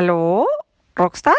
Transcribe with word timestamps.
¿Aló? 0.00 0.46
¿Rockstar? 0.96 1.34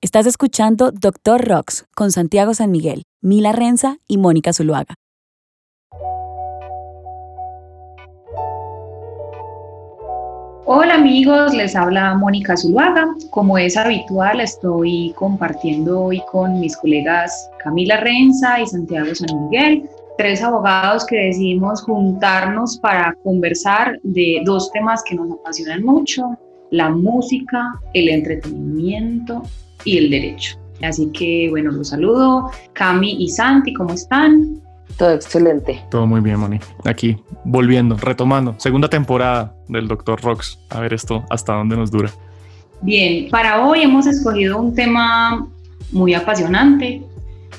Estás 0.00 0.26
escuchando 0.26 0.90
Doctor 0.90 1.46
Rocks 1.46 1.86
con 1.94 2.10
Santiago 2.10 2.52
San 2.52 2.72
Miguel, 2.72 3.04
Mila 3.20 3.52
Renza 3.52 3.98
y 4.08 4.18
Mónica 4.18 4.52
Zuluaga. 4.52 4.96
Hola 10.64 10.94
amigos, 10.96 11.54
les 11.54 11.76
habla 11.76 12.16
Mónica 12.16 12.56
Zuluaga. 12.56 13.06
Como 13.30 13.56
es 13.56 13.76
habitual, 13.76 14.40
estoy 14.40 15.14
compartiendo 15.16 16.00
hoy 16.00 16.20
con 16.32 16.58
mis 16.58 16.76
colegas 16.76 17.48
Camila 17.62 17.98
Renza 17.98 18.60
y 18.60 18.66
Santiago 18.66 19.14
San 19.14 19.48
Miguel, 19.48 19.88
tres 20.18 20.42
abogados 20.42 21.06
que 21.06 21.18
decidimos 21.18 21.80
juntarnos 21.82 22.78
para 22.78 23.14
conversar 23.22 24.00
de 24.02 24.42
dos 24.44 24.72
temas 24.72 25.04
que 25.04 25.14
nos 25.14 25.30
apasionan 25.30 25.84
mucho, 25.84 26.36
la 26.72 26.88
música, 26.88 27.78
el 27.94 28.08
entretenimiento 28.08 29.42
y 29.84 29.98
el 29.98 30.10
derecho. 30.10 30.58
Así 30.82 31.10
que 31.12 31.48
bueno, 31.50 31.70
los 31.70 31.90
saludo. 31.90 32.50
Cami 32.72 33.22
y 33.22 33.28
Santi, 33.28 33.72
¿cómo 33.72 33.92
están? 33.92 34.60
Todo 34.98 35.12
excelente. 35.12 35.80
Todo 35.90 36.06
muy 36.06 36.20
bien, 36.20 36.40
Moni. 36.40 36.58
Aquí, 36.84 37.16
volviendo, 37.44 37.96
retomando. 37.96 38.54
Segunda 38.58 38.88
temporada 38.88 39.54
del 39.68 39.86
Doctor 39.86 40.20
Rocks. 40.20 40.58
A 40.70 40.80
ver 40.80 40.92
esto, 40.92 41.24
hasta 41.30 41.54
dónde 41.54 41.76
nos 41.76 41.90
dura. 41.90 42.10
Bien, 42.80 43.30
para 43.30 43.64
hoy 43.64 43.82
hemos 43.82 44.06
escogido 44.06 44.58
un 44.58 44.74
tema 44.74 45.46
muy 45.92 46.14
apasionante, 46.14 47.02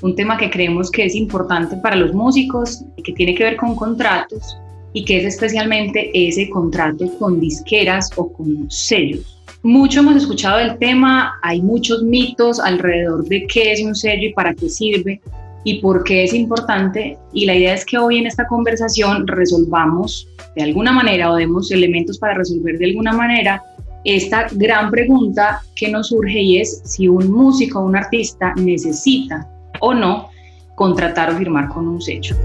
un 0.02 0.16
tema 0.16 0.38
que 0.38 0.50
creemos 0.50 0.92
que 0.92 1.06
es 1.06 1.16
importante 1.16 1.78
para 1.78 1.96
los 1.96 2.14
músicos 2.14 2.84
y 2.98 3.04
que 3.04 3.14
tiene 3.14 3.36
que 3.36 3.44
ver 3.44 3.56
con 3.58 3.76
contratos 3.76 4.58
y 4.94 5.04
que 5.06 5.18
es 5.18 5.26
especialmente 5.26 6.12
ese 6.14 6.50
contrato 6.50 7.10
con 7.20 7.40
disqueras 7.40 8.10
o 8.16 8.32
con 8.32 8.70
sellos. 8.70 9.42
Mucho 9.64 10.02
hemos 10.02 10.18
escuchado 10.18 10.58
del 10.58 10.78
tema, 10.78 11.40
hay 11.42 11.62
muchos 11.62 12.04
mitos 12.04 12.60
alrededor 12.60 13.26
de 13.26 13.48
qué 13.48 13.72
es 13.72 13.82
un 13.82 13.96
sello 13.96 14.28
y 14.28 14.34
para 14.34 14.54
qué 14.54 14.70
sirve 14.70 15.22
y 15.64 15.80
por 15.80 16.04
qué 16.04 16.26
es 16.26 16.34
importante. 16.34 17.18
Y 17.32 17.46
la 17.46 17.56
idea 17.56 17.74
es 17.74 17.86
que 17.86 17.98
hoy 17.98 18.18
en 18.18 18.28
esta 18.28 18.46
conversación 18.46 19.26
resolvamos 19.26 20.28
de 20.56 20.64
alguna 20.64 20.92
manera 20.92 21.32
o 21.32 21.36
demos 21.36 21.72
elementos 21.72 22.20
para 22.20 22.34
resolver 22.34 22.78
de 22.78 22.86
alguna 22.86 23.14
manera 23.14 23.64
esta 24.04 24.48
gran 24.52 24.92
pregunta 24.92 25.62
que 25.76 25.90
nos 25.90 26.10
surge 26.10 26.42
y 26.42 26.60
es 26.60 26.82
si 26.84 27.08
un 27.08 27.32
músico 27.32 27.80
o 27.80 27.86
un 27.86 27.96
artista 27.96 28.54
necesita 28.56 29.50
o 29.80 29.94
no 29.94 30.30
contratar 30.76 31.32
o 31.32 31.38
firmar 31.38 31.70
con 31.70 31.88
un 31.88 32.02
sello. 32.02 32.36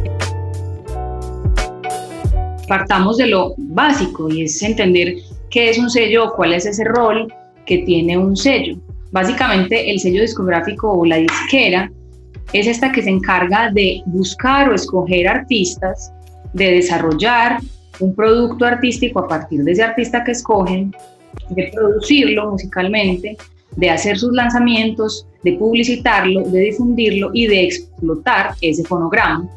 Partamos 2.69 3.17
de 3.17 3.29
lo 3.29 3.55
básico 3.57 4.29
y 4.29 4.43
es 4.43 4.63
entender 4.63 5.15
qué 5.51 5.71
es 5.71 5.79
un 5.79 5.91
sello 5.91 6.27
o 6.27 6.37
cuál 6.37 6.53
es 6.53 6.67
ese 6.67 6.85
rol 6.85 7.33
que 7.65 7.79
tiene 7.79 8.19
un 8.19 8.37
sello. 8.37 8.77
Básicamente 9.11 9.91
el 9.91 9.99
sello 9.99 10.21
discográfico 10.21 10.93
o 10.93 11.05
la 11.07 11.17
disquera 11.17 11.91
es 12.53 12.67
esta 12.67 12.93
que 12.93 13.03
se 13.03 13.11
encarga 13.11 13.71
de 13.73 14.03
buscar 14.07 14.69
o 14.69 14.75
escoger 14.75 15.29
artistas, 15.29 16.13
de 16.53 16.73
desarrollar 16.73 17.59
un 18.01 18.15
producto 18.15 18.65
artístico 18.65 19.21
a 19.21 19.29
partir 19.29 19.65
de 19.65 19.73
ese 19.73 19.83
artista 19.83 20.23
que 20.25 20.33
escogen, 20.33 20.95
de 21.51 21.71
producirlo 21.75 22.51
musicalmente, 22.51 23.37
de 23.77 23.91
hacer 23.91 24.19
sus 24.19 24.33
lanzamientos, 24.33 25.27
de 25.43 25.55
publicitarlo, 25.55 26.43
de 26.43 26.61
difundirlo 26.61 27.31
y 27.33 27.47
de 27.47 27.65
explotar 27.65 28.55
ese 28.61 28.85
fonograma. 28.85 29.49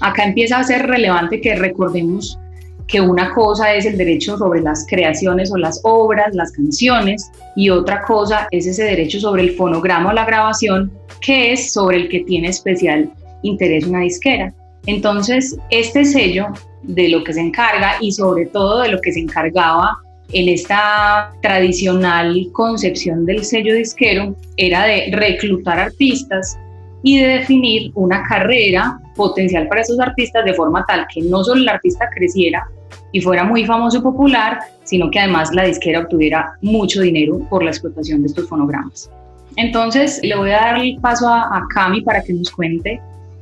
Acá 0.00 0.24
empieza 0.24 0.58
a 0.58 0.64
ser 0.64 0.86
relevante 0.86 1.40
que 1.40 1.54
recordemos 1.54 2.38
que 2.86 3.00
una 3.00 3.34
cosa 3.34 3.74
es 3.74 3.84
el 3.84 3.98
derecho 3.98 4.38
sobre 4.38 4.60
las 4.60 4.86
creaciones 4.88 5.50
o 5.52 5.56
las 5.56 5.80
obras, 5.82 6.34
las 6.34 6.52
canciones, 6.52 7.30
y 7.56 7.70
otra 7.70 8.02
cosa 8.02 8.46
es 8.50 8.66
ese 8.66 8.84
derecho 8.84 9.18
sobre 9.18 9.42
el 9.42 9.56
fonograma 9.56 10.10
o 10.10 10.12
la 10.12 10.24
grabación, 10.24 10.92
que 11.20 11.52
es 11.52 11.72
sobre 11.72 11.96
el 11.96 12.08
que 12.08 12.20
tiene 12.20 12.48
especial 12.48 13.10
interés 13.42 13.86
una 13.86 14.00
disquera. 14.00 14.52
Entonces, 14.86 15.56
este 15.70 16.04
sello 16.04 16.46
de 16.82 17.08
lo 17.08 17.24
que 17.24 17.32
se 17.32 17.40
encarga 17.40 17.94
y 18.00 18.12
sobre 18.12 18.46
todo 18.46 18.82
de 18.82 18.88
lo 18.88 19.00
que 19.00 19.12
se 19.12 19.20
encargaba 19.20 19.98
en 20.32 20.48
esta 20.48 21.32
tradicional 21.42 22.48
concepción 22.52 23.26
del 23.26 23.44
sello 23.44 23.74
disquero 23.74 24.36
era 24.56 24.84
de 24.84 25.10
reclutar 25.12 25.78
artistas 25.78 26.58
y 27.02 27.20
de 27.20 27.26
definir 27.38 27.92
una 27.94 28.22
carrera 28.24 28.98
potencial 29.14 29.68
para 29.68 29.82
esos 29.82 29.98
artistas 30.00 30.44
de 30.44 30.54
forma 30.54 30.84
tal 30.86 31.06
que 31.12 31.22
no 31.22 31.44
solo 31.44 31.62
el 31.62 31.68
artista 31.68 32.08
creciera 32.14 32.66
y 33.12 33.20
fuera 33.20 33.44
muy 33.44 33.64
famoso 33.64 33.98
y 33.98 34.00
popular, 34.02 34.58
sino 34.84 35.10
que 35.10 35.20
además 35.20 35.50
la 35.52 35.64
disquera 35.64 36.00
obtuviera 36.00 36.52
mucho 36.60 37.00
dinero 37.00 37.38
por 37.48 37.62
la 37.62 37.70
explotación 37.70 38.22
de 38.22 38.28
estos 38.28 38.48
fonogramas. 38.48 39.10
Entonces 39.56 40.20
le 40.22 40.36
voy 40.36 40.50
a 40.50 40.56
dar 40.56 40.78
el 40.78 40.98
paso 41.00 41.28
a, 41.28 41.66
Cami 41.74 42.02
para 42.02 42.22
que 42.22 42.32
nos 42.32 42.50
cuente 42.50 43.00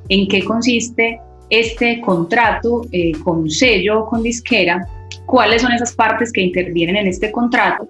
en 0.09 0.29
qué 0.29 0.45
consiste 0.45 1.21
este 1.51 2.01
contrato 2.01 2.83
eh, 2.93 3.13
con 3.23 3.51
sello 3.51 4.01
o 4.01 4.07
con 4.09 4.23
disquera, 4.23 4.87
cuáles 5.27 5.63
son 5.63 5.73
esas 5.73 5.93
partes 5.95 6.33
que 6.33 6.41
intervienen 6.41 6.97
en 6.97 7.07
este 7.09 7.33
contrato 7.33 7.89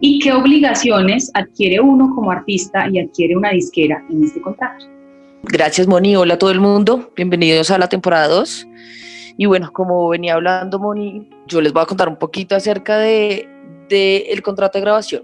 y 0.00 0.18
qué 0.20 0.32
obligaciones 0.32 1.30
adquiere 1.34 1.80
uno 1.80 2.14
como 2.14 2.30
artista 2.30 2.88
y 2.90 3.00
adquiere 3.00 3.36
una 3.36 3.50
disquera 3.50 4.02
en 4.10 4.24
este 4.24 4.40
contrato. 4.40 4.86
Gracias, 5.42 5.86
Moni. 5.86 6.16
Hola 6.16 6.34
a 6.34 6.38
todo 6.38 6.50
el 6.50 6.60
mundo. 6.60 7.10
Bienvenidos 7.16 7.70
a 7.70 7.78
la 7.78 7.88
temporada 7.88 8.28
2. 8.28 8.66
Y 9.38 9.46
bueno, 9.46 9.72
como 9.72 10.08
venía 10.08 10.34
hablando 10.34 10.80
Moni, 10.80 11.30
yo 11.46 11.60
les 11.60 11.72
voy 11.72 11.82
a 11.82 11.86
contar 11.86 12.08
un 12.08 12.16
poquito 12.16 12.56
acerca 12.56 12.98
de, 12.98 13.48
el 13.88 14.42
contrato 14.42 14.78
de 14.78 14.82
grabación. 14.82 15.22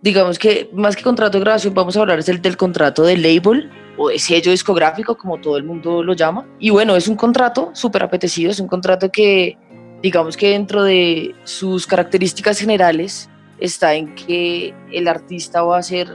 Digamos 0.00 0.38
que 0.38 0.70
más 0.72 0.96
que 0.96 1.02
contrato 1.02 1.38
de 1.38 1.44
grabación, 1.44 1.74
vamos 1.74 1.94
a 1.96 2.00
hablar 2.00 2.24
del, 2.24 2.40
del 2.40 2.56
contrato 2.56 3.02
de 3.02 3.18
label 3.18 3.70
o 3.98 4.08
de 4.08 4.18
sello 4.18 4.50
discográfico, 4.50 5.18
como 5.18 5.38
todo 5.38 5.58
el 5.58 5.64
mundo 5.64 6.02
lo 6.02 6.14
llama. 6.14 6.48
Y 6.58 6.70
bueno, 6.70 6.96
es 6.96 7.06
un 7.06 7.16
contrato 7.16 7.70
súper 7.74 8.02
apetecido, 8.02 8.50
es 8.50 8.60
un 8.60 8.66
contrato 8.66 9.12
que, 9.12 9.58
digamos 10.02 10.38
que 10.38 10.48
dentro 10.48 10.82
de 10.82 11.34
sus 11.44 11.86
características 11.86 12.58
generales, 12.58 13.28
está 13.60 13.94
en 13.94 14.14
que 14.14 14.74
el 14.90 15.06
artista 15.06 15.62
va 15.62 15.76
a 15.76 15.80
hacer 15.80 16.08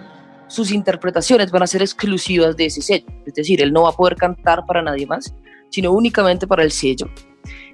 sus 0.47 0.72
interpretaciones 0.72 1.51
van 1.51 1.61
a 1.61 1.67
ser 1.67 1.84
exclusivas 1.84 2.57
de 2.57 2.66
ese 2.66 2.81
sello, 2.81 3.06
es 3.25 3.34
decir, 3.35 3.61
él 3.61 3.72
no 3.72 3.84
va 3.84 3.90
a 3.90 3.94
poder 3.94 4.16
cantar 4.16 4.66
para 4.66 4.81
nadie 4.81 5.06
más, 5.06 5.34
sino 5.69 5.91
únicamente 5.91 6.47
para 6.47 6.63
el 6.63 6.72
sello. 6.72 7.07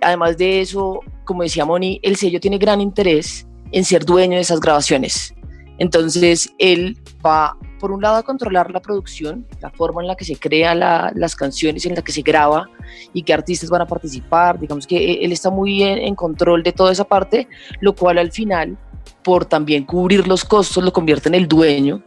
Además 0.01 0.38
de 0.38 0.61
eso, 0.61 1.00
como 1.23 1.44
decía 1.44 1.66
Moni, 1.66 2.00
el 2.03 2.16
sello 2.16 2.39
tiene 2.39 2.57
gran 2.57 2.81
interés 2.81 3.47
en 3.72 3.83
ser 3.83 4.06
dueño 4.06 4.35
de 4.35 4.41
esas 4.41 4.59
grabaciones. 4.59 5.33
Entonces, 5.78 6.53
él 6.57 6.97
va, 7.25 7.57
por 7.79 7.91
un 7.91 8.01
lado, 8.01 8.16
a 8.16 8.23
controlar 8.23 8.72
la 8.72 8.81
producción, 8.81 9.45
la 9.61 9.69
forma 9.72 10.01
en 10.01 10.07
la 10.07 10.16
que 10.16 10.23
se 10.23 10.38
crean 10.38 10.79
las 10.79 11.35
canciones, 11.35 11.85
en 11.85 11.95
la 11.95 12.01
que 12.01 12.11
se 12.11 12.22
graba 12.22 12.69
y 13.13 13.23
qué 13.23 13.34
artistas 13.34 13.69
van 13.69 13.81
a 13.81 13.88
participar. 13.88 14.59
Digamos 14.59 14.88
que 14.88 15.16
él 15.16 15.31
está 15.31 15.50
muy 15.50 15.84
en 15.84 16.16
control 16.16 16.63
de 16.63 16.72
toda 16.72 16.91
esa 16.91 17.03
parte, 17.03 17.47
lo 17.81 17.94
cual 17.94 18.19
al 18.19 18.31
final, 18.31 18.78
por 19.23 19.45
también 19.45 19.84
cubrir 19.85 20.28
los 20.28 20.45
costos, 20.45 20.84
lo 20.84 20.94
convierte 20.94 21.28
en 21.28 21.35
el 21.35 21.47
dueño 21.47 22.01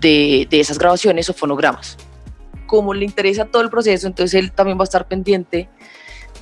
de, 0.00 0.48
de 0.50 0.60
esas 0.60 0.78
grabaciones 0.78 1.30
o 1.30 1.34
fonogramas 1.34 1.96
como 2.72 2.94
le 2.94 3.04
interesa 3.04 3.44
todo 3.44 3.60
el 3.60 3.68
proceso, 3.68 4.06
entonces 4.06 4.32
él 4.32 4.50
también 4.50 4.78
va 4.78 4.84
a 4.84 4.84
estar 4.84 5.06
pendiente 5.06 5.68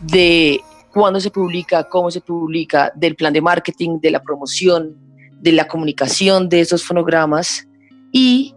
de 0.00 0.60
cuándo 0.92 1.18
se 1.18 1.28
publica, 1.28 1.82
cómo 1.88 2.08
se 2.08 2.20
publica, 2.20 2.92
del 2.94 3.16
plan 3.16 3.32
de 3.32 3.40
marketing, 3.40 3.98
de 4.00 4.12
la 4.12 4.22
promoción, 4.22 4.94
de 5.40 5.50
la 5.50 5.66
comunicación 5.66 6.48
de 6.48 6.60
esos 6.60 6.84
fonogramas 6.84 7.66
y 8.12 8.54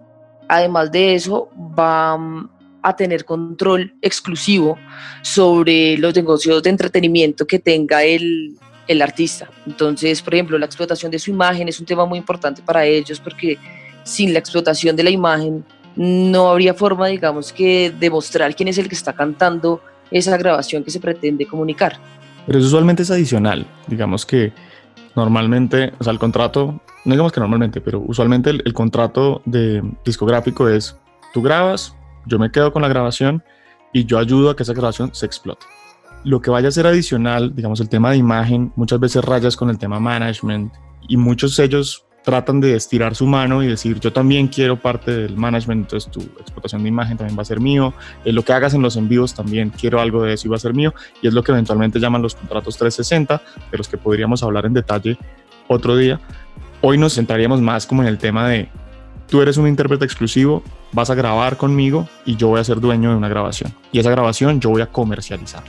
además 0.47 0.91
de 0.91 1.15
eso 1.15 1.49
va 1.57 2.15
mm, 2.15 2.51
a 2.83 2.95
tener 2.95 3.25
control 3.25 3.95
exclusivo 4.03 4.77
sobre 5.23 5.97
los 5.97 6.13
negocios 6.13 6.61
de 6.61 6.69
entretenimiento 6.69 7.47
que 7.47 7.57
tenga 7.57 8.03
el, 8.03 8.55
el 8.87 9.01
artista. 9.01 9.49
Entonces, 9.65 10.21
por 10.21 10.35
ejemplo, 10.35 10.59
la 10.59 10.67
explotación 10.67 11.11
de 11.11 11.17
su 11.17 11.31
imagen 11.31 11.67
es 11.67 11.79
un 11.79 11.87
tema 11.87 12.05
muy 12.05 12.19
importante 12.19 12.61
para 12.61 12.85
ellos 12.85 13.19
porque 13.19 13.57
sin 14.03 14.31
la 14.31 14.37
explotación 14.37 14.95
de 14.95 15.01
la 15.01 15.09
imagen 15.09 15.65
no 15.95 16.49
habría 16.49 16.73
forma, 16.73 17.07
digamos, 17.07 17.53
que 17.53 17.93
demostrar 17.99 18.55
quién 18.55 18.69
es 18.69 18.77
el 18.77 18.87
que 18.87 18.95
está 18.95 19.13
cantando 19.13 19.81
esa 20.11 20.37
grabación 20.37 20.83
que 20.83 20.91
se 20.91 20.99
pretende 20.99 21.45
comunicar. 21.45 21.97
Pero 22.45 22.59
eso 22.59 22.67
usualmente 22.67 23.03
es 23.03 23.11
adicional, 23.11 23.65
digamos 23.87 24.25
que 24.25 24.51
normalmente, 25.15 25.93
o 25.99 26.03
sea, 26.03 26.11
el 26.11 26.19
contrato, 26.19 26.81
no 27.05 27.11
digamos 27.11 27.31
que 27.31 27.39
normalmente, 27.39 27.81
pero 27.81 28.03
usualmente 28.05 28.49
el, 28.49 28.73
contrato 28.73 29.41
de 29.45 29.81
discográfico 30.03 30.67
es, 30.67 30.97
tú 31.33 31.41
grabas, 31.41 31.95
yo 32.25 32.39
me 32.39 32.51
quedo 32.51 32.73
con 32.73 32.81
la 32.81 32.87
grabación 32.87 33.43
y 33.91 34.05
yo 34.05 34.17
ayudo 34.17 34.49
a 34.49 34.55
que 34.55 34.63
esa 34.63 34.73
grabación 34.73 35.13
se 35.13 35.25
explote. 35.25 35.65
Lo 36.23 36.41
que 36.41 36.49
vaya 36.49 36.69
a 36.69 36.71
ser 36.71 36.87
adicional, 36.87 37.53
digamos, 37.55 37.79
el 37.79 37.89
tema 37.89 38.11
de 38.11 38.17
imagen, 38.17 38.71
muchas 38.75 38.99
veces 38.99 39.23
rayas 39.23 39.55
con 39.55 39.69
el 39.69 39.77
tema 39.77 39.99
management 39.99 40.73
y 41.07 41.17
muchos 41.17 41.55
sellos 41.55 42.05
tratan 42.23 42.61
de 42.61 42.75
estirar 42.75 43.15
su 43.15 43.25
mano 43.27 43.61
y 43.63 43.67
decir, 43.67 43.99
yo 43.99 44.13
también 44.13 44.47
quiero 44.47 44.77
parte 44.77 45.11
del 45.11 45.37
management, 45.37 45.83
entonces 45.83 46.11
tu 46.11 46.21
explotación 46.39 46.83
de 46.83 46.89
imagen 46.89 47.17
también 47.17 47.37
va 47.37 47.41
a 47.41 47.45
ser 47.45 47.59
mío, 47.59 47.93
eh, 48.23 48.31
lo 48.31 48.43
que 48.43 48.53
hagas 48.53 48.73
en 48.73 48.81
los 48.81 48.95
envíos 48.95 49.33
también 49.33 49.69
quiero 49.69 49.99
algo 49.99 50.23
de 50.23 50.33
eso 50.33 50.47
y 50.47 50.49
va 50.49 50.55
a 50.55 50.59
ser 50.59 50.73
mío, 50.73 50.93
y 51.21 51.27
es 51.27 51.33
lo 51.33 51.43
que 51.43 51.51
eventualmente 51.51 51.99
llaman 51.99 52.21
los 52.21 52.35
contratos 52.35 52.77
360, 52.77 53.41
de 53.71 53.77
los 53.77 53.87
que 53.87 53.97
podríamos 53.97 54.41
hablar 54.43 54.65
en 54.65 54.73
detalle 54.73 55.17
otro 55.67 55.95
día. 55.95 56.19
hoy 56.81 56.97
nos 56.97 57.15
centraríamos 57.15 57.61
más 57.61 57.85
como 57.85 58.01
en 58.01 58.09
el 58.09 58.17
tema 58.17 58.47
de 58.49 58.67
tú 59.27 59.41
eres 59.41 59.57
un 59.57 59.67
intérprete 59.67 60.05
exclusivo, 60.05 60.63
vas 60.91 61.09
a 61.09 61.15
grabar 61.15 61.57
conmigo 61.57 62.07
y 62.25 62.35
yo 62.35 62.49
voy 62.49 62.59
a 62.59 62.63
ser 62.63 62.79
dueño 62.79 63.09
de 63.09 63.15
una 63.15 63.29
grabación. 63.29 63.73
Y 63.91 63.99
esa 63.99 64.11
grabación 64.11 64.59
yo 64.59 64.69
voy 64.69 64.81
a 64.81 64.87
comercializar. 64.87 65.63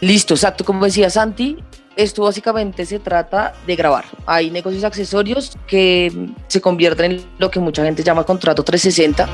Listo, 0.00 0.34
exacto. 0.34 0.64
Como 0.64 0.84
decía 0.84 1.10
Santi, 1.10 1.58
esto 1.96 2.22
básicamente 2.22 2.84
se 2.86 2.98
trata 2.98 3.54
de 3.66 3.76
grabar. 3.76 4.04
Hay 4.26 4.50
negocios 4.50 4.84
accesorios 4.84 5.56
que 5.66 6.12
se 6.48 6.60
convierten 6.60 7.12
en 7.12 7.24
lo 7.38 7.50
que 7.50 7.60
mucha 7.60 7.84
gente 7.84 8.02
llama 8.02 8.24
contrato 8.24 8.62
360. 8.62 9.28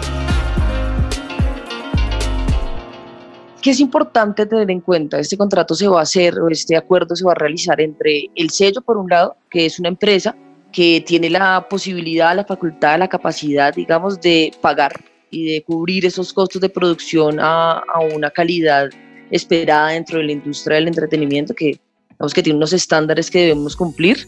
¿Qué 3.63 3.71
es 3.71 3.81
importante 3.81 4.47
tener 4.47 4.71
en 4.71 4.81
cuenta? 4.81 5.19
Este 5.19 5.37
contrato 5.37 5.75
se 5.75 5.87
va 5.87 6.01
a 6.01 6.03
hacer 6.03 6.39
o 6.39 6.49
este 6.49 6.77
acuerdo 6.77 7.15
se 7.15 7.25
va 7.25 7.33
a 7.33 7.35
realizar 7.35 7.79
entre 7.81 8.31
el 8.35 8.51
sello, 8.51 8.81
por 8.81 8.97
un 8.97 9.09
lado, 9.11 9.37
que 9.51 9.67
es 9.67 9.79
una 9.79 9.89
empresa 9.89 10.35
que 10.73 11.03
tiene 11.07 11.29
la 11.29 11.67
posibilidad, 11.69 12.35
la 12.35 12.45
facultad, 12.45 12.99
la 12.99 13.09
capacidad, 13.09 13.75
digamos, 13.75 14.19
de 14.21 14.53
pagar 14.63 14.93
y 15.31 15.53
de 15.53 15.63
cubrir 15.63 16.07
esos 16.07 16.33
costos 16.33 16.63
de 16.63 16.71
producción 16.71 17.39
a, 17.39 17.81
a 17.81 18.01
una 18.15 18.31
calidad 18.31 18.89
esperada 19.31 19.89
dentro 19.89 20.19
de 20.19 20.25
la 20.25 20.33
industria 20.33 20.77
del 20.77 20.89
entretenimiento, 20.89 21.55
que 21.55 21.79
digamos 22.21 22.35
que 22.35 22.43
tiene 22.43 22.59
unos 22.59 22.75
estándares 22.75 23.31
que 23.31 23.41
debemos 23.41 23.75
cumplir. 23.75 24.27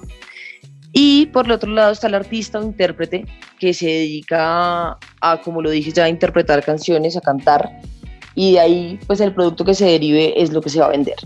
Y 0.94 1.26
por 1.26 1.44
el 1.44 1.52
otro 1.52 1.70
lado 1.70 1.92
está 1.92 2.06
el 2.06 2.14
artista 2.14 2.58
o 2.58 2.62
intérprete 2.62 3.26
que 3.58 3.74
se 3.74 3.86
dedica 3.86 4.96
a, 5.20 5.40
como 5.44 5.60
lo 5.60 5.68
dije 5.68 5.92
ya, 5.92 6.04
a 6.04 6.08
interpretar 6.08 6.64
canciones, 6.64 7.18
a 7.18 7.20
cantar, 7.20 7.70
y 8.34 8.52
de 8.52 8.60
ahí 8.60 9.00
pues 9.06 9.20
el 9.20 9.34
producto 9.34 9.66
que 9.66 9.74
se 9.74 9.84
derive 9.84 10.40
es 10.40 10.52
lo 10.52 10.62
que 10.62 10.70
se 10.70 10.80
va 10.80 10.86
a 10.86 10.90
vender. 10.90 11.16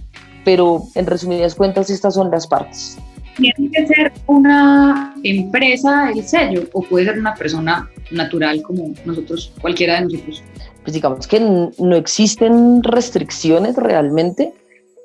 Pero 0.44 0.82
en 0.96 1.06
resumidas 1.06 1.54
cuentas 1.54 1.88
estas 1.88 2.14
son 2.14 2.32
las 2.32 2.48
partes. 2.48 2.98
¿Tiene 3.36 3.70
que 3.70 3.86
ser 3.86 4.12
una 4.26 5.14
empresa 5.22 6.10
el 6.10 6.24
sello 6.24 6.64
o 6.72 6.82
puede 6.82 7.06
ser 7.06 7.18
una 7.18 7.34
persona 7.34 7.88
natural 8.10 8.60
como 8.62 8.92
nosotros, 9.04 9.52
cualquiera 9.60 10.00
de 10.00 10.06
nosotros? 10.06 10.42
Pues 10.82 10.94
digamos 10.94 11.28
que 11.28 11.40
no 11.40 11.96
existen 11.96 12.82
restricciones 12.82 13.76
realmente, 13.76 14.52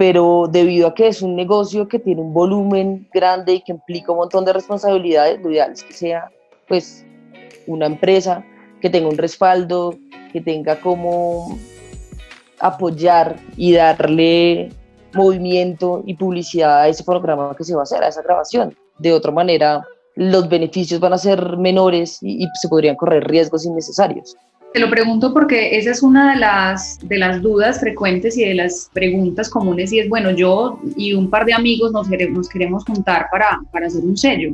pero 0.02 0.48
debido 0.50 0.88
a 0.88 0.96
que 0.96 1.10
es 1.10 1.22
un 1.22 1.36
negocio 1.36 1.88
que 1.88 2.00
tiene 2.00 2.22
un 2.22 2.34
volumen 2.34 3.08
grande 3.14 3.54
y 3.54 3.62
que 3.62 3.74
implica 3.74 4.12
un 4.12 4.18
montón 4.18 4.44
de 4.46 4.52
responsabilidades, 4.52 5.40
lo 5.44 5.52
ideal 5.52 5.74
es 5.74 5.84
que 5.84 5.94
sea 5.94 6.32
pues 6.68 7.06
una 7.68 7.86
empresa 7.86 8.44
que 8.82 8.90
tenga 8.90 9.10
un 9.10 9.18
respaldo, 9.20 9.94
que 10.34 10.42
tenga 10.42 10.82
como 10.82 11.56
apoyar 12.60 13.36
y 13.56 13.74
darle 13.74 14.70
movimiento 15.14 16.02
y 16.08 16.16
publicidad 16.16 16.80
a 16.80 16.88
ese 16.88 17.04
programa 17.04 17.54
que 17.56 17.64
se 17.64 17.76
va 17.76 17.82
a 17.82 17.84
hacer, 17.84 18.04
a 18.04 18.08
esa 18.08 18.24
grabación. 18.24 18.76
De 18.98 19.14
otra 19.14 19.32
manera, 19.32 19.86
los 20.16 20.50
beneficios 20.50 21.00
van 21.00 21.14
a 21.14 21.20
ser 21.20 21.58
menores 21.58 22.18
y, 22.24 22.48
se 22.60 22.68
podrían 22.70 22.96
correr 22.96 23.24
riesgos 23.26 23.68
innecesarios. 23.68 24.36
Te 24.74 24.80
lo 24.80 24.90
pregunto 24.90 25.34
porque 25.34 25.78
esa 25.78 25.92
es 25.92 26.02
una 26.02 26.34
de 26.34 26.40
las, 26.40 26.98
de 27.04 27.18
las 27.18 27.42
dudas 27.42 27.82
frecuentes 27.82 28.38
y 28.38 28.46
de 28.46 28.54
las 28.54 28.90
preguntas 28.94 29.50
comunes 29.50 29.92
y 29.92 30.00
es, 30.00 30.08
bueno, 30.08 30.32
yo 30.32 30.80
y 30.96 31.14
un 31.14 31.30
par 31.30 31.46
de 31.46 31.54
amigos 31.54 31.92
nos, 31.92 32.08
nos 32.10 32.48
queremos 32.48 32.86
juntar 32.86 33.28
para, 33.30 33.60
para 33.74 33.88
hacer 33.88 34.02
un 34.04 34.16
sello. 34.16 34.54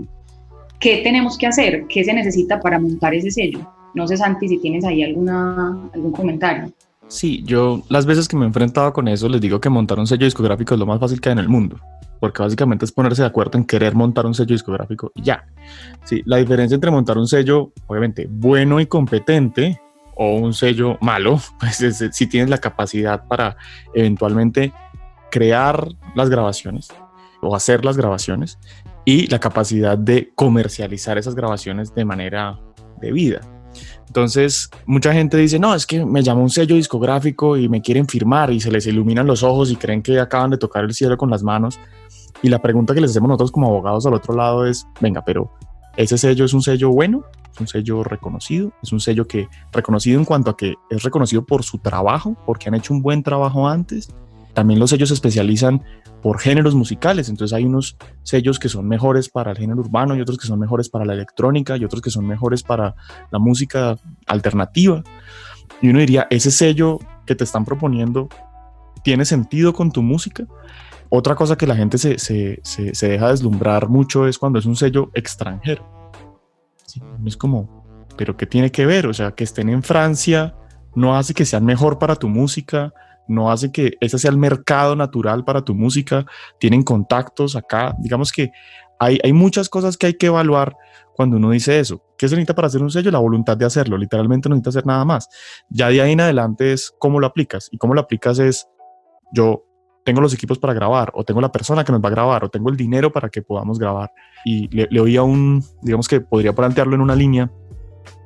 ¿Qué 0.79 1.01
tenemos 1.03 1.37
que 1.37 1.45
hacer? 1.45 1.85
¿Qué 1.87 2.03
se 2.03 2.13
necesita 2.13 2.59
para 2.59 2.79
montar 2.79 3.13
ese 3.13 3.29
sello? 3.29 3.59
No 3.93 4.07
sé, 4.07 4.17
Santi, 4.17 4.47
si 4.47 4.57
tienes 4.57 4.85
ahí 4.85 5.03
alguna, 5.03 5.77
algún 5.93 6.11
comentario. 6.11 6.71
Sí, 7.07 7.43
yo 7.45 7.83
las 7.89 8.07
veces 8.07 8.27
que 8.27 8.35
me 8.35 8.43
he 8.43 8.47
enfrentado 8.47 8.93
con 8.93 9.07
eso 9.07 9.29
les 9.29 9.39
digo 9.39 9.61
que 9.61 9.69
montar 9.69 9.99
un 9.99 10.07
sello 10.07 10.25
discográfico 10.25 10.73
es 10.73 10.79
lo 10.79 10.87
más 10.87 10.99
fácil 10.99 11.21
que 11.21 11.29
hay 11.29 11.33
en 11.33 11.39
el 11.39 11.47
mundo, 11.47 11.79
porque 12.19 12.41
básicamente 12.41 12.85
es 12.85 12.91
ponerse 12.91 13.21
de 13.21 13.27
acuerdo 13.27 13.57
en 13.57 13.65
querer 13.65 13.93
montar 13.93 14.25
un 14.25 14.33
sello 14.33 14.53
discográfico 14.53 15.11
y 15.15 15.21
ya. 15.21 15.45
Sí, 16.03 16.23
la 16.25 16.37
diferencia 16.37 16.75
entre 16.75 16.91
montar 16.91 17.17
un 17.17 17.27
sello, 17.27 17.71
obviamente, 17.85 18.27
bueno 18.29 18.79
y 18.79 18.87
competente 18.87 19.79
o 20.17 20.35
un 20.35 20.53
sello 20.53 20.97
malo, 21.01 21.39
pues 21.59 21.81
es, 21.81 22.03
si 22.11 22.27
tienes 22.27 22.49
la 22.49 22.57
capacidad 22.57 23.27
para 23.27 23.57
eventualmente 23.93 24.73
crear 25.31 25.87
las 26.15 26.29
grabaciones 26.29 26.89
o 27.41 27.55
hacer 27.55 27.85
las 27.85 27.97
grabaciones 27.97 28.57
y 29.05 29.27
la 29.27 29.39
capacidad 29.39 29.97
de 29.97 30.31
comercializar 30.35 31.17
esas 31.17 31.35
grabaciones 31.35 31.93
de 31.93 32.05
manera 32.05 32.59
debida. 32.99 33.41
Entonces, 34.07 34.69
mucha 34.85 35.13
gente 35.13 35.37
dice, 35.37 35.59
no, 35.59 35.75
es 35.75 35.85
que 35.85 36.05
me 36.05 36.23
llama 36.23 36.41
un 36.41 36.49
sello 36.49 36.75
discográfico 36.75 37.57
y 37.57 37.69
me 37.69 37.81
quieren 37.81 38.07
firmar 38.07 38.51
y 38.51 38.59
se 38.59 38.71
les 38.71 38.87
iluminan 38.87 39.27
los 39.27 39.43
ojos 39.43 39.71
y 39.71 39.75
creen 39.75 40.01
que 40.01 40.19
acaban 40.19 40.49
de 40.49 40.57
tocar 40.57 40.83
el 40.83 40.93
cielo 40.93 41.17
con 41.17 41.29
las 41.29 41.43
manos. 41.43 41.79
Y 42.41 42.49
la 42.49 42.61
pregunta 42.61 42.93
que 42.93 43.01
les 43.01 43.11
hacemos 43.11 43.29
nosotros 43.29 43.51
como 43.51 43.67
abogados 43.67 44.05
al 44.05 44.13
otro 44.13 44.35
lado 44.35 44.65
es, 44.65 44.87
venga, 45.01 45.23
pero 45.23 45.51
¿ese 45.97 46.17
sello 46.17 46.45
es 46.45 46.53
un 46.53 46.61
sello 46.61 46.89
bueno? 46.89 47.25
¿Es 47.53 47.59
un 47.59 47.67
sello 47.67 48.03
reconocido? 48.03 48.71
¿Es 48.81 48.93
un 48.93 48.99
sello 48.99 49.27
que 49.27 49.47
reconocido 49.71 50.19
en 50.19 50.25
cuanto 50.25 50.51
a 50.51 50.57
que 50.57 50.75
es 50.89 51.03
reconocido 51.03 51.45
por 51.45 51.63
su 51.63 51.79
trabajo, 51.79 52.37
porque 52.45 52.69
han 52.69 52.75
hecho 52.75 52.93
un 52.93 53.01
buen 53.01 53.23
trabajo 53.23 53.67
antes? 53.67 54.09
También 54.53 54.79
los 54.79 54.89
sellos 54.89 55.09
se 55.09 55.15
especializan 55.15 55.83
por 56.21 56.39
géneros 56.39 56.73
musicales, 56.73 57.29
entonces 57.29 57.55
hay 57.55 57.65
unos 57.65 57.95
sellos 58.23 58.59
que 58.59 58.69
son 58.69 58.87
mejores 58.87 59.29
para 59.29 59.51
el 59.51 59.57
género 59.57 59.81
urbano 59.81 60.15
y 60.15 60.21
otros 60.21 60.37
que 60.37 60.47
son 60.47 60.59
mejores 60.59 60.89
para 60.89 61.05
la 61.05 61.13
electrónica 61.13 61.77
y 61.77 61.85
otros 61.85 62.01
que 62.01 62.09
son 62.09 62.25
mejores 62.25 62.63
para 62.63 62.95
la 63.31 63.39
música 63.39 63.97
alternativa. 64.25 65.03
Y 65.81 65.89
uno 65.89 65.99
diría, 65.99 66.27
ese 66.29 66.51
sello 66.51 66.99
que 67.25 67.35
te 67.35 67.43
están 67.43 67.65
proponiendo 67.65 68.29
tiene 69.03 69.25
sentido 69.25 69.73
con 69.73 69.91
tu 69.91 70.01
música. 70.01 70.45
Otra 71.09 71.35
cosa 71.35 71.57
que 71.57 71.67
la 71.67 71.75
gente 71.75 71.97
se, 71.97 72.19
se, 72.19 72.59
se, 72.63 73.07
deja 73.07 73.29
deslumbrar 73.29 73.87
mucho 73.87 74.27
es 74.27 74.37
cuando 74.37 74.59
es 74.59 74.65
un 74.65 74.75
sello 74.75 75.09
extranjero. 75.13 75.85
es 77.25 77.37
como, 77.37 77.85
pero 78.17 78.35
¿qué 78.35 78.45
tiene 78.45 78.71
que 78.71 78.85
ver? 78.85 79.07
O 79.07 79.13
sea, 79.13 79.31
que 79.31 79.43
estén 79.43 79.69
en 79.69 79.83
Francia 79.83 80.55
no 80.95 81.15
hace 81.15 81.33
que 81.33 81.45
sean 81.45 81.63
mejor 81.63 81.99
para 81.99 82.15
tu 82.15 82.27
música, 82.27 82.93
no 83.27 83.51
hace 83.51 83.71
que 83.71 83.93
ese 83.99 84.17
sea 84.17 84.31
el 84.31 84.37
mercado 84.37 84.95
natural 84.95 85.45
para 85.45 85.63
tu 85.63 85.75
música, 85.75 86.25
tienen 86.59 86.83
contactos 86.83 87.55
acá, 87.55 87.95
digamos 87.99 88.31
que 88.31 88.51
hay, 88.99 89.19
hay 89.23 89.31
muchas 89.31 89.69
cosas 89.69 89.95
que 89.95 90.07
hay 90.07 90.13
que 90.15 90.25
evaluar 90.25 90.75
cuando 91.13 91.37
uno 91.37 91.51
dice 91.51 91.79
eso. 91.79 92.03
¿Qué 92.17 92.27
se 92.27 92.35
necesita 92.35 92.55
para 92.55 92.67
hacer 92.67 92.81
un 92.81 92.89
sello? 92.89 93.11
La 93.11 93.19
voluntad 93.19 93.55
de 93.55 93.65
hacerlo, 93.65 93.97
literalmente 93.97 94.49
no 94.49 94.55
necesita 94.55 94.69
hacer 94.69 94.85
nada 94.87 95.05
más. 95.05 95.29
Ya 95.69 95.89
de 95.89 96.01
ahí 96.01 96.11
en 96.11 96.21
adelante 96.21 96.73
es 96.73 96.93
cómo 96.97 97.19
lo 97.19 97.27
aplicas 97.27 97.69
y 97.71 97.77
cómo 97.77 97.93
lo 97.93 98.01
aplicas 98.01 98.39
es 98.39 98.67
yo 99.31 99.66
tengo 100.07 100.21
los 100.21 100.33
equipos 100.33 100.57
para 100.57 100.73
grabar, 100.73 101.11
o 101.15 101.25
tengo 101.25 101.41
la 101.41 101.51
persona 101.51 101.83
que 101.83 101.91
nos 101.91 102.01
va 102.01 102.07
a 102.07 102.11
grabar, 102.11 102.45
o 102.45 102.49
tengo 102.49 102.69
el 102.69 102.77
dinero 102.77 103.11
para 103.11 103.27
que 103.27 103.41
podamos 103.41 103.77
grabar. 103.77 104.09
Y 104.45 104.69
le, 104.69 104.87
le 104.89 105.01
oía 105.01 105.21
un, 105.21 105.61
digamos 105.81 106.07
que 106.07 106.21
podría 106.21 106.55
plantearlo 106.55 106.95
en 106.95 107.01
una 107.01 107.13
línea 107.13 107.51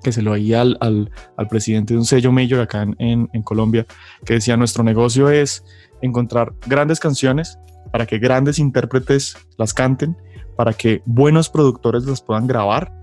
que 0.03 0.11
se 0.11 0.21
lo 0.21 0.33
oía 0.33 0.61
al, 0.61 0.77
al, 0.79 1.47
presidente 1.49 1.95
de 1.95 1.97
un 1.97 2.05
sello 2.05 2.31
mayor 2.31 2.59
acá 2.59 2.83
en, 2.83 3.27
en, 3.33 3.41
Colombia, 3.41 3.87
que 4.23 4.35
decía, 4.35 4.57
nuestro 4.57 4.83
negocio 4.83 5.31
es 5.31 5.63
encontrar 6.03 6.53
grandes 6.67 6.99
canciones 6.99 7.57
para 7.91 8.05
que 8.05 8.19
grandes 8.19 8.59
intérpretes 8.59 9.35
las 9.57 9.73
canten, 9.73 10.15
para 10.55 10.73
que 10.73 11.01
buenos 11.07 11.49
productores 11.49 12.05
las 12.05 12.21
puedan 12.21 12.45
grabar 12.45 12.93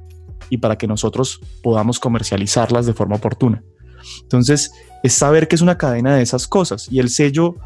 y 0.51 0.59
para 0.59 0.79
que 0.79 0.87
nosotros 0.87 1.41
podamos 1.65 1.99
comercializarlas 1.99 2.87
de 2.87 2.95
forma 2.95 3.17
oportuna. 3.17 3.61
Entonces, 4.23 4.71
es 5.03 5.15
saber 5.15 5.49
que 5.49 5.57
es 5.57 5.63
una 5.63 5.77
cadena 5.79 6.15
de 6.15 6.23
esas 6.23 6.47
cosas 6.47 6.87
y 6.93 7.01
el 7.01 7.09
sello 7.09 7.57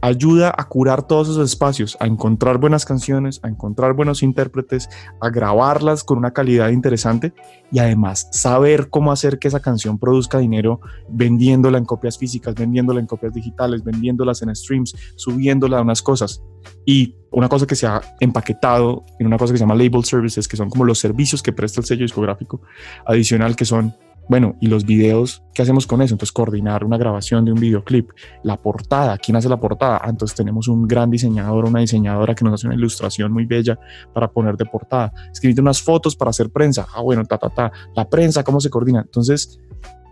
ayuda 0.00 0.52
a 0.56 0.68
curar 0.68 1.06
todos 1.06 1.28
esos 1.28 1.50
espacios, 1.50 1.96
a 2.00 2.06
encontrar 2.06 2.58
buenas 2.58 2.84
canciones, 2.84 3.40
a 3.42 3.48
encontrar 3.48 3.94
buenos 3.94 4.22
intérpretes, 4.22 4.88
a 5.20 5.30
grabarlas 5.30 6.04
con 6.04 6.18
una 6.18 6.32
calidad 6.32 6.70
interesante 6.70 7.32
y 7.70 7.78
además 7.78 8.28
saber 8.32 8.90
cómo 8.90 9.12
hacer 9.12 9.38
que 9.38 9.48
esa 9.48 9.60
canción 9.60 9.98
produzca 9.98 10.38
dinero 10.38 10.80
vendiéndola 11.08 11.78
en 11.78 11.84
copias 11.84 12.18
físicas, 12.18 12.54
vendiéndola 12.54 13.00
en 13.00 13.06
copias 13.06 13.34
digitales, 13.34 13.84
vendiéndolas 13.84 14.42
en 14.42 14.54
streams, 14.54 14.94
subiéndola 15.16 15.78
a 15.78 15.82
unas 15.82 16.02
cosas. 16.02 16.42
Y 16.84 17.16
una 17.30 17.48
cosa 17.48 17.66
que 17.66 17.76
se 17.76 17.86
ha 17.86 18.00
empaquetado 18.20 19.04
en 19.18 19.26
una 19.26 19.38
cosa 19.38 19.52
que 19.52 19.58
se 19.58 19.64
llama 19.64 19.74
label 19.74 20.04
services, 20.04 20.48
que 20.48 20.56
son 20.56 20.70
como 20.70 20.84
los 20.84 20.98
servicios 20.98 21.42
que 21.42 21.52
presta 21.52 21.80
el 21.80 21.86
sello 21.86 22.02
discográfico 22.02 22.62
adicional, 23.06 23.56
que 23.56 23.64
son 23.64 23.94
bueno, 24.28 24.56
y 24.60 24.66
los 24.66 24.84
videos, 24.84 25.42
¿qué 25.54 25.62
hacemos 25.62 25.86
con 25.86 26.02
eso? 26.02 26.14
Entonces, 26.14 26.32
coordinar 26.32 26.84
una 26.84 26.98
grabación 26.98 27.46
de 27.46 27.52
un 27.52 27.58
videoclip, 27.58 28.10
la 28.42 28.58
portada, 28.58 29.16
¿quién 29.16 29.36
hace 29.36 29.48
la 29.48 29.58
portada? 29.58 30.00
Ah, 30.02 30.10
entonces 30.10 30.36
tenemos 30.36 30.68
un 30.68 30.86
gran 30.86 31.10
diseñador, 31.10 31.64
una 31.64 31.80
diseñadora 31.80 32.34
que 32.34 32.44
nos 32.44 32.54
hace 32.54 32.66
una 32.66 32.76
ilustración 32.76 33.32
muy 33.32 33.46
bella 33.46 33.78
para 34.12 34.30
poner 34.30 34.56
de 34.56 34.66
portada. 34.66 35.12
Escribir 35.32 35.60
unas 35.60 35.82
fotos 35.82 36.14
para 36.14 36.30
hacer 36.30 36.50
prensa. 36.50 36.86
Ah, 36.94 37.00
bueno, 37.00 37.24
ta, 37.24 37.38
ta, 37.38 37.48
ta. 37.48 37.72
La 37.96 38.08
prensa, 38.08 38.44
¿cómo 38.44 38.60
se 38.60 38.68
coordina? 38.68 39.00
Entonces, 39.00 39.58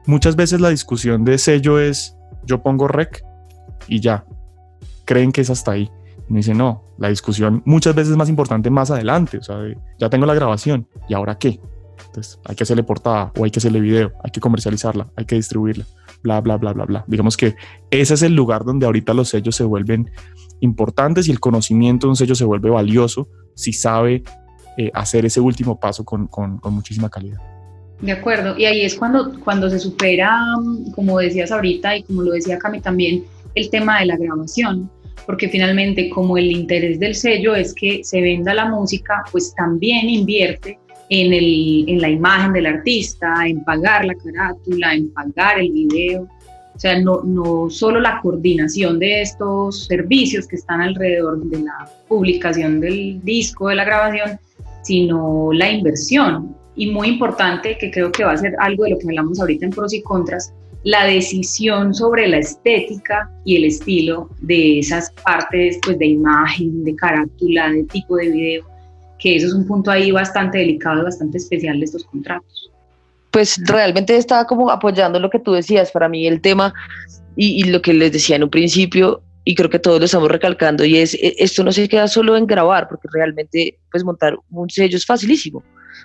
muchas 0.06 0.34
veces 0.34 0.60
la 0.60 0.70
discusión 0.70 1.24
de 1.24 1.36
sello 1.36 1.78
es, 1.78 2.16
yo 2.44 2.62
pongo 2.62 2.88
rec 2.88 3.22
y 3.86 4.00
ya. 4.00 4.24
Creen 5.04 5.30
que 5.30 5.42
es 5.42 5.50
hasta 5.50 5.72
ahí. 5.72 5.90
Me 6.28 6.38
dice, 6.38 6.54
no, 6.54 6.84
la 6.98 7.08
discusión 7.08 7.62
muchas 7.66 7.94
veces 7.94 8.12
es 8.12 8.16
más 8.16 8.30
importante 8.30 8.70
más 8.70 8.90
adelante. 8.90 9.38
O 9.38 9.42
sea, 9.42 9.58
ya 9.98 10.08
tengo 10.08 10.24
la 10.24 10.34
grabación. 10.34 10.88
¿Y 11.06 11.14
ahora 11.14 11.38
qué? 11.38 11.60
Hay 12.44 12.56
que 12.56 12.62
hacerle 12.62 12.82
portada 12.82 13.32
o 13.38 13.44
hay 13.44 13.50
que 13.50 13.58
hacerle 13.58 13.80
video, 13.80 14.12
hay 14.22 14.30
que 14.30 14.40
comercializarla, 14.40 15.08
hay 15.16 15.24
que 15.24 15.36
distribuirla, 15.36 15.86
bla, 16.22 16.40
bla, 16.40 16.56
bla, 16.56 16.72
bla, 16.72 16.84
bla. 16.84 17.04
Digamos 17.06 17.36
que 17.36 17.56
ese 17.90 18.14
es 18.14 18.22
el 18.22 18.34
lugar 18.34 18.64
donde 18.64 18.86
ahorita 18.86 19.14
los 19.14 19.28
sellos 19.28 19.56
se 19.56 19.64
vuelven 19.64 20.10
importantes 20.60 21.28
y 21.28 21.30
el 21.30 21.40
conocimiento 21.40 22.06
de 22.06 22.10
un 22.10 22.16
sello 22.16 22.34
se 22.34 22.44
vuelve 22.44 22.70
valioso 22.70 23.28
si 23.54 23.72
sabe 23.72 24.22
eh, 24.78 24.90
hacer 24.94 25.24
ese 25.26 25.40
último 25.40 25.78
paso 25.78 26.04
con, 26.04 26.26
con, 26.26 26.58
con, 26.58 26.74
muchísima 26.74 27.08
calidad. 27.08 27.38
De 28.00 28.12
acuerdo, 28.12 28.58
y 28.58 28.66
ahí 28.66 28.82
es 28.82 28.94
cuando, 28.94 29.40
cuando 29.40 29.70
se 29.70 29.78
supera, 29.78 30.38
como 30.94 31.18
decías 31.18 31.50
ahorita 31.50 31.96
y 31.96 32.02
como 32.02 32.22
lo 32.22 32.32
decía 32.32 32.58
Cami 32.58 32.80
también, 32.80 33.24
el 33.54 33.70
tema 33.70 34.00
de 34.00 34.06
la 34.06 34.16
grabación, 34.18 34.90
porque 35.24 35.48
finalmente 35.48 36.10
como 36.10 36.36
el 36.36 36.52
interés 36.52 37.00
del 37.00 37.14
sello 37.14 37.54
es 37.54 37.74
que 37.74 38.04
se 38.04 38.20
venda 38.20 38.52
la 38.52 38.66
música, 38.66 39.24
pues 39.32 39.54
también 39.54 40.10
invierte 40.10 40.78
en, 41.08 41.32
el, 41.32 41.84
en 41.88 42.00
la 42.00 42.10
imagen 42.10 42.52
del 42.52 42.66
artista, 42.66 43.46
en 43.46 43.62
pagar 43.64 44.04
la 44.04 44.14
carátula, 44.14 44.94
en 44.94 45.10
pagar 45.12 45.60
el 45.60 45.70
video. 45.70 46.22
O 46.74 46.78
sea, 46.78 47.00
no, 47.00 47.22
no 47.22 47.70
solo 47.70 48.00
la 48.00 48.20
coordinación 48.20 48.98
de 48.98 49.22
estos 49.22 49.86
servicios 49.86 50.46
que 50.46 50.56
están 50.56 50.82
alrededor 50.82 51.42
de 51.44 51.60
la 51.60 51.90
publicación 52.06 52.80
del 52.80 53.22
disco, 53.24 53.68
de 53.68 53.76
la 53.76 53.84
grabación, 53.84 54.38
sino 54.82 55.52
la 55.52 55.70
inversión. 55.70 56.54
Y 56.74 56.90
muy 56.90 57.08
importante, 57.08 57.78
que 57.78 57.90
creo 57.90 58.12
que 58.12 58.24
va 58.24 58.32
a 58.32 58.36
ser 58.36 58.54
algo 58.58 58.84
de 58.84 58.90
lo 58.90 58.98
que 58.98 59.06
hablamos 59.06 59.40
ahorita 59.40 59.64
en 59.64 59.70
pros 59.70 59.94
y 59.94 60.02
contras, 60.02 60.52
la 60.86 61.04
decisión 61.04 61.92
sobre 61.92 62.28
la 62.28 62.38
estética 62.38 63.28
y 63.44 63.56
el 63.56 63.64
estilo 63.64 64.28
de 64.42 64.78
esas 64.78 65.10
partes 65.24 65.80
pues, 65.82 65.98
de 65.98 66.06
imagen, 66.06 66.84
de 66.84 66.94
carátula, 66.94 67.72
de 67.72 67.82
tipo 67.84 68.16
de 68.16 68.30
video, 68.30 68.64
que 69.18 69.36
eso 69.36 69.46
es 69.46 69.52
un 69.52 69.66
punto 69.66 69.90
ahí 69.90 70.10
bastante 70.10 70.58
delicado 70.58 71.00
y 71.00 71.04
bastante 71.04 71.38
especial 71.38 71.78
de 71.78 71.84
estos 71.84 72.04
contratos. 72.04 72.70
Pues 73.30 73.60
realmente 73.66 74.16
estaba 74.16 74.46
como 74.46 74.70
apoyando 74.70 75.20
lo 75.20 75.30
que 75.30 75.38
tú 75.38 75.52
decías, 75.52 75.90
para 75.90 76.08
mí 76.08 76.26
el 76.26 76.40
tema 76.40 76.72
y, 77.36 77.62
y 77.62 77.64
lo 77.64 77.82
que 77.82 77.92
les 77.92 78.12
decía 78.12 78.36
en 78.36 78.44
un 78.44 78.50
principio, 78.50 79.22
y 79.44 79.54
creo 79.54 79.70
que 79.70 79.78
todos 79.78 80.00
lo 80.00 80.06
estamos 80.06 80.30
recalcando, 80.30 80.84
y 80.84 80.96
es, 80.98 81.14
e, 81.14 81.36
esto 81.38 81.62
no 81.62 81.70
se 81.70 81.88
queda 81.88 82.08
solo 82.08 82.36
en 82.36 82.46
grabar, 82.46 82.88
porque 82.88 83.08
realmente 83.12 83.78
pues 83.90 84.04
montar 84.04 84.36
un 84.50 84.68
sello 84.68 84.96
es 84.96 85.06
facilísimo. 85.06 85.62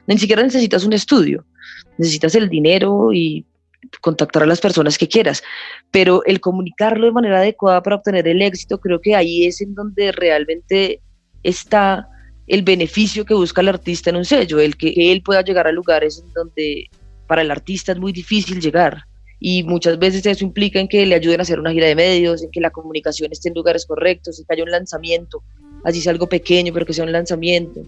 Ni 0.07 0.17
siquiera 0.17 0.43
necesitas 0.43 0.85
un 0.85 0.93
estudio, 0.93 1.45
necesitas 1.97 2.35
el 2.35 2.49
dinero 2.49 3.11
y 3.13 3.45
contactar 3.99 4.43
a 4.43 4.45
las 4.45 4.61
personas 4.61 4.97
que 4.97 5.07
quieras, 5.07 5.43
pero 5.89 6.23
el 6.25 6.39
comunicarlo 6.39 7.07
de 7.07 7.11
manera 7.11 7.39
adecuada 7.39 7.81
para 7.81 7.95
obtener 7.97 8.27
el 8.27 8.41
éxito, 8.41 8.79
creo 8.79 9.01
que 9.01 9.15
ahí 9.15 9.45
es 9.47 9.59
en 9.61 9.73
donde 9.73 10.11
realmente 10.11 11.01
está 11.43 12.07
el 12.51 12.63
beneficio 12.63 13.23
que 13.23 13.33
busca 13.33 13.61
el 13.61 13.69
artista 13.69 14.09
en 14.09 14.17
un 14.17 14.25
sello, 14.25 14.59
el 14.59 14.75
que 14.75 14.93
él 14.97 15.21
pueda 15.23 15.41
llegar 15.41 15.67
a 15.67 15.71
lugares 15.71 16.21
en 16.21 16.33
donde 16.33 16.89
para 17.25 17.43
el 17.43 17.49
artista 17.49 17.93
es 17.93 17.97
muy 17.97 18.11
difícil 18.11 18.59
llegar. 18.59 19.05
Y 19.39 19.63
muchas 19.63 19.97
veces 19.97 20.25
eso 20.25 20.43
implica 20.43 20.77
en 20.77 20.89
que 20.89 21.05
le 21.05 21.15
ayuden 21.15 21.39
a 21.39 21.43
hacer 21.43 21.61
una 21.61 21.71
gira 21.71 21.87
de 21.87 21.95
medios, 21.95 22.43
en 22.43 22.51
que 22.51 22.59
la 22.59 22.69
comunicación 22.69 23.31
esté 23.31 23.47
en 23.47 23.55
lugares 23.55 23.85
correctos, 23.85 24.37
en 24.37 24.45
que 24.45 24.53
haya 24.53 24.65
un 24.65 24.69
lanzamiento, 24.69 25.41
así 25.85 26.01
sea 26.01 26.11
algo 26.11 26.27
pequeño, 26.27 26.73
pero 26.73 26.85
que 26.85 26.91
sea 26.91 27.05
un 27.05 27.13
lanzamiento, 27.13 27.83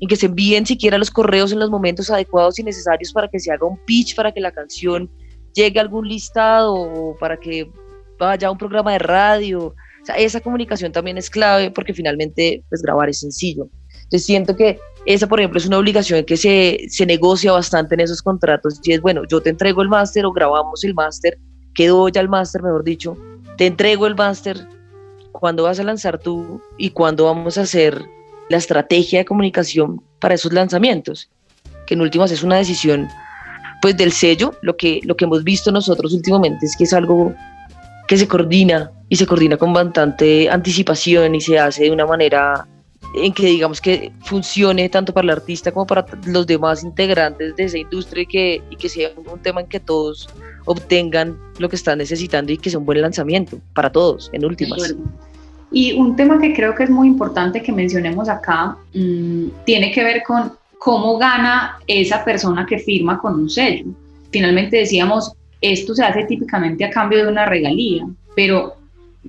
en 0.00 0.08
que 0.08 0.16
se 0.16 0.26
envíen 0.26 0.66
siquiera 0.66 0.98
los 0.98 1.12
correos 1.12 1.52
en 1.52 1.60
los 1.60 1.70
momentos 1.70 2.10
adecuados 2.10 2.58
y 2.58 2.64
necesarios 2.64 3.12
para 3.12 3.28
que 3.28 3.38
se 3.38 3.52
haga 3.52 3.68
un 3.68 3.78
pitch, 3.86 4.16
para 4.16 4.32
que 4.32 4.40
la 4.40 4.50
canción 4.50 5.08
llegue 5.54 5.78
a 5.78 5.82
algún 5.82 6.08
listado 6.08 6.74
o 6.74 7.16
para 7.18 7.36
que 7.36 7.70
vaya 8.18 8.48
a 8.48 8.50
un 8.50 8.58
programa 8.58 8.94
de 8.94 8.98
radio. 8.98 9.66
O 10.02 10.04
sea, 10.04 10.16
esa 10.16 10.40
comunicación 10.40 10.90
también 10.90 11.18
es 11.18 11.30
clave 11.30 11.70
porque 11.70 11.94
finalmente 11.94 12.64
pues 12.68 12.82
grabar 12.82 13.08
es 13.08 13.20
sencillo. 13.20 13.70
Entonces 14.08 14.26
siento 14.26 14.56
que 14.56 14.80
esa, 15.04 15.26
por 15.26 15.38
ejemplo, 15.38 15.58
es 15.58 15.66
una 15.66 15.78
obligación 15.78 16.24
que 16.24 16.36
se, 16.36 16.86
se 16.88 17.06
negocia 17.06 17.52
bastante 17.52 17.94
en 17.94 18.00
esos 18.00 18.22
contratos. 18.22 18.80
Y 18.82 18.92
es, 18.92 19.00
bueno, 19.00 19.22
yo 19.28 19.40
te 19.40 19.50
entrego 19.50 19.82
el 19.82 19.88
máster 19.88 20.24
o 20.24 20.32
grabamos 20.32 20.82
el 20.84 20.94
máster, 20.94 21.38
quedó 21.74 22.08
ya 22.08 22.20
el 22.20 22.28
máster, 22.28 22.62
mejor 22.62 22.84
dicho, 22.84 23.16
te 23.56 23.66
entrego 23.66 24.06
el 24.06 24.14
máster, 24.14 24.66
cuándo 25.32 25.64
vas 25.64 25.78
a 25.78 25.84
lanzar 25.84 26.18
tú 26.18 26.60
y 26.78 26.90
cuándo 26.90 27.26
vamos 27.26 27.58
a 27.58 27.62
hacer 27.62 28.02
la 28.48 28.56
estrategia 28.56 29.20
de 29.20 29.24
comunicación 29.24 30.02
para 30.20 30.34
esos 30.34 30.52
lanzamientos, 30.52 31.30
que 31.86 31.94
en 31.94 32.00
últimas 32.00 32.30
es 32.32 32.42
una 32.42 32.56
decisión 32.56 33.08
pues 33.80 33.96
del 33.96 34.12
sello, 34.12 34.54
lo 34.62 34.76
que, 34.76 35.00
lo 35.04 35.16
que 35.16 35.26
hemos 35.26 35.44
visto 35.44 35.70
nosotros 35.70 36.12
últimamente 36.12 36.66
es 36.66 36.76
que 36.76 36.84
es 36.84 36.92
algo 36.92 37.32
que 38.08 38.16
se 38.16 38.26
coordina 38.26 38.90
y 39.08 39.16
se 39.16 39.26
coordina 39.26 39.56
con 39.56 39.72
bastante 39.72 40.50
anticipación 40.50 41.34
y 41.34 41.40
se 41.40 41.58
hace 41.58 41.84
de 41.84 41.90
una 41.92 42.06
manera 42.06 42.66
en 43.14 43.32
que 43.32 43.46
digamos 43.46 43.80
que 43.80 44.12
funcione 44.20 44.88
tanto 44.88 45.12
para 45.12 45.24
el 45.24 45.30
artista 45.30 45.72
como 45.72 45.86
para 45.86 46.04
los 46.26 46.46
demás 46.46 46.84
integrantes 46.84 47.56
de 47.56 47.64
esa 47.64 47.78
industria 47.78 48.22
y 48.22 48.26
que, 48.26 48.62
y 48.70 48.76
que 48.76 48.88
sea 48.88 49.10
un 49.16 49.38
tema 49.40 49.62
en 49.62 49.66
que 49.66 49.80
todos 49.80 50.28
obtengan 50.66 51.36
lo 51.58 51.68
que 51.68 51.76
están 51.76 51.98
necesitando 51.98 52.52
y 52.52 52.58
que 52.58 52.70
sea 52.70 52.78
un 52.78 52.86
buen 52.86 53.00
lanzamiento 53.00 53.58
para 53.74 53.90
todos, 53.90 54.30
en 54.32 54.44
últimas. 54.44 54.94
Y 55.70 55.92
un 55.92 56.16
tema 56.16 56.38
que 56.40 56.54
creo 56.54 56.74
que 56.74 56.84
es 56.84 56.90
muy 56.90 57.08
importante 57.08 57.62
que 57.62 57.72
mencionemos 57.72 58.28
acá 58.28 58.76
mmm, 58.94 59.48
tiene 59.64 59.92
que 59.92 60.04
ver 60.04 60.22
con 60.26 60.52
cómo 60.78 61.18
gana 61.18 61.78
esa 61.86 62.24
persona 62.24 62.64
que 62.66 62.78
firma 62.78 63.18
con 63.18 63.34
un 63.34 63.50
sello. 63.50 63.86
Finalmente 64.30 64.78
decíamos, 64.78 65.32
esto 65.60 65.94
se 65.94 66.04
hace 66.04 66.24
típicamente 66.24 66.84
a 66.84 66.90
cambio 66.90 67.24
de 67.24 67.30
una 67.30 67.46
regalía, 67.46 68.06
pero 68.36 68.76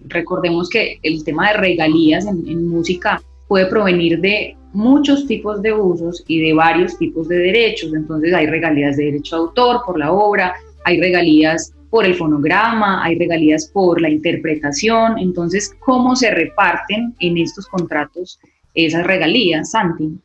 recordemos 0.08 0.70
que 0.70 1.00
el 1.04 1.24
tema 1.24 1.50
de 1.50 1.58
regalías 1.58 2.26
en, 2.26 2.68
música 2.68 3.22
puede 3.50 3.66
provenir 3.66 4.22
de 4.22 4.56
muchos 4.72 5.26
tipos 5.26 5.62
de 5.62 5.74
usos 5.74 6.24
y 6.28 6.40
de 6.40 6.54
varios 6.54 6.98
tipos 6.98 7.28
de 7.28 7.38
derechos. 7.38 7.94
Entonces 7.94 8.34
hay 8.34 8.46
regalías 8.46 8.96
de 8.96 9.06
derecho 9.06 9.36
de 9.36 9.42
autor 9.42 9.82
por 9.86 10.00
la 10.00 10.14
obra, 10.14 10.54
hay 10.86 11.02
regalías 11.02 11.74
por 11.90 12.06
el 12.06 12.14
fonograma, 12.14 13.04
hay 13.04 13.18
regalías 13.18 13.68
por 13.74 14.00
la 14.00 14.10
interpretación. 14.10 15.18
Entonces, 15.18 15.76
¿cómo 15.80 16.16
se 16.16 16.30
reparten 16.30 17.16
en 17.20 17.38
estos 17.40 17.66
contratos 17.68 18.40
esas 18.76 19.06
regalías, 19.06 19.72
Santi? 19.72 20.20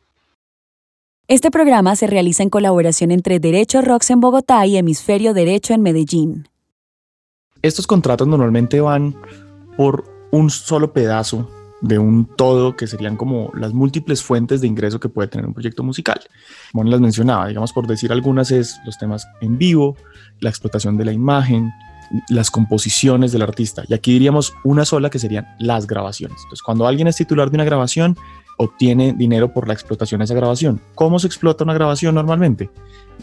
Este 1.27 1.49
programa 1.49 1.95
se 1.95 2.05
realiza 2.05 2.43
en 2.43 2.51
colaboración 2.51 3.09
entre 3.09 3.39
Derecho 3.39 3.81
Rocks 3.81 4.11
en 4.11 4.19
Bogotá 4.19 4.67
y 4.67 4.77
Hemisferio 4.77 5.33
Derecho 5.33 5.73
en 5.73 5.81
Medellín. 5.81 6.47
Estos 7.63 7.87
contratos 7.87 8.27
normalmente 8.27 8.79
van 8.79 9.15
por 9.75 10.03
un 10.29 10.51
solo 10.51 10.93
pedazo 10.93 11.49
de 11.81 11.99
un 11.99 12.25
todo 12.25 12.75
que 12.75 12.87
serían 12.87 13.17
como 13.17 13.51
las 13.53 13.73
múltiples 13.73 14.23
fuentes 14.23 14.61
de 14.61 14.67
ingreso 14.67 14.99
que 14.99 15.09
puede 15.09 15.27
tener 15.27 15.45
un 15.45 15.53
proyecto 15.53 15.83
musical. 15.83 16.19
Como 16.71 16.89
las 16.89 17.01
mencionaba, 17.01 17.47
digamos 17.47 17.73
por 17.73 17.87
decir 17.87 18.11
algunas 18.11 18.51
es 18.51 18.79
los 18.85 18.97
temas 18.97 19.27
en 19.41 19.57
vivo, 19.57 19.95
la 20.39 20.49
explotación 20.49 20.97
de 20.97 21.05
la 21.05 21.11
imagen, 21.11 21.71
las 22.29 22.51
composiciones 22.51 23.31
del 23.31 23.41
artista. 23.41 23.83
Y 23.87 23.93
aquí 23.93 24.13
diríamos 24.13 24.53
una 24.63 24.85
sola 24.85 25.09
que 25.09 25.19
serían 25.19 25.47
las 25.59 25.87
grabaciones. 25.87 26.37
Entonces, 26.43 26.61
cuando 26.63 26.87
alguien 26.87 27.07
es 27.07 27.15
titular 27.15 27.49
de 27.49 27.55
una 27.55 27.65
grabación, 27.65 28.17
obtiene 28.57 29.13
dinero 29.13 29.53
por 29.53 29.67
la 29.67 29.73
explotación 29.73 30.19
de 30.19 30.25
esa 30.25 30.33
grabación. 30.33 30.81
¿Cómo 30.93 31.19
se 31.19 31.27
explota 31.27 31.63
una 31.63 31.73
grabación 31.73 32.15
normalmente? 32.15 32.69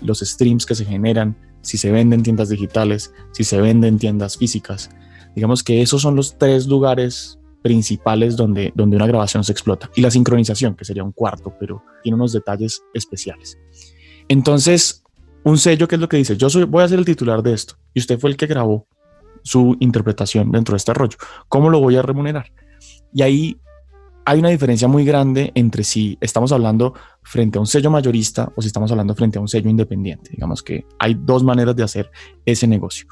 Los 0.03 0.21
streams 0.21 0.67
que 0.67 0.75
se 0.75 0.85
generan, 0.85 1.37
si 1.63 1.79
se 1.79 1.91
venden 1.91 2.23
tiendas 2.23 2.49
digitales, 2.49 3.15
si 3.33 3.45
se 3.45 3.61
venden 3.61 3.99
tiendas 3.99 4.37
físicas. 4.37 4.91
Digamos 5.35 5.63
que 5.63 5.81
esos 5.81 6.03
son 6.03 6.17
los 6.17 6.37
tres 6.37 6.67
lugares 6.67 7.39
principales 7.63 8.37
donde, 8.37 8.73
donde 8.75 8.97
una 8.97 9.07
grabación 9.07 9.45
se 9.45 9.53
explota. 9.53 9.91
Y 9.95 10.01
la 10.01 10.11
sincronización, 10.11 10.75
que 10.75 10.85
sería 10.85 11.05
un 11.05 11.13
cuarto, 11.13 11.55
pero 11.59 11.83
tiene 12.03 12.17
unos 12.17 12.33
detalles 12.33 12.83
especiales. 12.93 13.59
Entonces, 14.29 15.03
un 15.45 15.59
sello 15.59 15.89
que 15.89 15.97
es 15.97 16.01
lo 16.01 16.09
que 16.09 16.17
dice, 16.17 16.37
yo 16.37 16.49
voy 16.67 16.83
a 16.83 16.89
ser 16.89 16.99
el 16.99 17.05
titular 17.05 17.43
de 17.43 17.55
esto, 17.55 17.77
y 17.95 18.01
usted 18.01 18.19
fue 18.19 18.31
el 18.31 18.37
que 18.37 18.47
grabó 18.47 18.87
su 19.43 19.77
interpretación 19.81 20.53
dentro 20.53 20.75
de 20.75 20.79
este 20.79 20.95
rollo. 20.95 21.19
¿Cómo 21.49 21.71
lo 21.71 21.81
voy 21.81 21.97
a 21.97 22.03
remunerar? 22.03 22.53
Y 23.13 23.23
ahí 23.23 23.61
hay 24.25 24.39
una 24.39 24.51
diferencia 24.51 24.87
muy 24.87 25.05
grande 25.05 25.51
entre 25.55 25.83
si 25.83 26.17
estamos 26.21 26.53
hablando 26.53 26.95
frente 27.23 27.59
a 27.59 27.61
un 27.61 27.67
sello 27.67 27.91
mayorista 27.91 28.53
o 28.55 28.63
si 28.63 28.69
estamos 28.69 28.91
hablando 28.93 29.15
frente 29.15 29.39
a 29.39 29.41
un 29.41 29.49
sello 29.49 29.69
independiente. 29.69 30.31
Digamos 30.31 30.63
que 30.63 30.87
hay 30.99 31.15
dos 31.19 31.43
maneras 31.43 31.75
de 31.75 31.83
hacer 31.83 32.11
ese 32.45 32.67
negocio. 32.67 33.07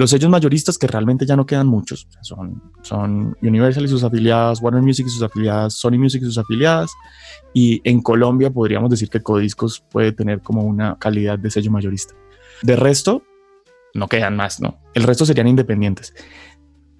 Los 0.00 0.08
sellos 0.08 0.30
mayoristas, 0.30 0.78
que 0.78 0.86
realmente 0.86 1.26
ya 1.26 1.36
no 1.36 1.44
quedan 1.44 1.66
muchos, 1.66 2.08
son, 2.22 2.62
son 2.80 3.36
Universal 3.42 3.84
y 3.84 3.88
sus 3.88 4.02
afiliadas, 4.02 4.62
Warner 4.62 4.80
Music 4.80 5.06
y 5.06 5.10
sus 5.10 5.22
afiliadas, 5.22 5.74
Sony 5.74 5.98
Music 5.98 6.22
y 6.22 6.24
sus 6.24 6.38
afiliadas, 6.38 6.90
y 7.52 7.82
en 7.84 8.00
Colombia 8.00 8.48
podríamos 8.48 8.88
decir 8.88 9.10
que 9.10 9.22
Codiscos 9.22 9.84
puede 9.90 10.12
tener 10.12 10.40
como 10.40 10.62
una 10.62 10.96
calidad 10.98 11.38
de 11.38 11.50
sello 11.50 11.70
mayorista. 11.70 12.14
De 12.62 12.76
resto, 12.76 13.24
no 13.92 14.08
quedan 14.08 14.36
más, 14.36 14.58
¿no? 14.58 14.78
El 14.94 15.02
resto 15.02 15.26
serían 15.26 15.48
independientes 15.48 16.14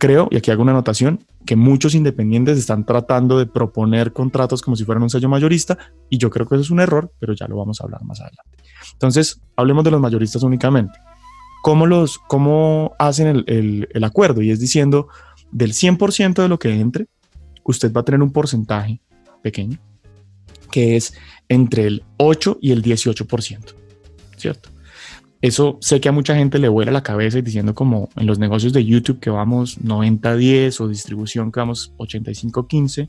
creo, 0.01 0.29
y 0.31 0.39
aquí 0.39 0.51
hago 0.51 0.63
una 0.63 0.73
anotación, 0.73 1.21
que 1.45 1.57
muchos 1.57 1.95
independientes 1.95 2.59
están 2.59 2.87
tratando 2.87 3.39
de 3.39 3.45
proponer 3.45 4.15
contratos 4.15 4.63
como 4.63 4.75
si 4.75 4.85
fueran 4.85 5.03
un 5.03 5.11
sello 5.11 5.29
mayorista, 5.29 5.77
y 6.09 6.17
yo 6.17 6.31
creo 6.31 6.49
que 6.49 6.55
eso 6.55 6.63
es 6.63 6.71
un 6.71 6.81
error, 6.81 7.13
pero 7.21 7.35
ya 7.35 7.47
lo 7.47 7.57
vamos 7.57 7.81
a 7.81 7.85
hablar 7.85 8.03
más 8.05 8.19
adelante. 8.21 8.65
Entonces, 8.95 9.43
hablemos 9.57 9.85
de 9.85 9.91
los 9.91 10.01
mayoristas 10.01 10.43
únicamente. 10.43 10.99
¿Cómo, 11.63 11.87
los, 11.87 12.19
cómo 12.19 12.95
hacen 12.99 13.45
el, 13.47 13.89
el, 13.91 14.05
acuerdo? 14.05 14.43
Y 14.43 14.51
es 14.51 14.61
diciendo, 14.61 15.09
del 15.53 15.73
100% 15.73 16.43
de 16.43 16.49
lo 16.49 16.59
que 16.59 16.73
entre, 16.73 17.07
usted 17.65 17.93
va 17.93 18.01
a 18.01 18.05
tener 18.05 18.23
un 18.23 18.33
porcentaje 18.33 19.01
pequeño, 19.43 19.79
que 20.71 20.97
es 20.97 21.15
entre 21.49 21.87
el 21.87 22.05
8 22.17 22.59
y 22.61 22.73
el 22.73 22.83
18%, 22.83 23.75
¿cierto? 24.37 24.71
Eso 25.43 25.79
sé 25.81 26.01
que 26.01 26.09
a 26.09 26.13
mucha 26.13 26.35
gente 26.35 26.59
le 26.59 26.69
vuela 26.69 26.93
la 26.93 27.03
cabeza 27.03 27.41
diciendo 27.41 27.75
como 27.75 28.11
en 28.17 28.27
los 28.27 28.39
negocios 28.39 28.75
de 28.75 28.85
YouTube 28.85 29.21
que 29.21 29.31
vamos 29.31 29.81
90-10 29.81 30.81
o 30.81 30.89
distribución 30.89 31.51
que 31.51 31.61
vamos 31.61 31.95
85-15. 31.97 33.09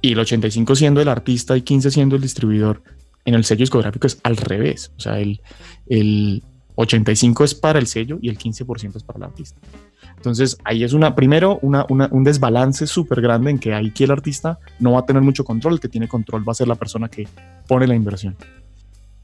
y 0.00 0.12
el 0.12 0.18
85 0.18 0.74
siendo 0.74 1.00
el 1.00 1.08
artista 1.08 1.56
y 1.56 1.62
15 1.62 1.92
siendo 1.92 2.16
el 2.16 2.22
distribuidor, 2.22 2.82
en 3.24 3.34
el 3.34 3.44
sello 3.44 3.60
discográfico 3.60 4.08
es 4.08 4.18
al 4.24 4.36
revés. 4.36 4.90
O 4.96 5.00
sea, 5.00 5.20
el, 5.20 5.40
el 5.86 6.42
85 6.82 7.44
es 7.44 7.54
para 7.54 7.78
el 7.78 7.86
sello 7.86 8.18
y 8.20 8.28
el 8.28 8.38
15% 8.38 8.96
es 8.96 9.02
para 9.02 9.18
el 9.18 9.22
artista. 9.24 9.60
Entonces 10.16 10.58
ahí 10.64 10.84
es 10.84 10.92
una, 10.92 11.14
primero, 11.14 11.58
una, 11.62 11.84
un 11.88 12.24
desbalance 12.24 12.86
súper 12.86 13.20
grande 13.20 13.50
en 13.50 13.58
que 13.58 13.74
ahí 13.74 13.90
que 13.90 14.04
el 14.04 14.10
artista 14.10 14.58
no 14.78 14.92
va 14.92 15.00
a 15.00 15.06
tener 15.06 15.22
mucho 15.22 15.44
control, 15.44 15.74
el 15.74 15.80
que 15.80 15.88
tiene 15.88 16.08
control 16.08 16.46
va 16.46 16.52
a 16.52 16.54
ser 16.54 16.68
la 16.68 16.76
persona 16.76 17.08
que 17.08 17.26
pone 17.66 17.86
la 17.86 17.94
inversión. 17.94 18.36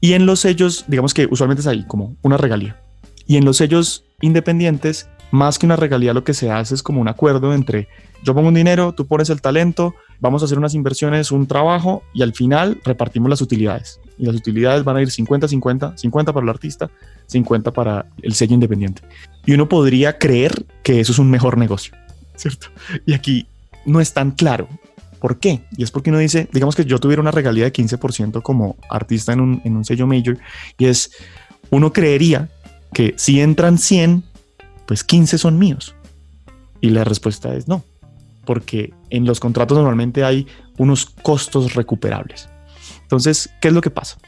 Y 0.01 0.13
en 0.13 0.25
los 0.25 0.39
sellos, 0.39 0.85
digamos 0.87 1.13
que 1.13 1.27
usualmente 1.29 1.61
es 1.61 1.67
ahí 1.67 1.85
como 1.85 2.15
una 2.21 2.37
regalía. 2.37 2.81
Y 3.27 3.37
en 3.37 3.45
los 3.45 3.57
sellos 3.57 4.05
independientes, 4.21 5.09
más 5.31 5.59
que 5.59 5.65
una 5.65 5.75
regalía, 5.75 6.13
lo 6.13 6.23
que 6.23 6.33
se 6.33 6.51
hace 6.51 6.73
es 6.73 6.83
como 6.83 7.01
un 7.01 7.07
acuerdo 7.07 7.53
entre 7.53 7.87
yo 8.23 8.33
pongo 8.33 8.49
un 8.49 8.53
dinero, 8.53 8.93
tú 8.93 9.07
pones 9.07 9.29
el 9.29 9.41
talento, 9.41 9.95
vamos 10.19 10.41
a 10.41 10.45
hacer 10.45 10.57
unas 10.57 10.73
inversiones, 10.73 11.31
un 11.31 11.47
trabajo 11.47 12.03
y 12.13 12.21
al 12.21 12.33
final 12.33 12.81
repartimos 12.83 13.29
las 13.29 13.41
utilidades. 13.41 13.99
Y 14.19 14.25
las 14.25 14.35
utilidades 14.35 14.83
van 14.83 14.97
a 14.97 15.01
ir 15.01 15.07
50-50, 15.07 15.97
50 15.97 16.33
para 16.33 16.43
el 16.43 16.49
artista, 16.49 16.91
50 17.27 17.71
para 17.71 18.05
el 18.21 18.33
sello 18.33 18.53
independiente. 18.53 19.01
Y 19.45 19.53
uno 19.53 19.67
podría 19.67 20.17
creer 20.17 20.65
que 20.83 20.99
eso 20.99 21.11
es 21.11 21.19
un 21.19 21.31
mejor 21.31 21.57
negocio, 21.57 21.93
¿cierto? 22.35 22.67
Y 23.05 23.13
aquí 23.13 23.47
no 23.85 24.01
es 24.01 24.13
tan 24.13 24.31
claro. 24.31 24.67
¿Por 25.19 25.39
qué? 25.39 25.61
Y 25.75 25.83
es 25.83 25.91
porque 25.91 26.09
uno 26.11 26.19
dice, 26.19 26.47
digamos 26.51 26.75
que 26.75 26.85
yo 26.85 26.99
tuviera 26.99 27.21
una 27.21 27.31
regalía 27.31 27.65
de 27.65 27.73
15% 27.73 28.41
como 28.41 28.77
artista 28.89 29.33
en 29.33 29.41
un, 29.41 29.61
en 29.65 29.75
un 29.75 29.85
sello 29.85 30.05
major, 30.05 30.37
y 30.77 30.85
es, 30.85 31.11
uno 31.69 31.91
creería 31.91 32.49
que 32.93 33.13
si 33.17 33.41
entran 33.41 33.77
100, 33.77 34.23
pues 34.85 35.03
15 35.03 35.37
son 35.37 35.57
míos. 35.57 35.95
Y 36.81 36.91
la 36.91 37.03
respuesta 37.03 37.53
es 37.55 37.67
no 37.67 37.83
porque 38.49 38.95
en 39.11 39.25
los 39.25 39.39
contratos 39.39 39.77
normalmente 39.77 40.23
hay 40.23 40.47
unos 40.79 41.05
costos 41.05 41.75
recuperables. 41.75 42.49
Entonces, 43.09 43.49
¿qué 43.59 43.69
es 43.69 43.73
lo 43.73 43.81
que 43.81 43.89
pasa? 43.89 44.19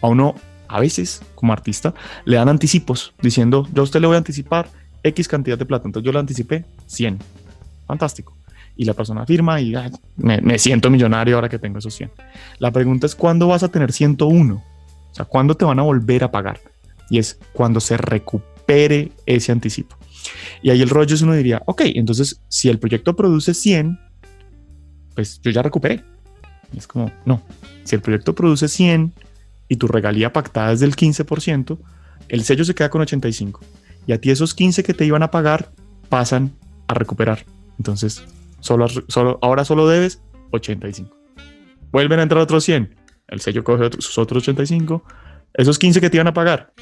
A 0.00 0.08
uno, 0.08 0.34
a 0.68 0.80
veces, 0.80 1.20
como 1.34 1.52
artista, 1.52 1.92
le 2.24 2.36
dan 2.36 2.48
anticipos 2.48 3.12
diciendo, 3.20 3.68
yo 3.74 3.82
a 3.82 3.84
usted 3.84 4.00
le 4.00 4.06
voy 4.06 4.14
a 4.14 4.18
anticipar 4.18 4.70
X 5.02 5.28
cantidad 5.28 5.58
de 5.58 5.66
plata. 5.66 5.86
Entonces 5.86 6.06
yo 6.06 6.10
le 6.10 6.18
anticipé 6.18 6.64
100. 6.86 7.18
Fantástico. 7.86 8.34
Y 8.74 8.86
la 8.86 8.94
persona 8.94 9.26
firma 9.26 9.60
y 9.60 9.74
me, 10.16 10.40
me, 10.40 10.58
siento 10.58 10.88
millonario 10.88 11.34
ahora 11.34 11.50
que 11.50 11.58
tengo 11.58 11.78
esos 11.78 11.92
100. 11.92 12.10
La 12.58 12.70
pregunta 12.70 13.04
es, 13.04 13.14
¿cuándo 13.14 13.48
vas 13.48 13.64
a 13.64 13.68
tener 13.68 13.92
101? 13.92 14.54
O 14.54 15.14
sea, 15.14 15.26
¿cuándo 15.26 15.54
te 15.54 15.66
van 15.66 15.78
a 15.78 15.82
volver 15.82 16.24
a 16.24 16.30
pagar? 16.30 16.58
Y 17.10 17.18
es 17.18 17.38
cuando 17.52 17.80
se 17.80 17.98
recupere 17.98 19.12
ese 19.26 19.52
anticipo. 19.52 19.94
Y 20.62 20.70
ahí 20.70 20.80
el 20.80 20.88
rollo 20.88 21.14
es 21.14 21.20
uno 21.20 21.34
diría, 21.34 21.62
ok, 21.66 21.82
entonces 21.84 22.40
si 22.48 22.70
el 22.70 22.78
proyecto 22.78 23.14
produce 23.14 23.52
100, 23.52 23.98
pues 25.14 25.38
yo 25.42 25.50
ya 25.50 25.60
recuperé. 25.60 26.02
Y 26.72 26.78
es 26.78 26.86
como, 26.86 27.10
no, 27.26 27.42
si 27.90 27.96
el 27.96 28.02
proyecto 28.02 28.36
produce 28.36 28.68
100 28.68 29.12
y 29.68 29.76
tu 29.76 29.88
regalía 29.88 30.32
pactada 30.32 30.72
es 30.72 30.78
del 30.78 30.94
15%, 30.94 31.76
el 32.28 32.44
sello 32.44 32.64
se 32.64 32.74
queda 32.74 32.88
con 32.88 33.00
85. 33.00 33.60
Y 34.06 34.12
a 34.12 34.20
ti 34.20 34.30
esos 34.30 34.54
15 34.54 34.84
que 34.84 34.94
te 34.94 35.04
iban 35.04 35.24
a 35.24 35.32
pagar 35.32 35.72
pasan 36.08 36.52
a 36.86 36.94
recuperar. 36.94 37.44
Entonces, 37.78 38.24
solo, 38.60 38.86
solo, 39.08 39.40
ahora 39.42 39.64
solo 39.64 39.88
debes 39.88 40.22
85. 40.52 41.16
Vuelven 41.90 42.20
a 42.20 42.22
entrar 42.22 42.40
otros 42.40 42.62
100. 42.62 42.94
El 43.26 43.40
sello 43.40 43.64
coge 43.64 43.90
sus 43.98 44.16
otros 44.18 44.44
85. 44.44 45.02
Esos 45.54 45.76
15 45.78 46.00
que 46.00 46.10
te 46.10 46.16
iban 46.16 46.28
a 46.28 46.34
pagar, 46.34 46.72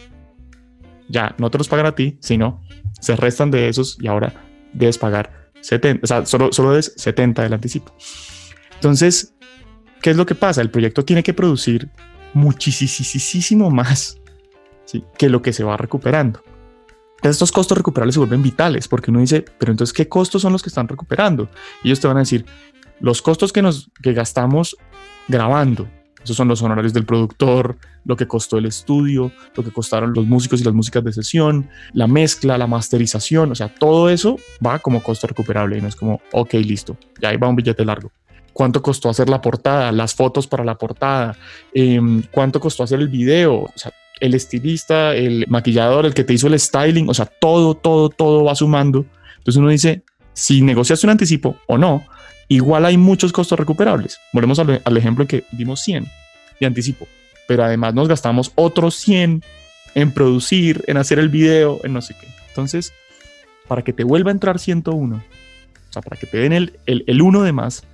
ya 1.09 1.35
no 1.39 1.51
te 1.51 1.57
los 1.57 1.69
pagan 1.69 1.87
a 1.87 1.95
ti, 1.95 2.19
sino 2.21 2.63
se 3.01 3.17
restan 3.17 3.51
de 3.51 3.71
esos 3.71 3.97
y 3.99 4.09
ahora 4.09 4.35
debes 4.75 4.99
pagar 4.99 5.51
70, 5.63 6.05
o 6.05 6.07
sea, 6.07 6.27
solo, 6.27 6.53
solo 6.53 6.71
debes 6.71 6.93
70 6.99 7.45
del 7.45 7.55
anticipo. 7.55 7.95
Entonces, 8.75 9.35
¿qué 10.03 10.11
es 10.11 10.17
lo 10.17 10.27
que 10.27 10.35
pasa? 10.35 10.61
El 10.61 10.71
proyecto 10.71 11.05
tiene 11.05 11.23
que 11.23 11.35
producir 11.35 11.89
muchísimo 12.35 13.71
más 13.71 14.19
que 15.17 15.29
lo 15.29 15.43
que 15.43 15.53
se 15.53 15.65
va 15.65 15.77
recuperando. 15.77 16.43
Estos 17.23 17.51
costos 17.51 17.77
recuperables 17.77 18.15
se 18.15 18.21
vuelven 18.21 18.43
vitales 18.43 18.87
porque 18.87 19.11
uno 19.11 19.21
dice, 19.21 19.45
pero 19.59 19.73
entonces, 19.73 19.93
¿qué 19.93 20.09
costos 20.09 20.43
son 20.43 20.53
los 20.53 20.63
que 20.63 20.69
están 20.69 20.87
recuperando? 20.87 21.49
Y 21.83 21.89
ellos 21.89 22.01
te 22.01 22.07
van 22.07 22.17
a 22.17 22.21
decir, 22.21 22.47
los 23.01 23.23
costos 23.23 23.53
que, 23.53 23.61
nos, 23.61 23.91
que 24.03 24.13
gastamos 24.13 24.77
grabando, 25.27 25.89
esos 26.23 26.37
son 26.37 26.49
los 26.49 26.63
honorarios 26.63 26.93
del 26.93 27.05
productor, 27.05 27.77
lo 28.05 28.17
que 28.17 28.29
costó 28.29 28.59
el 28.59 28.67
estudio, 28.67 29.33
lo 29.55 29.65
que 29.65 29.73
costaron 29.73 30.13
los 30.15 30.27
músicos 30.27 30.61
y 30.61 30.65
las 30.65 30.75
músicas 30.75 31.03
de 31.05 31.13
sesión, 31.13 31.69
la 31.93 32.07
mezcla, 32.07 32.57
la 32.57 32.67
masterización, 32.67 33.53
o 33.53 33.55
sea, 33.55 33.69
todo 33.69 34.11
eso 34.11 34.37
va 34.65 34.79
como 34.79 35.03
costo 35.03 35.27
recuperable 35.27 35.79
y 35.79 35.81
no 35.81 35.89
es 35.89 35.97
como, 35.97 36.21
ok, 36.33 36.55
listo, 36.55 36.97
ya 37.21 37.31
ahí 37.31 37.37
va 37.37 37.49
un 37.49 37.57
billete 37.57 37.85
largo. 37.85 38.13
¿Cuánto 38.59 38.83
costó 38.83 39.09
hacer 39.09 39.29
la 39.29 39.41
portada, 39.41 39.93
las 39.93 40.17
fotos 40.17 40.49
para 40.49 40.65
la 40.65 40.77
portada? 40.77 41.37
Em, 41.73 42.25
¿Cuánto 42.33 42.59
costó 42.59 42.83
hacer 42.83 42.99
el 42.99 43.07
video? 43.07 43.55
O 43.55 43.73
sea, 43.77 43.93
el 44.19 44.35
estilista, 44.35 45.15
el 45.15 45.45
maquillador, 45.47 46.07
el 46.07 46.13
que 46.13 46.25
te 46.25 46.33
hizo 46.33 46.49
el 46.49 46.59
styling, 46.59 47.09
o 47.09 47.15
sea, 47.15 47.27
todo, 47.27 47.77
todo, 47.77 48.09
todo 48.09 48.43
va 48.43 48.57
sumando. 48.57 49.07
Entonces 49.37 49.61
uno 49.61 49.69
dice, 49.69 50.03
si 50.33 50.61
negociaste 50.61 51.07
un 51.07 51.13
anticipo 51.13 51.57
o 51.69 51.79
no, 51.79 52.03
igual 52.49 52.85
hay 52.85 52.97
muchos 52.97 53.31
costos 53.33 53.57
recuperables. 53.61 54.19
Volvemos 54.33 54.59
al, 54.59 54.83
al 54.85 54.97
ejemplo 54.97 55.25
que 55.29 55.45
dimos 55.53 55.79
100 55.83 56.09
de 56.59 56.67
anticipo, 56.67 57.07
pero 57.47 57.63
además 57.63 57.95
nos 57.95 58.09
gastamos 58.09 58.51
otros 58.57 58.97
100 58.97 59.41
en 59.95 60.13
producir, 60.13 60.83
en 60.89 60.97
hacer 60.97 61.21
el 61.21 61.29
video, 61.29 61.79
en 61.85 61.93
no 61.93 62.03
sé 62.03 62.17
qué. 62.21 62.27
Entonces, 62.49 62.93
para 63.69 63.83
que 63.83 63.93
te 63.93 64.03
vuelva 64.03 64.33
a 64.33 64.35
entrar 64.35 64.59
101, 64.59 65.15
o 65.15 65.93
sea, 65.93 66.03
para 66.03 66.17
que 66.17 66.27
te 66.27 66.39
den 66.39 66.53
el, 66.53 66.77
el, 66.87 67.05
el 67.07 67.23
uno 67.23 67.45
de 67.45 67.53
más, 67.53 67.85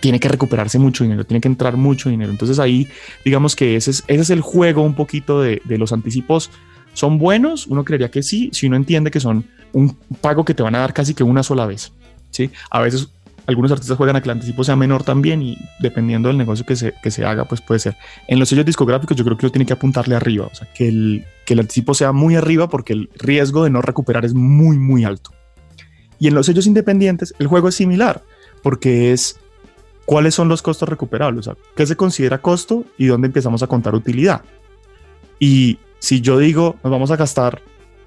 tiene 0.00 0.20
que 0.20 0.28
recuperarse 0.28 0.78
mucho 0.78 1.04
dinero, 1.04 1.24
tiene 1.24 1.40
que 1.40 1.48
entrar 1.48 1.76
mucho 1.76 2.10
dinero. 2.10 2.30
Entonces 2.30 2.58
ahí, 2.58 2.88
digamos 3.24 3.56
que 3.56 3.76
ese 3.76 3.90
es, 3.90 4.04
ese 4.06 4.22
es 4.22 4.30
el 4.30 4.40
juego 4.40 4.82
un 4.82 4.94
poquito 4.94 5.40
de, 5.40 5.62
de 5.64 5.78
los 5.78 5.92
anticipos. 5.92 6.50
¿Son 6.92 7.18
buenos? 7.18 7.66
Uno 7.66 7.84
creería 7.84 8.10
que 8.10 8.22
sí, 8.22 8.50
si 8.52 8.66
uno 8.66 8.76
entiende 8.76 9.10
que 9.10 9.20
son 9.20 9.44
un 9.72 9.96
pago 10.20 10.44
que 10.44 10.54
te 10.54 10.62
van 10.62 10.74
a 10.74 10.78
dar 10.78 10.94
casi 10.94 11.14
que 11.14 11.24
una 11.24 11.42
sola 11.42 11.66
vez. 11.66 11.92
¿sí? 12.30 12.50
A 12.70 12.80
veces 12.80 13.08
algunos 13.46 13.70
artistas 13.72 13.96
juegan 13.96 14.16
a 14.16 14.22
que 14.22 14.28
el 14.28 14.32
anticipo 14.32 14.64
sea 14.64 14.76
menor 14.76 15.02
también 15.02 15.42
y 15.42 15.58
dependiendo 15.80 16.28
del 16.28 16.38
negocio 16.38 16.64
que 16.64 16.76
se, 16.76 16.94
que 17.02 17.10
se 17.10 17.24
haga, 17.24 17.44
pues 17.44 17.60
puede 17.60 17.80
ser. 17.80 17.96
En 18.26 18.38
los 18.38 18.48
sellos 18.48 18.64
discográficos 18.64 19.16
yo 19.16 19.24
creo 19.24 19.36
que 19.36 19.46
uno 19.46 19.52
tiene 19.52 19.66
que 19.66 19.72
apuntarle 19.72 20.16
arriba, 20.16 20.48
o 20.50 20.54
sea, 20.54 20.68
que 20.72 20.88
el, 20.88 21.24
que 21.44 21.54
el 21.54 21.60
anticipo 21.60 21.94
sea 21.94 22.12
muy 22.12 22.36
arriba 22.36 22.68
porque 22.68 22.94
el 22.94 23.10
riesgo 23.18 23.64
de 23.64 23.70
no 23.70 23.82
recuperar 23.82 24.24
es 24.24 24.34
muy, 24.34 24.78
muy 24.78 25.04
alto. 25.04 25.30
Y 26.18 26.28
en 26.28 26.34
los 26.34 26.46
sellos 26.46 26.66
independientes 26.66 27.34
el 27.38 27.46
juego 27.46 27.68
es 27.68 27.74
similar, 27.74 28.22
porque 28.62 29.12
es 29.12 29.38
cuáles 30.04 30.34
son 30.34 30.48
los 30.48 30.62
costos 30.62 30.88
recuperables, 30.88 31.46
o 31.46 31.54
sea, 31.54 31.62
qué 31.76 31.86
se 31.86 31.96
considera 31.96 32.38
costo 32.38 32.84
y 32.98 33.06
dónde 33.06 33.26
empezamos 33.26 33.62
a 33.62 33.66
contar 33.66 33.94
utilidad. 33.94 34.42
Y 35.38 35.78
si 35.98 36.20
yo 36.20 36.38
digo, 36.38 36.76
nos 36.82 36.90
vamos 36.90 37.10
a 37.10 37.16
gastar 37.16 37.62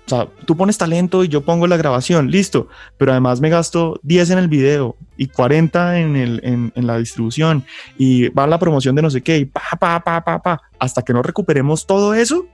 o 0.08 0.10
sea, 0.10 0.26
tú 0.46 0.56
pones 0.56 0.78
talento 0.78 1.26
y 1.26 1.28
yo 1.28 1.42
pongo 1.42 1.68
la 1.68 1.76
grabación, 1.76 2.32
listo, 2.32 2.70
pero 2.98 3.12
además 3.12 3.42
me 3.42 3.50
gasto 3.50 4.00
10 4.04 4.30
en 4.30 4.38
el 4.38 4.48
video 4.48 4.96
y 5.18 5.28
40 5.28 6.00
en, 6.00 6.16
el, 6.16 6.40
en, 6.44 6.72
en 6.76 6.88
la 6.88 6.98
distribución 6.98 7.66
y 7.98 8.30
va 8.30 8.48
la 8.48 8.58
promoción 8.58 8.96
de 8.96 9.02
no 9.02 9.10
sé 9.10 9.22
qué 9.22 9.40
y 9.40 9.46
pa, 9.46 9.62
pa, 9.78 10.00
pa, 10.00 10.24
pa, 10.24 10.42
pa, 10.42 10.62
hasta 10.80 11.02
que 11.02 11.12
no 11.12 11.24
recuperemos 11.24 11.86
todo 11.86 12.14
eso, 12.14 12.46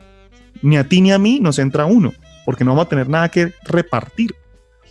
ni 0.63 0.77
a 0.77 0.89
ti 0.89 0.99
ni 1.01 1.11
a 1.11 1.19
mí 1.19 1.39
nos 1.39 1.59
entra 1.59 1.85
uno, 1.85 2.11
porque 2.43 2.63
no 2.63 2.71
vamos 2.71 2.87
a 2.87 2.89
tener 2.89 3.07
nada 3.07 3.29
que 3.29 3.53
repartir. 3.65 4.33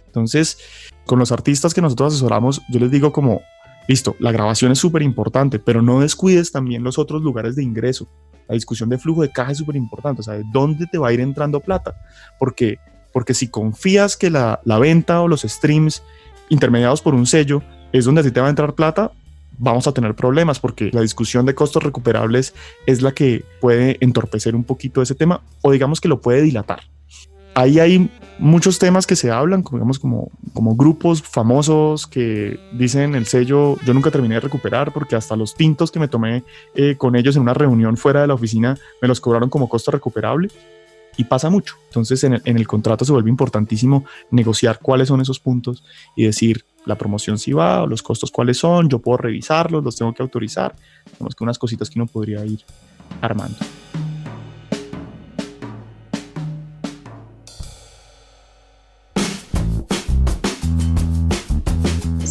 Entonces, 0.06 0.58
con 1.04 1.18
los 1.18 1.32
artistas 1.32 1.74
que 1.74 1.80
nosotros 1.80 2.12
asesoramos, 2.12 2.62
yo 2.68 2.78
les 2.78 2.92
digo 2.92 3.12
como, 3.12 3.42
listo, 3.88 4.16
la 4.18 4.32
grabación 4.32 4.72
es 4.72 4.78
súper 4.78 5.02
importante, 5.02 5.58
pero 5.58 5.82
no 5.82 6.00
descuides 6.00 6.52
también 6.52 6.82
los 6.82 6.98
otros 6.98 7.22
lugares 7.22 7.56
de 7.56 7.62
ingreso. 7.62 8.08
La 8.48 8.54
discusión 8.54 8.88
de 8.88 8.98
flujo 8.98 9.22
de 9.22 9.30
caja 9.30 9.52
es 9.52 9.58
súper 9.58 9.76
importante, 9.76 10.20
o 10.20 10.24
sea, 10.24 10.34
de 10.34 10.44
dónde 10.52 10.86
te 10.86 10.98
va 10.98 11.08
a 11.08 11.12
ir 11.12 11.20
entrando 11.20 11.60
plata, 11.60 11.94
porque, 12.38 12.78
porque 13.12 13.34
si 13.34 13.48
confías 13.48 14.16
que 14.16 14.30
la, 14.30 14.60
la 14.64 14.78
venta 14.78 15.20
o 15.20 15.28
los 15.28 15.42
streams 15.42 16.02
intermediados 16.48 17.00
por 17.00 17.14
un 17.14 17.26
sello 17.26 17.62
es 17.92 18.04
donde 18.04 18.20
a 18.20 18.24
te 18.30 18.40
va 18.40 18.46
a 18.46 18.50
entrar 18.50 18.74
plata, 18.74 19.12
vamos 19.58 19.86
a 19.86 19.92
tener 19.92 20.14
problemas 20.14 20.58
porque 20.58 20.90
la 20.92 21.00
discusión 21.02 21.46
de 21.46 21.54
costos 21.54 21.82
recuperables 21.82 22.54
es 22.86 23.02
la 23.02 23.12
que 23.12 23.44
puede 23.60 23.96
entorpecer 24.00 24.56
un 24.56 24.64
poquito 24.64 25.02
ese 25.02 25.14
tema 25.14 25.42
o 25.62 25.70
digamos 25.70 26.00
que 26.00 26.08
lo 26.08 26.20
puede 26.20 26.42
dilatar 26.42 26.80
ahí 27.54 27.78
hay 27.78 28.10
muchos 28.38 28.78
temas 28.78 29.06
que 29.06 29.16
se 29.16 29.30
hablan, 29.30 29.62
como, 29.62 29.78
digamos, 29.78 29.98
como, 29.98 30.30
como 30.52 30.74
grupos 30.74 31.22
famosos 31.22 32.06
que 32.06 32.58
dicen 32.72 33.14
el 33.14 33.26
sello, 33.26 33.78
yo 33.84 33.94
nunca 33.94 34.10
terminé 34.10 34.34
de 34.34 34.40
recuperar 34.40 34.92
porque 34.92 35.16
hasta 35.16 35.36
los 35.36 35.54
tintos 35.54 35.90
que 35.90 36.00
me 36.00 36.08
tomé 36.08 36.44
eh, 36.74 36.96
con 36.96 37.16
ellos 37.16 37.36
en 37.36 37.42
una 37.42 37.54
reunión 37.54 37.96
fuera 37.96 38.22
de 38.22 38.26
la 38.26 38.34
oficina 38.34 38.76
me 39.00 39.08
los 39.08 39.20
cobraron 39.20 39.48
como 39.48 39.68
costo 39.68 39.90
recuperable 39.90 40.48
y 41.16 41.24
pasa 41.24 41.50
mucho. 41.50 41.76
Entonces 41.86 42.24
en 42.24 42.34
el, 42.34 42.42
en 42.44 42.56
el 42.56 42.66
contrato 42.66 43.04
se 43.04 43.12
vuelve 43.12 43.30
importantísimo 43.30 44.04
negociar 44.30 44.78
cuáles 44.80 45.08
son 45.08 45.20
esos 45.20 45.38
puntos 45.38 45.84
y 46.16 46.24
decir 46.24 46.64
la 46.84 46.96
promoción 46.96 47.38
si 47.38 47.52
va, 47.52 47.82
o 47.82 47.86
los 47.86 48.02
costos 48.02 48.30
cuáles 48.30 48.58
son, 48.58 48.88
yo 48.88 48.98
puedo 48.98 49.18
revisarlos, 49.18 49.84
los 49.84 49.96
tengo 49.96 50.12
que 50.12 50.22
autorizar, 50.22 50.74
digamos 51.12 51.34
que 51.34 51.44
unas 51.44 51.58
cositas 51.58 51.88
que 51.88 51.98
uno 51.98 52.06
podría 52.06 52.44
ir 52.44 52.60
armando. 53.20 53.56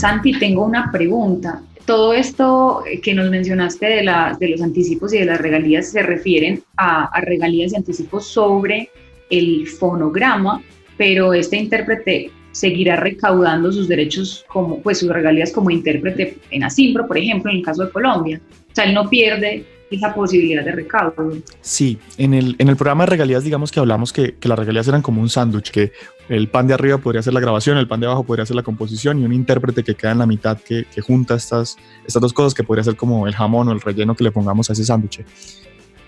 Santi, 0.02 0.32
tengo 0.40 0.66
una 0.66 0.92
pregunta. 0.92 1.62
todo 1.86 2.12
esto 2.14 2.84
que 3.04 3.14
nos 3.14 3.30
mencionaste 3.30 3.86
de, 3.86 4.50
los 4.50 4.62
anticipos 4.64 5.14
y 5.14 5.20
de 5.20 5.26
las 5.26 5.40
regalías 5.40 5.92
se 5.92 6.02
refieren 6.02 6.64
a, 6.76 7.06
a 7.06 7.22
regalías 7.22 7.74
y 7.74 7.76
anticipos 7.76 8.26
sobre 8.26 8.90
el 9.30 9.68
fonograma, 9.68 10.64
pero 10.98 11.36
este 11.36 11.58
intérprete 11.58 12.32
seguirá 12.52 12.96
recaudando 12.96 13.72
sus 13.72 13.88
derechos 13.88 14.44
como, 14.48 14.82
pues 14.82 14.98
sus 14.98 15.10
regalías 15.10 15.52
como 15.52 15.70
intérprete 15.70 16.38
en 16.50 16.64
Asimbro, 16.64 17.06
por 17.06 17.20
ejemplo, 17.20 17.52
en 17.52 17.58
el 17.58 17.64
caso 17.64 17.86
de 17.86 17.92
Colombia. 17.92 18.42
O 18.72 18.76
sea, 18.76 18.86
él 18.86 18.96
no 18.96 19.08
pierde 19.08 19.66
esa 19.92 20.14
posibilidad 20.14 20.64
de 20.64 20.72
recaudo. 20.72 21.34
Sí, 21.62 22.00
en 22.18 22.34
el, 22.34 22.56
en 22.58 22.70
el 22.70 22.76
programa 22.76 23.04
de 23.04 23.12
regalías, 23.12 23.44
digamos 23.44 23.72
que 23.72 23.80
hablamos 23.80 24.14
que, 24.14 24.36
que 24.36 24.48
las 24.48 24.58
regalías 24.58 24.88
eran 24.88 25.02
como 25.02 25.22
un 25.22 25.30
sándwich, 25.30 25.70
que 25.70 25.92
el 26.30 26.48
pan 26.48 26.68
de 26.68 26.74
arriba 26.74 26.98
podría 26.98 27.22
ser 27.22 27.34
la 27.34 27.42
grabación, 27.42 27.78
el 27.78 27.88
pan 27.88 28.00
de 28.00 28.06
abajo 28.06 28.24
podría 28.24 28.46
ser 28.46 28.56
la 28.56 28.64
composición 28.64 29.20
y 29.20 29.26
un 29.26 29.34
intérprete 29.34 29.84
que 29.84 29.96
queda 29.96 30.12
en 30.12 30.20
la 30.20 30.26
mitad 30.26 30.58
que, 30.58 30.86
que 30.86 31.02
junta 31.02 31.36
estas, 31.36 31.78
estas 32.08 32.22
dos 32.22 32.34
cosas 32.34 32.54
que 32.54 32.64
podría 32.64 32.84
ser 32.84 32.96
como 32.96 33.28
el 33.28 33.36
jamón 33.36 33.68
o 33.68 33.72
el 33.72 33.82
relleno 33.82 34.16
que 34.16 34.24
le 34.24 34.32
pongamos 34.32 34.70
a 34.70 34.74
ese 34.74 34.86
sándwich. 34.86 35.24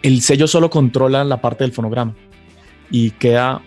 El 0.02 0.22
sello 0.22 0.48
solo 0.48 0.70
controla 0.70 1.24
la 1.24 1.42
parte 1.42 1.64
del 1.64 1.74
fonograma 1.74 2.16
y 2.90 3.12
queda 3.12 3.62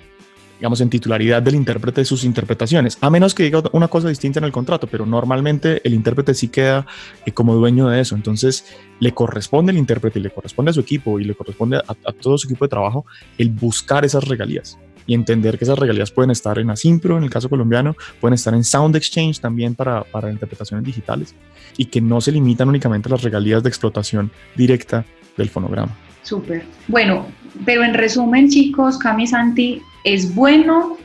digamos, 0.59 0.81
en 0.81 0.91
titularidad 0.91 1.43
del 1.43 1.55
intérprete 1.55 2.01
de 2.01 2.05
sus 2.05 2.25
interpretaciones, 2.25 2.99
a 3.01 3.11
menos 3.11 3.35
que 3.35 3.43
diga 3.43 3.63
una 3.73 3.89
cosa 3.89 4.09
distinta 4.09 4.39
en 4.39 4.45
el 4.45 4.53
contrato, 4.53 4.87
pero 4.87 5.07
normalmente 5.07 5.81
el 5.85 5.95
intérprete 5.95 6.35
sí 6.35 6.49
queda 6.49 6.87
eh, 7.25 7.33
como 7.33 7.55
dueño 7.55 7.89
de 7.89 8.01
eso, 8.01 8.15
entonces 8.15 8.65
le 9.01 9.13
corresponde 9.13 9.73
al 9.73 9.79
intérprete 9.79 10.19
y 10.19 10.23
le 10.23 10.31
corresponde 10.31 10.71
a 10.71 10.75
su 10.75 10.81
equipo 10.81 11.21
y 11.21 11.25
le 11.25 11.35
corresponde 11.35 11.77
a, 11.77 12.13
todo 12.13 12.39
su 12.39 12.49
equipo 12.49 12.65
de 12.65 12.71
trabajo 12.71 13.05
el 13.39 13.51
buscar 13.51 14.05
esas 14.05 14.25
regalías 14.25 14.79
y 15.07 15.15
entender 15.15 15.57
que 15.57 15.65
esas 15.65 15.79
regalías 15.79 16.11
pueden 16.11 16.31
estar 16.31 16.59
en 16.59 16.71
Asimpro, 16.71 17.17
en 17.17 17.25
el 17.25 17.31
caso 17.31 17.49
colombiano, 17.49 17.95
pueden 18.21 18.35
estar 18.35 18.55
en 18.55 18.65
Sound 18.65 18.97
Exchange 18.97 19.41
también 19.41 19.75
para, 19.75 20.03
para 20.03 20.33
interpretaciones 20.33 20.85
digitales 20.85 21.35
y 21.77 21.85
que 21.85 22.01
no 22.01 22.21
se 22.21 22.33
limitan 22.33 22.69
únicamente 22.69 23.09
a 23.09 23.13
las 23.13 23.23
regalías 23.23 23.63
de 23.63 23.69
explotación 23.69 24.33
directa 24.57 25.05
del 25.37 25.49
fonograma. 25.49 25.97
Súper. 26.23 26.65
Bueno, 26.89 27.27
pero 27.65 27.85
en 27.85 27.95
resumen, 27.95 28.49
chicos, 28.49 28.99
Cami 28.99 29.29
Santi, 29.29 29.81
¿es 30.07 30.35
bueno 30.35 30.97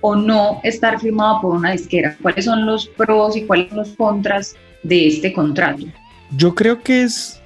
o 0.00 0.16
no 0.16 0.60
estar 0.64 0.98
firmado 0.98 1.42
por 1.42 1.54
una 1.54 1.72
disquera? 1.72 2.16
¿Cuáles 2.20 2.46
son 2.46 2.66
los 2.66 2.88
pros 2.88 3.36
y 3.36 3.42
cuáles 3.42 3.68
son 3.68 3.78
los 3.78 3.90
contras 3.90 4.56
de 4.82 5.08
este 5.08 5.32
contrato? 5.32 5.84
Yo 6.36 6.54
creo 6.54 6.82
que 6.82 7.02
es 7.02 7.40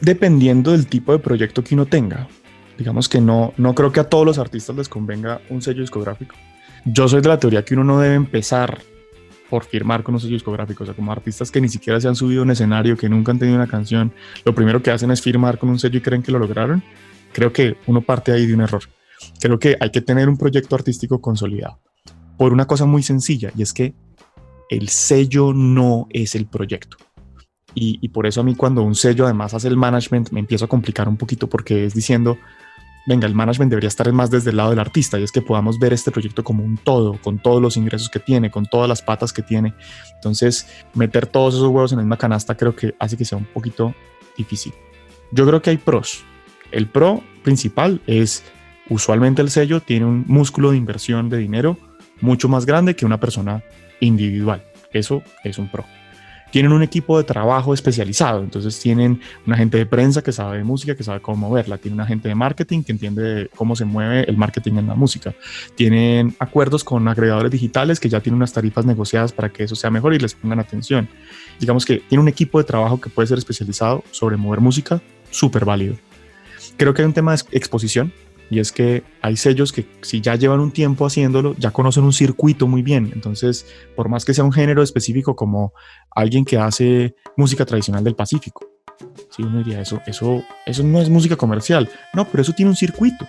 dependiendo 0.00 0.72
del 0.72 0.86
tipo 0.86 1.12
de 1.12 1.18
proyecto 1.18 1.64
que 1.64 1.74
uno 1.74 1.86
tenga. 1.86 2.28
Digamos 2.76 3.08
que 3.08 3.20
no, 3.20 3.54
no 3.56 3.74
creo 3.74 3.90
que 3.90 4.00
a 4.00 4.04
todos 4.04 4.26
los 4.26 4.38
artistas 4.38 4.76
les 4.76 4.88
convenga 4.90 5.40
un 5.48 5.62
sello 5.62 5.80
discográfico. 5.80 6.36
Yo 6.84 7.08
soy 7.08 7.22
de 7.22 7.28
la 7.28 7.38
teoría 7.38 7.64
que 7.64 7.72
uno 7.72 7.84
no 7.84 7.98
debe 7.98 8.14
empezar 8.14 8.82
por 9.48 9.64
firmar 9.64 10.02
con 10.02 10.16
un 10.16 10.20
sello 10.20 10.34
discográfico, 10.34 10.82
o 10.82 10.86
sea, 10.86 10.94
como 10.94 11.12
artistas 11.12 11.50
que 11.50 11.62
ni 11.62 11.70
siquiera 11.70 11.98
se 11.98 12.08
han 12.08 12.16
subido 12.16 12.42
a 12.42 12.44
un 12.44 12.50
escenario, 12.50 12.96
que 12.96 13.08
nunca 13.08 13.32
han 13.32 13.38
tenido 13.38 13.56
una 13.56 13.68
canción, 13.68 14.12
lo 14.44 14.54
primero 14.54 14.82
que 14.82 14.90
hacen 14.90 15.10
es 15.10 15.22
firmar 15.22 15.56
con 15.56 15.70
un 15.70 15.78
sello 15.78 15.98
y 15.98 16.02
creen 16.02 16.22
que 16.22 16.32
lo 16.32 16.38
lograron, 16.38 16.82
creo 17.32 17.52
que 17.52 17.76
uno 17.86 18.02
parte 18.02 18.32
ahí 18.32 18.46
de 18.46 18.54
un 18.54 18.60
error. 18.60 18.82
Creo 19.40 19.58
que 19.58 19.76
hay 19.80 19.90
que 19.90 20.00
tener 20.00 20.28
un 20.28 20.36
proyecto 20.36 20.74
artístico 20.74 21.20
consolidado 21.20 21.80
por 22.36 22.52
una 22.52 22.66
cosa 22.66 22.84
muy 22.84 23.02
sencilla 23.02 23.50
y 23.56 23.62
es 23.62 23.72
que 23.72 23.94
el 24.68 24.88
sello 24.88 25.52
no 25.52 26.06
es 26.10 26.34
el 26.34 26.46
proyecto. 26.46 26.96
Y, 27.78 28.08
por 28.08 28.26
eso 28.26 28.40
a 28.40 28.44
mí 28.44 28.54
cuando 28.54 28.82
un 28.82 28.94
sello 28.94 29.26
además 29.26 29.52
hace 29.52 29.68
el 29.68 29.76
management 29.76 30.30
me 30.30 30.40
empiezo 30.40 30.64
a 30.64 30.68
complicar 30.68 31.10
un 31.10 31.18
poquito 31.18 31.46
porque 31.46 31.84
es 31.84 31.92
diciendo, 31.92 32.38
venga, 33.06 33.26
el 33.26 33.34
management 33.34 33.68
debería 33.68 33.88
estar 33.88 34.10
más 34.12 34.30
desde 34.30 34.48
el 34.48 34.56
lado 34.56 34.70
del 34.70 34.78
artista 34.78 35.20
y 35.20 35.22
es 35.22 35.30
que 35.30 35.42
podamos 35.42 35.78
ver 35.78 35.92
este 35.92 36.10
proyecto 36.10 36.42
como 36.42 36.64
un 36.64 36.78
todo, 36.78 37.20
con 37.22 37.38
todos 37.38 37.60
los 37.60 37.76
ingresos 37.76 38.08
que 38.08 38.18
tiene, 38.18 38.50
con 38.50 38.64
todas 38.64 38.88
las 38.88 39.02
patas 39.02 39.30
que 39.30 39.42
tiene. 39.42 39.74
Entonces, 40.14 40.66
meter 40.94 41.26
todos 41.26 41.54
esos 41.54 41.68
huevos 41.68 41.92
en 41.92 41.98
la 41.98 42.04
misma 42.04 42.16
canasta 42.16 42.56
creo 42.56 42.74
que 42.74 42.94
hace 42.98 43.18
que 43.18 43.26
sea 43.26 43.36
un 43.36 43.44
poquito 43.44 43.94
difícil. 44.38 44.72
Yo 45.30 45.46
creo 45.46 45.60
que 45.60 45.68
hay 45.68 45.76
pros. 45.76 46.24
El 46.72 46.88
pro 46.88 47.22
principal 47.42 48.00
es 48.06 48.42
usualmente 48.88 49.42
el 49.42 49.50
sello 49.50 49.80
tiene 49.80 50.06
un 50.06 50.24
músculo 50.26 50.70
de 50.70 50.76
inversión 50.76 51.28
de 51.28 51.38
dinero 51.38 51.78
mucho 52.20 52.48
más 52.48 52.66
grande 52.66 52.96
que 52.96 53.06
una 53.06 53.20
persona 53.20 53.62
individual. 54.00 54.62
Eso 54.92 55.22
es 55.44 55.58
un 55.58 55.68
pro 55.70 55.84
tienen 56.50 56.72
un 56.72 56.82
equipo 56.82 57.18
de 57.18 57.24
trabajo 57.24 57.74
especializado, 57.74 58.42
entonces 58.42 58.78
tienen 58.78 59.20
un 59.46 59.52
agente 59.52 59.78
de 59.78 59.84
prensa 59.86 60.22
que 60.22 60.32
sabe 60.32 60.58
de 60.58 60.64
música, 60.64 60.94
que 60.94 61.02
sabe 61.02 61.20
cómo 61.20 61.48
moverla, 61.48 61.78
tienen 61.78 61.96
un 61.96 62.00
agente 62.00 62.28
de 62.28 62.34
marketing 62.34 62.82
que 62.82 62.92
entiende 62.92 63.50
cómo 63.54 63.76
se 63.76 63.84
mueve 63.84 64.24
el 64.28 64.36
marketing 64.36 64.78
en 64.78 64.86
la 64.86 64.94
música, 64.94 65.34
tienen 65.74 66.34
acuerdos 66.38 66.84
con 66.84 67.06
agregadores 67.08 67.50
digitales 67.50 68.00
que 68.00 68.08
ya 68.08 68.20
tienen 68.20 68.36
unas 68.36 68.52
tarifas 68.52 68.86
negociadas 68.86 69.32
para 69.32 69.50
que 69.50 69.64
eso 69.64 69.76
sea 69.76 69.90
mejor 69.90 70.14
y 70.14 70.18
les 70.18 70.34
pongan 70.34 70.60
atención. 70.60 71.08
Digamos 71.60 71.84
que 71.84 71.98
tiene 72.08 72.22
un 72.22 72.28
equipo 72.28 72.58
de 72.58 72.64
trabajo 72.64 73.00
que 73.00 73.10
puede 73.10 73.26
ser 73.26 73.38
especializado 73.38 74.02
sobre 74.10 74.36
mover 74.36 74.60
música, 74.60 75.02
súper 75.30 75.64
válido. 75.64 75.96
Creo 76.76 76.94
que 76.94 77.02
hay 77.02 77.06
un 77.06 77.12
tema 77.12 77.34
de 77.34 77.42
exposición, 77.52 78.12
y 78.50 78.60
es 78.60 78.72
que 78.72 79.02
hay 79.22 79.36
sellos 79.36 79.72
que 79.72 79.86
si 80.02 80.20
ya 80.20 80.36
llevan 80.36 80.60
un 80.60 80.70
tiempo 80.70 81.06
haciéndolo, 81.06 81.54
ya 81.58 81.70
conocen 81.70 82.04
un 82.04 82.12
circuito 82.12 82.66
muy 82.66 82.82
bien. 82.82 83.10
Entonces, 83.14 83.66
por 83.94 84.08
más 84.08 84.24
que 84.24 84.34
sea 84.34 84.44
un 84.44 84.52
género 84.52 84.82
específico 84.82 85.34
como 85.34 85.72
alguien 86.10 86.44
que 86.44 86.58
hace 86.58 87.14
música 87.36 87.64
tradicional 87.64 88.04
del 88.04 88.14
Pacífico, 88.14 88.66
sí, 89.30 89.42
uno 89.42 89.58
diría, 89.58 89.80
eso, 89.80 90.00
eso, 90.06 90.42
eso 90.64 90.82
no 90.84 91.00
es 91.00 91.10
música 91.10 91.36
comercial. 91.36 91.88
No, 92.14 92.26
pero 92.26 92.42
eso 92.42 92.52
tiene 92.52 92.70
un 92.70 92.76
circuito. 92.76 93.26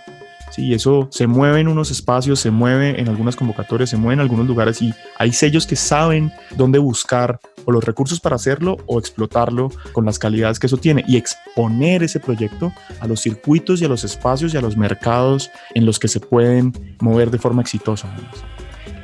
Sí, 0.50 0.74
eso 0.74 1.08
se 1.10 1.26
mueve 1.26 1.60
en 1.60 1.68
unos 1.68 1.90
espacios, 1.90 2.40
se 2.40 2.50
mueve 2.50 3.00
en 3.00 3.08
algunas 3.08 3.36
convocatorias, 3.36 3.90
se 3.90 3.96
mueve 3.96 4.14
en 4.14 4.20
algunos 4.20 4.46
lugares 4.46 4.80
y 4.82 4.92
hay 5.18 5.32
sellos 5.32 5.66
que 5.66 5.76
saben 5.76 6.32
dónde 6.56 6.78
buscar 6.78 7.38
o 7.64 7.72
los 7.72 7.84
recursos 7.84 8.18
para 8.18 8.36
hacerlo 8.36 8.78
o 8.86 8.98
explotarlo 8.98 9.70
con 9.92 10.06
las 10.06 10.18
calidades 10.18 10.58
que 10.58 10.66
eso 10.66 10.78
tiene 10.78 11.04
y 11.06 11.16
exponer 11.16 12.02
ese 12.02 12.18
proyecto 12.18 12.72
a 13.00 13.06
los 13.06 13.20
circuitos 13.20 13.82
y 13.82 13.84
a 13.84 13.88
los 13.88 14.04
espacios 14.04 14.54
y 14.54 14.56
a 14.56 14.62
los 14.62 14.76
mercados 14.76 15.50
en 15.74 15.84
los 15.84 15.98
que 15.98 16.08
se 16.08 16.20
pueden 16.20 16.72
mover 17.00 17.30
de 17.30 17.38
forma 17.38 17.60
exitosa. 17.62 18.08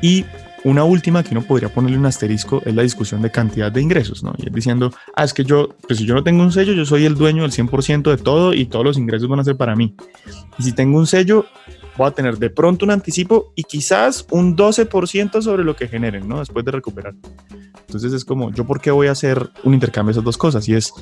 Y 0.00 0.24
una 0.64 0.84
última 0.84 1.22
que 1.22 1.30
uno 1.32 1.42
podría 1.42 1.68
ponerle 1.68 1.98
un 1.98 2.06
asterisco 2.06 2.62
es 2.64 2.74
la 2.74 2.82
discusión 2.82 3.20
de 3.22 3.30
cantidad 3.30 3.70
de 3.70 3.82
ingresos, 3.82 4.22
¿no? 4.22 4.32
Y 4.38 4.46
es 4.46 4.52
diciendo, 4.52 4.90
ah, 5.14 5.24
es 5.24 5.34
que 5.34 5.44
yo, 5.44 5.68
pues 5.86 5.98
si 5.98 6.06
yo 6.06 6.14
no 6.14 6.24
tengo 6.24 6.42
un 6.42 6.52
sello, 6.52 6.72
yo 6.72 6.86
soy 6.86 7.04
el 7.04 7.14
dueño 7.14 7.42
del 7.42 7.52
100% 7.52 8.10
de 8.10 8.16
todo 8.16 8.54
y 8.54 8.64
todos 8.64 8.84
los 8.84 8.98
ingresos 8.98 9.28
van 9.28 9.40
a 9.40 9.44
ser 9.44 9.56
para 9.56 9.76
mí. 9.76 9.94
Y 10.58 10.62
si 10.62 10.72
tengo 10.72 10.98
un 10.98 11.06
sello, 11.06 11.44
voy 11.96 12.08
a 12.08 12.10
tener 12.10 12.38
de 12.38 12.50
pronto 12.50 12.84
un 12.84 12.90
anticipo 12.90 13.52
y 13.54 13.64
quizás 13.64 14.26
un 14.30 14.56
12% 14.56 15.42
sobre 15.42 15.64
lo 15.64 15.76
que 15.76 15.86
generen, 15.86 16.26
¿no? 16.26 16.38
Después 16.38 16.64
de 16.64 16.72
recuperar. 16.72 17.14
Entonces 17.86 18.12
es 18.12 18.24
como, 18.24 18.50
¿yo 18.50 18.64
por 18.64 18.80
qué 18.80 18.90
voy 18.90 19.08
a 19.08 19.12
hacer 19.12 19.50
un 19.62 19.74
intercambio 19.74 20.08
de 20.08 20.12
esas 20.12 20.24
dos 20.24 20.38
cosas? 20.38 20.68
Y 20.68 20.74
es, 20.74 20.92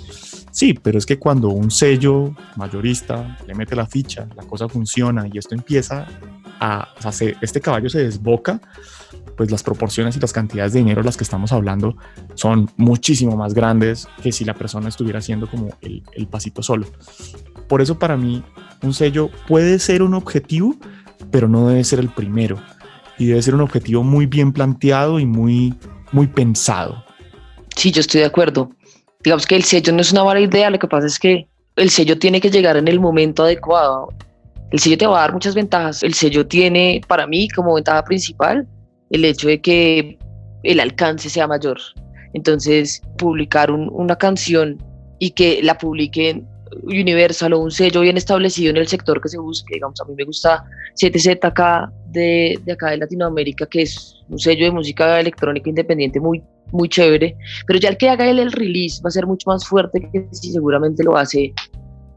sí, 0.50 0.74
pero 0.74 0.98
es 0.98 1.06
que 1.06 1.18
cuando 1.18 1.48
un 1.48 1.70
sello 1.70 2.34
mayorista 2.56 3.38
le 3.46 3.54
mete 3.54 3.76
la 3.76 3.86
ficha, 3.86 4.26
la 4.36 4.42
cosa 4.42 4.68
funciona 4.68 5.26
y 5.32 5.38
esto 5.38 5.54
empieza 5.54 6.06
a, 6.60 6.88
o 6.98 7.12
sea, 7.12 7.34
este 7.40 7.60
caballo 7.60 7.88
se 7.88 8.04
desboca, 8.04 8.60
pues 9.36 9.50
las 9.50 9.62
proporciones 9.62 10.16
y 10.16 10.20
las 10.20 10.32
cantidades 10.32 10.72
de 10.72 10.80
dinero 10.80 11.02
las 11.02 11.16
que 11.16 11.24
estamos 11.24 11.52
hablando 11.52 11.96
son 12.34 12.70
muchísimo 12.76 13.36
más 13.36 13.54
grandes 13.54 14.08
que 14.22 14.32
si 14.32 14.44
la 14.44 14.54
persona 14.54 14.88
estuviera 14.88 15.18
haciendo 15.18 15.48
como 15.48 15.70
el, 15.80 16.02
el 16.12 16.26
pasito 16.26 16.62
solo. 16.62 16.86
Por 17.68 17.80
eso 17.80 17.98
para 17.98 18.16
mí 18.16 18.42
un 18.82 18.94
sello 18.94 19.30
puede 19.46 19.78
ser 19.78 20.02
un 20.02 20.14
objetivo, 20.14 20.76
pero 21.30 21.48
no 21.48 21.68
debe 21.68 21.84
ser 21.84 22.00
el 22.00 22.08
primero. 22.08 22.58
Y 23.18 23.26
debe 23.26 23.42
ser 23.42 23.54
un 23.54 23.60
objetivo 23.60 24.02
muy 24.02 24.26
bien 24.26 24.52
planteado 24.52 25.20
y 25.20 25.26
muy, 25.26 25.74
muy 26.10 26.26
pensado. 26.26 27.04
Sí, 27.76 27.90
yo 27.90 28.00
estoy 28.00 28.20
de 28.20 28.26
acuerdo. 28.26 28.70
Digamos 29.22 29.46
que 29.46 29.54
el 29.54 29.62
sello 29.62 29.92
no 29.92 30.00
es 30.00 30.12
una 30.12 30.24
mala 30.24 30.40
idea, 30.40 30.70
lo 30.70 30.78
que 30.78 30.88
pasa 30.88 31.06
es 31.06 31.18
que 31.18 31.46
el 31.76 31.90
sello 31.90 32.18
tiene 32.18 32.40
que 32.40 32.50
llegar 32.50 32.76
en 32.76 32.88
el 32.88 33.00
momento 33.00 33.44
adecuado. 33.44 34.08
El 34.70 34.78
sello 34.78 34.98
te 34.98 35.06
va 35.06 35.18
a 35.18 35.20
dar 35.22 35.32
muchas 35.32 35.54
ventajas. 35.54 36.02
El 36.02 36.14
sello 36.14 36.46
tiene, 36.46 37.00
para 37.06 37.26
mí, 37.26 37.48
como 37.48 37.74
ventaja 37.74 38.02
principal, 38.04 38.66
el 39.12 39.24
hecho 39.24 39.48
de 39.48 39.60
que 39.60 40.18
el 40.64 40.80
alcance 40.80 41.30
sea 41.30 41.46
mayor. 41.46 41.78
Entonces, 42.34 43.02
publicar 43.18 43.70
una 43.70 44.16
canción 44.16 44.78
y 45.18 45.30
que 45.30 45.62
la 45.62 45.78
publiquen 45.78 46.48
Universal 46.84 47.52
o 47.52 47.58
un 47.58 47.70
sello 47.70 48.00
bien 48.00 48.16
establecido 48.16 48.70
en 48.70 48.78
el 48.78 48.88
sector 48.88 49.20
que 49.20 49.28
se 49.28 49.38
busque. 49.38 49.74
Digamos, 49.74 50.00
a 50.00 50.04
mí 50.04 50.14
me 50.16 50.24
gusta 50.24 50.64
7Z 51.00 51.38
acá 51.42 51.92
de, 52.06 52.58
de, 52.64 52.72
acá 52.72 52.90
de 52.90 52.98
Latinoamérica, 52.98 53.66
que 53.66 53.82
es 53.82 54.22
un 54.28 54.38
sello 54.38 54.64
de 54.64 54.70
música 54.70 55.20
electrónica 55.20 55.68
independiente 55.68 56.18
muy, 56.18 56.42
muy 56.70 56.88
chévere, 56.88 57.36
pero 57.66 57.78
ya 57.78 57.90
el 57.90 57.96
que 57.96 58.08
haga 58.08 58.28
él 58.28 58.38
el 58.38 58.52
release 58.52 59.02
va 59.02 59.08
a 59.08 59.12
ser 59.12 59.26
mucho 59.26 59.50
más 59.50 59.66
fuerte 59.66 60.00
que 60.12 60.26
si 60.30 60.52
seguramente 60.52 61.04
lo 61.04 61.16
hace, 61.16 61.52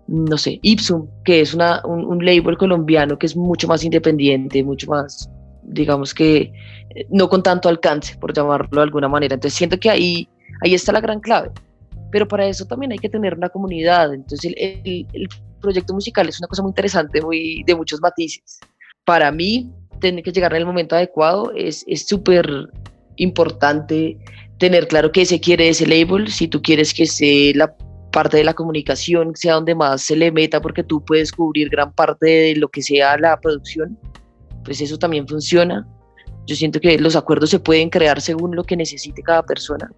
no 0.08 0.38
sé, 0.38 0.60
Ipsum, 0.62 1.08
que 1.26 1.42
es 1.42 1.54
una, 1.54 1.82
un, 1.86 2.06
un 2.06 2.26
label 2.26 2.58
colombiano 2.58 3.18
que 3.18 3.26
es 3.26 3.36
mucho 3.36 3.68
más 3.68 3.84
independiente, 3.84 4.64
mucho 4.64 4.88
más 4.88 5.30
digamos 5.66 6.14
que 6.14 6.54
eh, 6.96 7.06
no 7.10 7.30
con 7.30 7.44
tanto 7.44 7.70
alcance, 7.70 8.18
por 8.18 8.34
llamarlo 8.34 8.82
de 8.82 8.84
alguna 8.84 9.08
manera. 9.08 9.36
Entonces 9.36 9.58
siento 9.58 9.80
que 9.80 9.90
ahí, 9.90 10.30
ahí 10.62 10.74
está 10.74 10.92
la 10.92 11.02
gran 11.02 11.20
clave. 11.20 11.52
Pero 12.12 12.28
para 12.28 12.46
eso 12.46 12.66
también 12.66 12.92
hay 12.92 13.00
que 13.00 13.10
tener 13.10 13.36
una 13.36 13.50
comunidad. 13.50 14.14
Entonces 14.14 14.54
el, 14.58 15.06
el, 15.14 15.28
proyecto 15.62 15.96
musical 15.96 16.30
es 16.30 16.40
una 16.40 16.48
cosa 16.48 16.62
muy 16.62 16.70
interesante, 16.70 17.22
muy, 17.22 17.64
de 17.66 17.76
muchos 17.76 18.00
matices. 18.00 18.60
Para 19.04 19.32
mí, 19.32 19.72
tener 20.00 20.24
que 20.24 20.32
llegar 20.32 20.54
en 20.54 20.60
el 20.60 20.66
momento 20.66 20.96
adecuado 20.96 21.52
es 21.56 21.84
súper 22.08 22.48
importante 23.16 24.18
tener 24.60 24.88
claro 24.88 25.12
qué 25.12 25.26
se 25.26 25.40
quiere 25.40 25.70
ese 25.70 25.88
label, 25.88 26.30
si 26.30 26.48
tú 26.48 26.62
quieres 26.62 26.94
que 26.94 27.06
sea 27.06 27.54
la 27.56 27.76
parte 28.12 28.38
de 28.38 28.46
la 28.46 28.54
comunicación 28.54 29.36
sea 29.36 29.56
donde 29.56 29.76
más 29.76 30.02
se 30.02 30.16
le 30.16 30.32
meta 30.32 30.62
porque 30.62 30.84
tú 30.84 31.04
puedes 31.04 31.34
cubrir 31.34 31.70
gran 31.70 31.92
parte 31.92 32.26
de 32.26 32.56
lo 32.56 32.70
que 32.70 32.82
sea 32.82 33.18
la 33.18 33.38
producción, 33.38 34.00
pues 34.66 34.82
eso 34.82 34.98
también 34.98 35.28
funciona. 35.28 35.88
Yo 36.48 36.56
siento 36.56 36.80
que 36.80 36.98
los 37.00 37.16
acuerdos 37.16 37.52
se 37.52 37.60
pueden 37.60 37.90
crear 37.90 38.20
según 38.20 38.56
lo 38.56 38.64
que 38.64 38.76
necesite 38.76 39.22
cada 39.22 39.44
persona. 39.44 39.90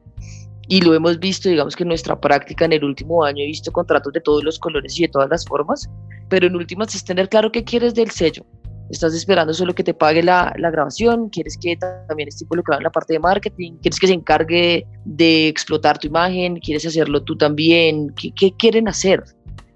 Y 0.70 0.82
lo 0.82 0.94
hemos 0.94 1.18
visto, 1.20 1.48
digamos 1.48 1.76
que 1.76 1.84
en 1.84 1.90
nuestra 1.90 2.20
práctica 2.20 2.66
en 2.66 2.74
el 2.74 2.84
último 2.84 3.24
año 3.24 3.42
he 3.42 3.48
visto 3.48 3.72
contratos 3.72 4.12
de 4.12 4.20
todos 4.20 4.44
los 4.44 4.60
colores 4.60 5.00
y 5.00 5.04
de 5.04 5.08
todas 5.08 5.30
las 5.30 5.46
formas, 5.46 5.90
pero 6.28 6.46
en 6.46 6.56
últimas 6.56 6.94
es 6.94 7.06
tener 7.06 7.30
claro 7.30 7.52
qué 7.52 7.64
quieres 7.64 7.96
del 7.96 8.12
sello. 8.12 8.46
Estás 8.90 9.14
esperando 9.14 9.54
solo 9.54 9.74
que 9.74 9.84
te 9.84 9.94
pague 9.94 10.24
la, 10.24 10.54
la 10.58 10.70
grabación, 10.70 11.30
quieres 11.30 11.58
que 11.58 11.78
también 12.08 12.30
esté 12.30 12.46
involucrado 12.46 12.80
en 12.80 12.86
la 12.86 12.90
parte 12.90 13.14
de 13.14 13.20
marketing, 13.20 13.78
quieres 13.82 14.00
que 14.00 14.08
se 14.08 14.14
encargue 14.14 14.86
de 15.06 15.48
explotar 15.48 15.98
tu 15.98 16.08
imagen, 16.08 16.58
quieres 16.60 16.86
hacerlo 16.86 17.24
tú 17.24 17.38
también, 17.38 18.14
¿qué, 18.16 18.32
qué 18.34 18.54
quieren 18.58 18.88
hacer? 18.88 19.24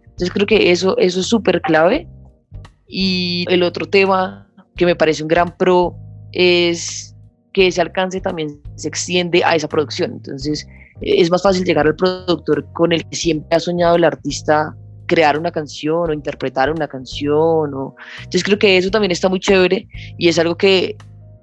Entonces 0.03 0.31
creo 0.31 0.45
que 0.45 0.71
eso, 0.71 0.97
eso 0.97 1.21
es 1.21 1.25
súper 1.25 1.61
clave. 1.61 2.07
Y 2.87 3.45
el 3.49 3.63
otro 3.63 3.87
tema 3.87 4.50
que 4.75 4.85
me 4.85 4.95
parece 4.95 5.23
un 5.23 5.27
gran 5.27 5.55
pro 5.57 5.95
es 6.31 7.15
que 7.53 7.67
ese 7.67 7.81
alcance 7.81 8.21
también 8.21 8.61
se 8.75 8.87
extiende 8.87 9.43
a 9.43 9.55
esa 9.55 9.67
producción. 9.67 10.13
Entonces 10.13 10.67
es 11.01 11.31
más 11.31 11.41
fácil 11.41 11.65
llegar 11.65 11.87
al 11.87 11.95
productor 11.95 12.65
con 12.73 12.91
el 12.91 13.05
que 13.07 13.15
siempre 13.15 13.55
ha 13.55 13.59
soñado 13.59 13.95
el 13.95 14.03
artista 14.03 14.75
crear 15.07 15.37
una 15.37 15.51
canción 15.51 16.09
o 16.09 16.13
interpretar 16.13 16.71
una 16.71 16.87
canción. 16.87 17.71
Entonces 18.19 18.43
creo 18.43 18.57
que 18.57 18.77
eso 18.77 18.89
también 18.89 19.11
está 19.11 19.27
muy 19.27 19.39
chévere 19.39 19.87
y 20.17 20.29
es 20.29 20.39
algo 20.39 20.55
que, 20.55 20.95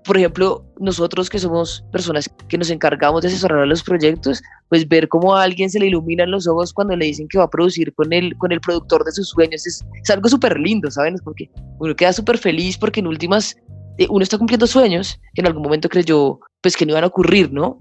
por 0.09 0.17
ejemplo, 0.17 0.65
nosotros 0.81 1.29
que 1.29 1.39
somos 1.39 1.85
personas 1.93 2.31
que 2.49 2.57
nos 2.57 2.71
encargamos 2.71 3.21
de 3.21 3.29
asesorar 3.29 3.69
los 3.69 3.83
proyectos, 3.83 4.41
pues 4.71 4.89
ver 4.89 5.07
cómo 5.07 5.37
a 5.37 5.43
alguien 5.43 5.69
se 5.69 5.79
le 5.79 5.89
iluminan 5.89 6.31
los 6.31 6.49
ojos 6.49 6.73
cuando 6.73 6.97
le 6.97 7.05
dicen 7.05 7.29
que 7.29 7.37
va 7.37 7.45
a 7.45 7.51
producir 7.51 7.93
con 7.93 8.11
el, 8.15 8.35
con 8.39 8.51
el 8.51 8.59
productor 8.59 9.05
de 9.05 9.13
sus 9.13 9.29
sueños 9.29 9.67
es, 9.67 9.85
es 10.03 10.09
algo 10.09 10.31
súper 10.31 10.59
lindo, 10.59 10.91
¿saben? 10.91 11.17
Porque 11.23 11.51
uno 11.79 11.95
queda 11.95 12.15
súper 12.15 12.39
feliz 12.39 12.79
porque 12.79 13.01
en 13.01 13.07
últimas 13.07 13.55
eh, 13.99 14.07
uno 14.09 14.23
está 14.23 14.39
cumpliendo 14.39 14.67
sueños 14.67 15.21
que 15.35 15.43
en 15.43 15.47
algún 15.47 15.63
momento 15.63 15.91
creyó 15.91 16.41
pues 16.63 16.75
que 16.75 16.87
no 16.87 16.93
iban 16.93 17.05
a 17.05 17.09
ocurrir, 17.09 17.53
¿no? 17.53 17.79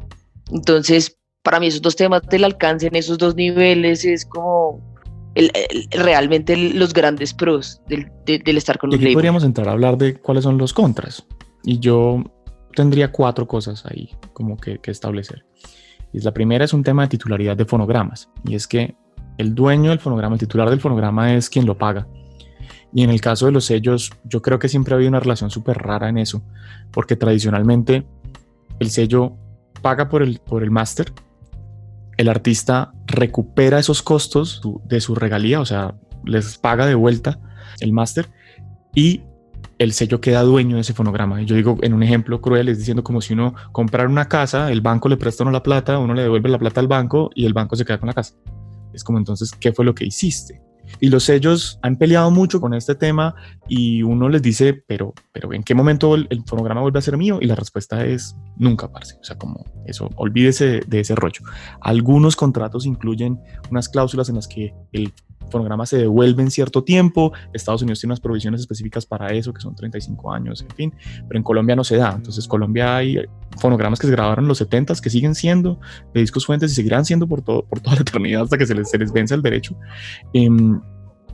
Entonces, 0.51 1.17
para 1.43 1.61
mí 1.61 1.67
esos 1.67 1.81
dos 1.81 1.95
temas 1.95 2.23
del 2.23 2.43
alcance 2.43 2.87
en 2.87 2.97
esos 2.97 3.17
dos 3.17 3.35
niveles 3.35 4.03
es 4.03 4.25
como 4.25 4.81
realmente 5.91 6.57
los 6.57 6.93
grandes 6.93 7.33
pros 7.33 7.81
del, 7.87 8.11
estar 8.25 8.77
con 8.77 8.91
y 8.91 8.95
aquí 8.95 9.13
podríamos 9.13 9.45
entrar 9.45 9.69
a 9.69 9.71
hablar 9.71 9.97
de 9.97 10.15
cuáles 10.15 10.43
son 10.43 10.57
los 10.57 10.73
contras. 10.73 11.25
Y 11.67 11.79
yo 11.79 12.23
tendría 12.73 13.11
cuatro 13.11 13.45
cosas 13.47 13.85
ahí 13.85 14.09
como 14.31 14.55
que, 14.55 14.79
establecer. 14.85 15.45
Y 16.13 16.21
la 16.21 16.33
primera 16.33 16.63
es 16.63 16.73
un 16.73 16.81
tema 16.81 17.01
de 17.01 17.09
titularidad 17.09 17.57
de 17.57 17.65
fonogramas. 17.65 18.29
Y 18.45 18.55
es 18.55 18.67
que 18.67 18.95
el 19.37 19.53
dueño 19.53 19.89
del 19.89 19.99
fonograma, 19.99 20.35
el 20.35 20.39
titular 20.39 20.69
del 20.69 20.79
fonograma 20.79 21.35
es 21.35 21.49
quien 21.49 21.65
lo 21.65 21.77
paga. 21.77 22.07
Y 22.93 23.03
en 23.03 23.09
el 23.09 23.19
caso 23.19 23.47
de 23.47 23.51
los 23.51 23.65
sellos, 23.65 24.11
yo 24.23 24.41
creo 24.41 24.59
que 24.59 24.69
siempre 24.69 24.93
ha 24.93 24.95
habido 24.95 25.09
una 25.09 25.19
relación 25.19 25.49
súper 25.49 25.77
rara 25.77 26.07
en 26.07 26.17
eso, 26.17 26.41
porque 26.91 27.17
tradicionalmente 27.17 28.07
el 28.79 28.89
sello 28.89 29.35
paga 29.81 30.07
por 30.07 30.23
el, 30.23 30.39
por 30.39 30.63
el 30.63 30.71
máster 30.71 31.11
el 32.17 32.29
artista 32.29 32.93
recupera 33.05 33.79
esos 33.79 34.01
costos 34.01 34.61
de 34.85 34.99
su 34.99 35.15
regalía, 35.15 35.61
o 35.61 35.65
sea, 35.65 35.95
les 36.25 36.57
paga 36.57 36.85
de 36.85 36.95
vuelta 36.95 37.39
el 37.79 37.93
máster 37.93 38.27
y 38.95 39.21
el 39.77 39.93
sello 39.93 40.21
queda 40.21 40.41
dueño 40.43 40.75
de 40.75 40.81
ese 40.81 40.93
fonograma. 40.93 41.41
Yo 41.41 41.55
digo, 41.55 41.77
en 41.81 41.93
un 41.93 42.03
ejemplo 42.03 42.41
cruel, 42.41 42.69
es 42.69 42.79
diciendo 42.79 43.03
como 43.03 43.21
si 43.21 43.33
uno 43.33 43.53
comprara 43.71 44.09
una 44.09 44.27
casa, 44.27 44.71
el 44.71 44.81
banco 44.81 45.09
le 45.09 45.17
presta 45.17 45.43
uno 45.43 45.51
la 45.51 45.63
plata, 45.63 45.99
uno 45.99 46.13
le 46.13 46.23
devuelve 46.23 46.49
la 46.49 46.59
plata 46.59 46.79
al 46.79 46.87
banco 46.87 47.29
y 47.35 47.45
el 47.45 47.53
banco 47.53 47.75
se 47.75 47.85
queda 47.85 47.99
con 47.99 48.07
la 48.07 48.13
casa. 48.13 48.35
Es 48.93 49.03
como 49.03 49.17
entonces, 49.17 49.51
¿qué 49.51 49.71
fue 49.71 49.85
lo 49.85 49.93
que 49.93 50.05
hiciste? 50.05 50.61
Y 50.99 51.09
los 51.09 51.23
sellos 51.23 51.79
han 51.81 51.97
peleado 51.97 52.31
mucho 52.31 52.61
con 52.61 52.73
este 52.73 52.95
tema 52.95 53.35
y 53.67 54.03
uno 54.03 54.29
les 54.29 54.41
dice, 54.41 54.73
pero, 54.73 55.13
pero 55.31 55.53
¿en 55.53 55.63
qué 55.63 55.75
momento 55.75 56.15
el, 56.15 56.43
fonograma 56.45 56.81
vuelve 56.81 56.99
a 56.99 57.01
ser 57.01 57.17
mío? 57.17 57.39
Y 57.41 57.45
la 57.45 57.55
respuesta 57.55 58.05
es 58.05 58.35
nunca, 58.55 58.89
parce. 58.91 59.17
O 59.19 59.23
sea, 59.23 59.37
como 59.37 59.65
eso, 59.85 60.09
olvídese 60.15 60.81
de 60.87 60.99
ese 61.01 61.15
rollo. 61.15 61.41
Algunos 61.81 62.35
contratos 62.35 62.85
incluyen 62.85 63.39
unas 63.69 63.89
cláusulas 63.89 64.29
en 64.29 64.35
las 64.35 64.47
que 64.47 64.73
el 64.93 65.13
fonograma 65.49 65.85
se 65.85 65.97
devuelve 65.97 66.43
en 66.43 66.51
cierto 66.51 66.83
tiempo. 66.83 67.31
Estados 67.53 67.81
Unidos 67.81 67.99
tiene 67.99 68.11
unas 68.11 68.19
provisiones 68.19 68.61
específicas 68.61 69.05
para 69.05 69.27
eso, 69.33 69.53
que 69.53 69.61
son 69.61 69.75
35 69.75 70.31
años, 70.31 70.61
en 70.61 70.75
fin, 70.75 70.93
pero 71.27 71.37
en 71.37 71.43
Colombia 71.43 71.75
no 71.75 71.83
se 71.83 71.97
da. 71.97 72.13
Entonces, 72.15 72.47
Colombia 72.47 72.97
hay 72.97 73.19
fonogramas 73.59 73.99
que 73.99 74.07
se 74.07 74.13
grabaron 74.13 74.45
en 74.45 74.49
los 74.49 74.57
70 74.59 74.87
que 75.01 75.09
siguen 75.09 75.35
siendo 75.35 75.79
de 76.13 76.21
discos 76.21 76.45
fuentes 76.45 76.71
y 76.71 76.75
seguirán 76.75 77.03
siendo 77.05 77.27
por, 77.27 77.41
todo, 77.41 77.65
por 77.65 77.79
toda 77.79 77.95
la 77.95 78.01
eternidad 78.01 78.43
hasta 78.43 78.57
que 78.57 78.65
se 78.65 78.75
les, 78.75 78.89
se 78.89 78.97
les 78.97 79.11
vence 79.11 79.33
el 79.33 79.41
derecho. 79.41 79.77
Em, 80.33 80.79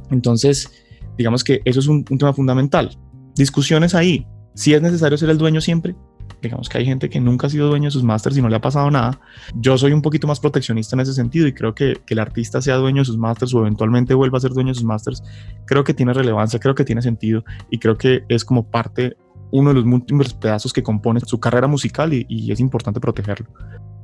entonces, 0.10 0.72
digamos 1.18 1.44
que 1.44 1.62
eso 1.66 1.80
es 1.80 1.88
un, 1.88 2.06
un 2.10 2.18
tema 2.18 2.34
fundamental. 2.34 2.98
Discusiones 3.36 3.96
ahí. 3.96 4.26
Si 4.56 4.74
es 4.74 4.82
necesario 4.82 5.18
ser 5.18 5.30
el 5.30 5.38
dueño 5.38 5.62
siempre, 5.62 5.96
digamos 6.44 6.70
que 6.70 6.78
hay 6.78 6.86
gente 6.86 7.10
que 7.10 7.20
nunca 7.20 7.48
ha 7.48 7.50
sido 7.50 7.68
dueño 7.68 7.86
de 7.86 7.92
sus 7.92 8.04
másters 8.04 8.38
y 8.38 8.42
no 8.42 8.50
le 8.50 8.56
ha 8.56 8.62
pasado 8.62 8.92
nada. 8.92 9.20
Yo 9.56 9.78
soy 9.78 9.94
un 9.94 10.02
poquito 10.02 10.28
más 10.28 10.40
proteccionista 10.40 10.96
en 10.96 11.00
ese 11.00 11.14
sentido 11.14 11.48
y 11.48 11.54
creo 11.54 11.74
que, 11.74 11.98
que 12.06 12.14
el 12.14 12.20
artista 12.20 12.62
sea 12.62 12.76
dueño 12.76 13.02
de 13.02 13.06
sus 13.06 13.18
másters 13.18 13.54
o 13.54 13.62
eventualmente 13.62 14.14
vuelva 14.14 14.38
a 14.38 14.42
ser 14.42 14.52
dueño 14.52 14.70
de 14.70 14.76
sus 14.76 14.84
másters, 14.84 15.24
creo 15.66 15.84
que 15.84 15.94
tiene 15.94 16.14
relevancia, 16.14 16.60
creo 16.60 16.76
que 16.76 16.84
tiene 16.84 17.02
sentido 17.02 17.44
y 17.72 17.80
creo 17.80 17.98
que 17.98 18.24
es 18.30 18.46
como 18.46 18.70
parte, 18.70 19.18
uno 19.52 19.70
de 19.70 19.76
los 19.76 19.86
múltiples 19.86 20.34
pedazos 20.34 20.74
que 20.74 20.84
compone 20.84 21.20
su 21.22 21.40
carrera 21.40 21.68
musical 21.68 22.14
y, 22.14 22.26
y 22.30 22.52
es 22.52 22.60
importante 22.60 23.00
protegerlo. 23.00 23.48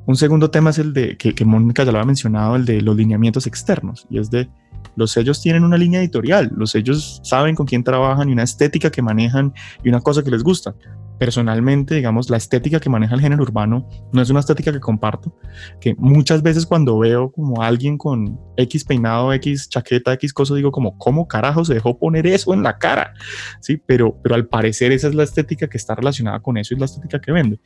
Un 0.05 0.15
segundo 0.15 0.49
tema 0.49 0.71
es 0.71 0.79
el 0.79 0.91
de, 0.91 1.17
que, 1.17 1.35
que 1.35 1.45
Mónica 1.45 1.83
ya 1.83 1.91
lo 1.91 1.99
había 1.99 2.07
mencionado, 2.07 2.55
el 2.55 2.65
de 2.65 2.81
los 2.81 2.95
lineamientos 2.95 3.45
externos 3.45 4.07
y 4.09 4.17
es 4.17 4.31
de 4.31 4.49
los 4.99 5.11
sellos 5.11 5.41
tienen 5.41 5.63
una 5.63 5.77
línea 5.77 6.01
editorial, 6.01 6.51
los 6.55 6.71
sellos 6.71 7.21
saben 7.23 7.55
con 7.55 7.65
quién 7.65 7.85
trabajan 7.85 8.29
y 8.29 8.33
una 8.33 8.43
estética 8.43 8.91
que 8.91 9.01
manejan 9.01 9.53
y 9.81 9.87
una 9.89 10.01
cosa 10.01 10.21
que 10.23 10.29
les 10.29 10.43
gusta 10.43 10.75
personalmente, 11.19 11.95
digamos, 11.95 12.29
la 12.29 12.37
estética 12.37 12.79
que 12.79 12.89
maneja 12.89 13.13
el 13.13 13.21
género 13.21 13.43
urbano 13.43 13.87
no 14.13 14.21
es 14.21 14.29
una 14.29 14.39
estética 14.39 14.71
que 14.71 14.79
comparto, 14.79 15.35
que 15.81 15.93
muchas 15.97 16.41
veces 16.41 16.65
cuando 16.65 16.97
veo 16.97 17.29
como 17.31 17.61
alguien 17.61 17.97
con 17.97 18.39
X 18.55 18.85
peinado, 18.85 19.33
X 19.33 19.69
chaqueta, 19.69 20.13
X 20.13 20.33
cosa, 20.33 20.55
digo 20.55 20.71
como, 20.71 20.97
¿cómo 20.97 21.27
carajo 21.27 21.65
se 21.65 21.73
dejó 21.73 21.99
poner 21.99 22.25
eso 22.25 22.53
en 22.53 22.63
la 22.63 22.77
cara? 22.77 23.13
Sí, 23.59 23.77
pero, 23.85 24.17
pero 24.23 24.35
al 24.35 24.47
parecer 24.47 24.93
esa 24.93 25.09
es 25.09 25.15
la 25.15 25.23
estética 25.23 25.67
que 25.67 25.77
está 25.77 25.93
relacionada 25.93 26.39
con 26.39 26.57
eso 26.57 26.73
y 26.73 26.75
es 26.75 26.79
la 26.79 26.85
estética 26.85 27.19
que 27.19 27.33
vende. 27.33 27.59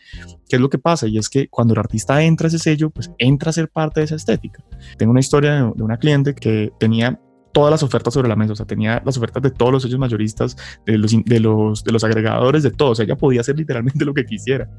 ¿Qué 0.50 0.56
es 0.56 0.62
lo 0.62 0.70
que 0.70 0.80
pasa? 0.80 1.08
Y 1.08 1.20
es 1.20 1.30
que 1.30 1.48
cuando 1.48 1.76
el 1.76 1.80
artista 1.80 2.24
entra 2.24 2.48
a 2.48 2.50
ese 2.50 2.60
sello, 2.60 2.90
pues 2.90 3.12
entra 3.20 3.52
a 3.52 3.54
ser 3.54 3.70
parte 3.70 4.00
de 4.00 4.06
esa 4.06 4.16
estética. 4.16 4.64
Tengo 4.98 5.12
una 5.12 5.20
historia 5.20 5.54
de, 5.54 5.84
una 5.84 5.98
cliente 5.98 6.34
que 6.34 6.72
tenía 6.80 7.20
todas 7.54 7.72
las 7.72 7.84
ofertas 7.84 8.14
sobre 8.14 8.28
la 8.28 8.36
mesa, 8.36 8.54
o 8.54 8.56
sea, 8.56 8.66
tenía 8.66 9.02
las 9.06 9.16
ofertas 9.16 9.42
de 9.42 9.52
todos 9.52 9.72
los 9.72 9.84
sellos 9.84 10.00
mayoristas, 10.00 10.58
de 10.86 10.98
los, 10.98 11.12
de 11.24 11.40
los, 11.40 11.84
de 11.84 11.92
los 11.92 12.04
agregadores, 12.04 12.64
de 12.64 12.72
todos, 12.72 13.00
ella 13.00 13.16
podía 13.16 13.42
hacer 13.42 13.58
literalmente 13.58 14.04
lo 14.06 14.14
que 14.14 14.26
quisiera. 14.26 14.70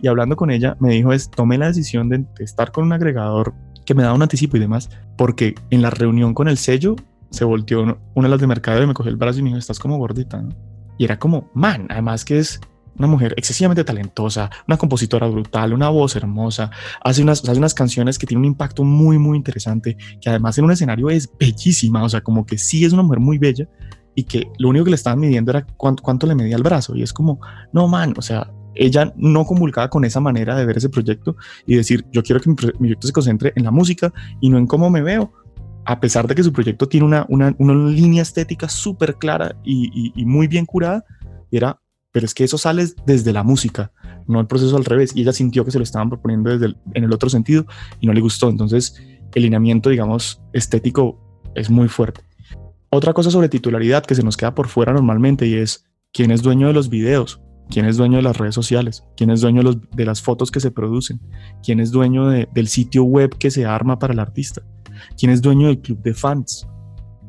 Y 0.00 0.06
hablando 0.06 0.36
con 0.36 0.50
ella, 0.50 0.76
me 0.80 0.92
dijo, 0.92 1.12
es, 1.12 1.30
tomé 1.30 1.58
la 1.58 1.66
decisión 1.66 2.08
de, 2.08 2.24
estar 2.38 2.72
con 2.72 2.84
un 2.84 2.92
agregador 2.92 3.52
que 3.84 3.94
me 3.94 4.02
da 4.02 4.14
un 4.14 4.22
anticipo 4.22 4.56
y 4.56 4.60
demás, 4.60 4.88
porque 5.18 5.54
en 5.70 5.82
la 5.82 5.90
reunión 5.90 6.32
con 6.32 6.48
el 6.48 6.56
sello 6.56 6.96
se 7.30 7.44
volteó 7.44 7.82
una 8.14 8.28
de 8.28 8.30
las 8.30 8.40
de 8.40 8.46
mercado 8.46 8.82
y 8.82 8.86
me 8.86 8.94
cogió 8.94 9.10
el 9.10 9.16
brazo 9.16 9.40
y 9.40 9.42
me 9.42 9.48
dijo, 9.48 9.58
estás 9.58 9.78
como 9.78 9.98
gordita. 9.98 10.42
Y 10.96 11.04
era 11.04 11.18
como, 11.18 11.50
man, 11.52 11.86
además 11.90 12.24
que 12.24 12.38
es 12.38 12.60
una 12.96 13.08
mujer 13.08 13.34
excesivamente 13.36 13.84
talentosa, 13.84 14.50
una 14.66 14.76
compositora 14.76 15.26
brutal, 15.26 15.72
una 15.72 15.88
voz 15.88 16.16
hermosa, 16.16 16.70
hace 17.02 17.22
unas, 17.22 17.46
hace 17.48 17.58
unas 17.58 17.74
canciones 17.74 18.18
que 18.18 18.26
tienen 18.26 18.40
un 18.40 18.52
impacto 18.52 18.84
muy, 18.84 19.18
muy 19.18 19.36
interesante, 19.36 19.96
que 20.20 20.28
además 20.30 20.58
en 20.58 20.64
un 20.64 20.72
escenario 20.72 21.10
es 21.10 21.30
bellísima, 21.38 22.02
o 22.02 22.08
sea, 22.08 22.20
como 22.20 22.46
que 22.46 22.58
sí 22.58 22.84
es 22.84 22.92
una 22.92 23.02
mujer 23.02 23.20
muy 23.20 23.38
bella 23.38 23.68
y 24.14 24.24
que 24.24 24.48
lo 24.58 24.68
único 24.68 24.84
que 24.84 24.90
le 24.90 24.96
estaban 24.96 25.18
midiendo 25.18 25.50
era 25.50 25.66
cuánto, 25.76 26.02
cuánto 26.02 26.26
le 26.26 26.34
medía 26.34 26.56
el 26.56 26.62
brazo. 26.62 26.94
Y 26.94 27.02
es 27.02 27.12
como, 27.12 27.40
no, 27.72 27.88
man, 27.88 28.14
o 28.16 28.22
sea, 28.22 28.50
ella 28.74 29.12
no 29.16 29.44
convulcaba 29.44 29.88
con 29.88 30.04
esa 30.04 30.20
manera 30.20 30.56
de 30.56 30.66
ver 30.66 30.78
ese 30.78 30.88
proyecto 30.88 31.36
y 31.66 31.76
decir, 31.76 32.04
yo 32.12 32.22
quiero 32.22 32.40
que 32.40 32.50
mi, 32.50 32.56
proyecto 32.56 33.06
se 33.06 33.12
concentre 33.12 33.52
en 33.56 33.64
la 33.64 33.70
música 33.70 34.12
y 34.40 34.48
no 34.48 34.58
en 34.58 34.66
cómo 34.66 34.90
me 34.90 35.02
veo, 35.02 35.32
a 35.84 36.00
pesar 36.00 36.26
de 36.26 36.34
que 36.34 36.42
su 36.42 36.52
proyecto 36.52 36.88
tiene 36.88 37.06
una, 37.06 37.26
una, 37.28 37.54
una 37.58 37.74
línea 37.90 38.22
estética 38.22 38.68
súper 38.68 39.16
clara 39.16 39.54
y, 39.64 39.90
y, 39.94 40.12
y, 40.16 40.24
muy 40.24 40.46
bien 40.48 40.64
curada, 40.64 41.04
era 41.50 41.78
pero 42.14 42.26
es 42.26 42.32
que 42.32 42.44
eso 42.44 42.58
sale 42.58 42.86
desde 43.06 43.32
la 43.32 43.42
música, 43.42 43.90
no 44.28 44.38
el 44.38 44.46
proceso 44.46 44.76
al 44.76 44.84
revés. 44.84 45.16
Y 45.16 45.22
ella 45.22 45.32
sintió 45.32 45.64
que 45.64 45.72
se 45.72 45.78
lo 45.78 45.82
estaban 45.82 46.08
proponiendo 46.08 46.56
desde 46.56 46.76
en 46.92 47.02
el 47.02 47.12
otro 47.12 47.28
sentido 47.28 47.66
y 47.98 48.06
no 48.06 48.12
le 48.12 48.20
gustó. 48.20 48.48
Entonces, 48.48 49.02
el 49.34 49.42
lineamiento, 49.42 49.90
digamos, 49.90 50.40
estético 50.52 51.18
es 51.56 51.70
muy 51.70 51.88
fuerte. 51.88 52.20
Otra 52.88 53.12
cosa 53.14 53.32
sobre 53.32 53.48
titularidad 53.48 54.04
que 54.04 54.14
se 54.14 54.22
nos 54.22 54.36
queda 54.36 54.54
por 54.54 54.68
fuera 54.68 54.92
normalmente 54.92 55.44
y 55.48 55.54
es 55.54 55.86
quién 56.12 56.30
es 56.30 56.40
dueño 56.40 56.68
de 56.68 56.72
los 56.72 56.88
videos, 56.88 57.40
quién 57.68 57.84
es 57.84 57.96
dueño 57.96 58.18
de 58.18 58.22
las 58.22 58.36
redes 58.36 58.54
sociales, 58.54 59.02
quién 59.16 59.30
es 59.30 59.40
dueño 59.40 59.62
de, 59.64 60.04
las 60.04 60.22
fotos 60.22 60.52
que 60.52 60.60
se 60.60 60.70
producen, 60.70 61.20
quién 61.64 61.80
es 61.80 61.90
dueño 61.90 62.28
del 62.28 62.68
sitio 62.68 63.02
web 63.02 63.36
que 63.36 63.50
se 63.50 63.66
arma 63.66 63.98
para 63.98 64.12
el 64.12 64.20
artista, 64.20 64.62
quién 65.18 65.32
es 65.32 65.42
dueño 65.42 65.66
del 65.66 65.80
club 65.80 66.00
de 66.00 66.14
fans. 66.14 66.68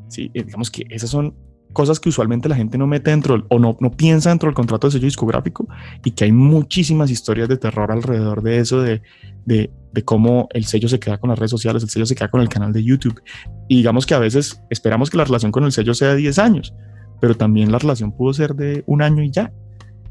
Sí, 0.09 0.29
eh, 0.35 0.43
digamos 0.43 0.69
que 0.69 0.85
esas 0.91 1.09
son 1.09 1.33
cosas 1.75 1.99
que 1.99 2.09
usualmente 2.09 2.49
la 2.49 2.55
gente 2.55 2.77
no 2.79 2.87
mete 2.87 3.11
dentro 3.11 3.45
o 3.49 3.59
no, 3.59 3.77
no 3.79 3.91
piensa 3.91 4.29
dentro 4.29 4.47
del 4.47 4.55
contrato 4.55 4.87
de 4.87 4.93
sello 4.93 5.05
discográfico 5.05 5.67
y 6.03 6.11
que 6.11 6.23
hay 6.23 6.31
muchísimas 6.31 7.11
historias 7.11 7.47
de 7.49 7.57
terror 7.57 7.91
alrededor 7.91 8.41
de 8.41 8.59
eso, 8.59 8.81
de, 8.81 9.03
de, 9.45 9.69
de, 9.91 10.03
cómo 10.03 10.47
el 10.53 10.65
sello 10.65 10.87
se 10.87 10.99
queda 10.99 11.19
con 11.19 11.29
las 11.29 11.37
redes 11.37 11.51
sociales, 11.51 11.83
el 11.83 11.89
sello 11.89 12.05
se 12.05 12.15
queda 12.15 12.29
con 12.29 12.41
el 12.41 12.49
canal 12.49 12.73
de 12.73 12.83
YouTube. 12.83 13.21
Y 13.67 13.77
digamos 13.77 14.05
que 14.05 14.15
a 14.15 14.19
veces 14.19 14.61
esperamos 14.69 15.09
que 15.09 15.17
la 15.17 15.25
relación 15.25 15.51
con 15.51 15.65
el 15.65 15.71
sello 15.71 15.93
sea 15.93 16.09
de 16.09 16.15
10 16.15 16.39
años, 16.39 16.73
pero 17.19 17.35
también 17.35 17.71
la 17.71 17.77
relación 17.77 18.11
pudo 18.11 18.33
ser 18.33 18.55
de 18.55 18.83
un 18.87 19.01
año 19.01 19.21
y 19.21 19.29
ya. 19.29 19.51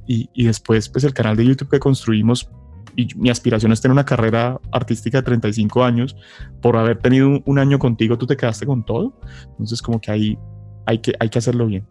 Y, 0.07 0.29
y 0.35 0.45
después, 0.45 0.91
pues 0.91 1.03
el 1.05 1.15
canal 1.15 1.37
de 1.37 1.47
YouTube 1.47 1.71
que 1.71 1.81
construimos 1.81 2.49
y 2.97 3.09
mi 3.17 3.31
aspiración 3.31 3.73
es 3.73 3.81
tener 3.81 3.93
una 3.93 4.05
carrera 4.05 4.61
artística 4.71 5.19
de 5.19 5.25
35 5.25 5.85
años, 5.85 6.17
por 6.61 6.77
haber 6.77 6.99
tenido 6.99 7.43
un, 7.45 7.59
año 7.59 7.79
contigo, 7.79 8.19
tú 8.19 8.27
te 8.27 8.37
quedaste 8.37 8.67
con 8.67 8.85
todo. 8.85 9.19
Entonces, 9.51 9.83
como 9.83 10.01
que 10.01 10.11
ahí 10.11 10.39
hay 10.87 10.99
que, 10.99 11.15
hay 11.19 11.29
que 11.29 11.39
hacerlo 11.39 11.67
bien. 11.67 11.87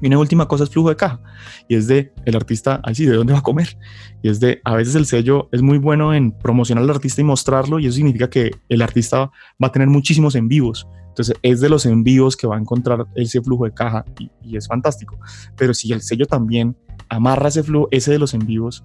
Y 0.00 0.08
una 0.08 0.18
última 0.18 0.48
cosa 0.48 0.64
es 0.64 0.70
flujo 0.70 0.88
de 0.88 0.96
caja, 0.96 1.20
y 1.68 1.76
es 1.76 1.86
de 1.86 2.12
el 2.24 2.36
artista, 2.36 2.80
ahí 2.84 2.94
sí, 2.94 3.06
¿de 3.06 3.16
dónde 3.16 3.32
va 3.32 3.38
a 3.38 3.42
comer? 3.42 3.78
Y 4.22 4.28
es 4.28 4.40
de, 4.40 4.60
a 4.64 4.74
veces 4.74 4.96
el 4.96 5.06
sello 5.06 5.48
es 5.52 5.62
muy 5.62 5.78
bueno 5.78 6.12
en 6.12 6.32
promocionar 6.32 6.84
al 6.84 6.90
artista 6.90 7.20
y 7.20 7.24
mostrarlo, 7.24 7.78
y 7.78 7.86
eso 7.86 7.96
significa 7.96 8.28
que 8.28 8.50
el 8.68 8.82
artista 8.82 9.30
va 9.62 9.68
a 9.68 9.72
tener 9.72 9.88
muchísimos 9.88 10.34
en 10.34 10.48
vivos. 10.48 10.86
Entonces 11.08 11.36
es 11.42 11.60
de 11.60 11.68
los 11.68 11.86
envíos 11.86 12.36
que 12.36 12.48
va 12.48 12.56
a 12.56 12.58
encontrar 12.58 13.06
ese 13.14 13.40
flujo 13.40 13.66
de 13.66 13.72
caja 13.72 14.04
y, 14.18 14.30
y, 14.42 14.56
es 14.56 14.66
fantástico. 14.66 15.16
Pero 15.56 15.72
si 15.72 15.92
el 15.92 16.02
sello 16.02 16.26
también 16.26 16.76
amarra 17.08 17.48
ese 17.48 17.62
flujo, 17.62 17.86
ese 17.92 18.10
de 18.10 18.18
los 18.18 18.34
en 18.34 18.44
vivos, 18.44 18.84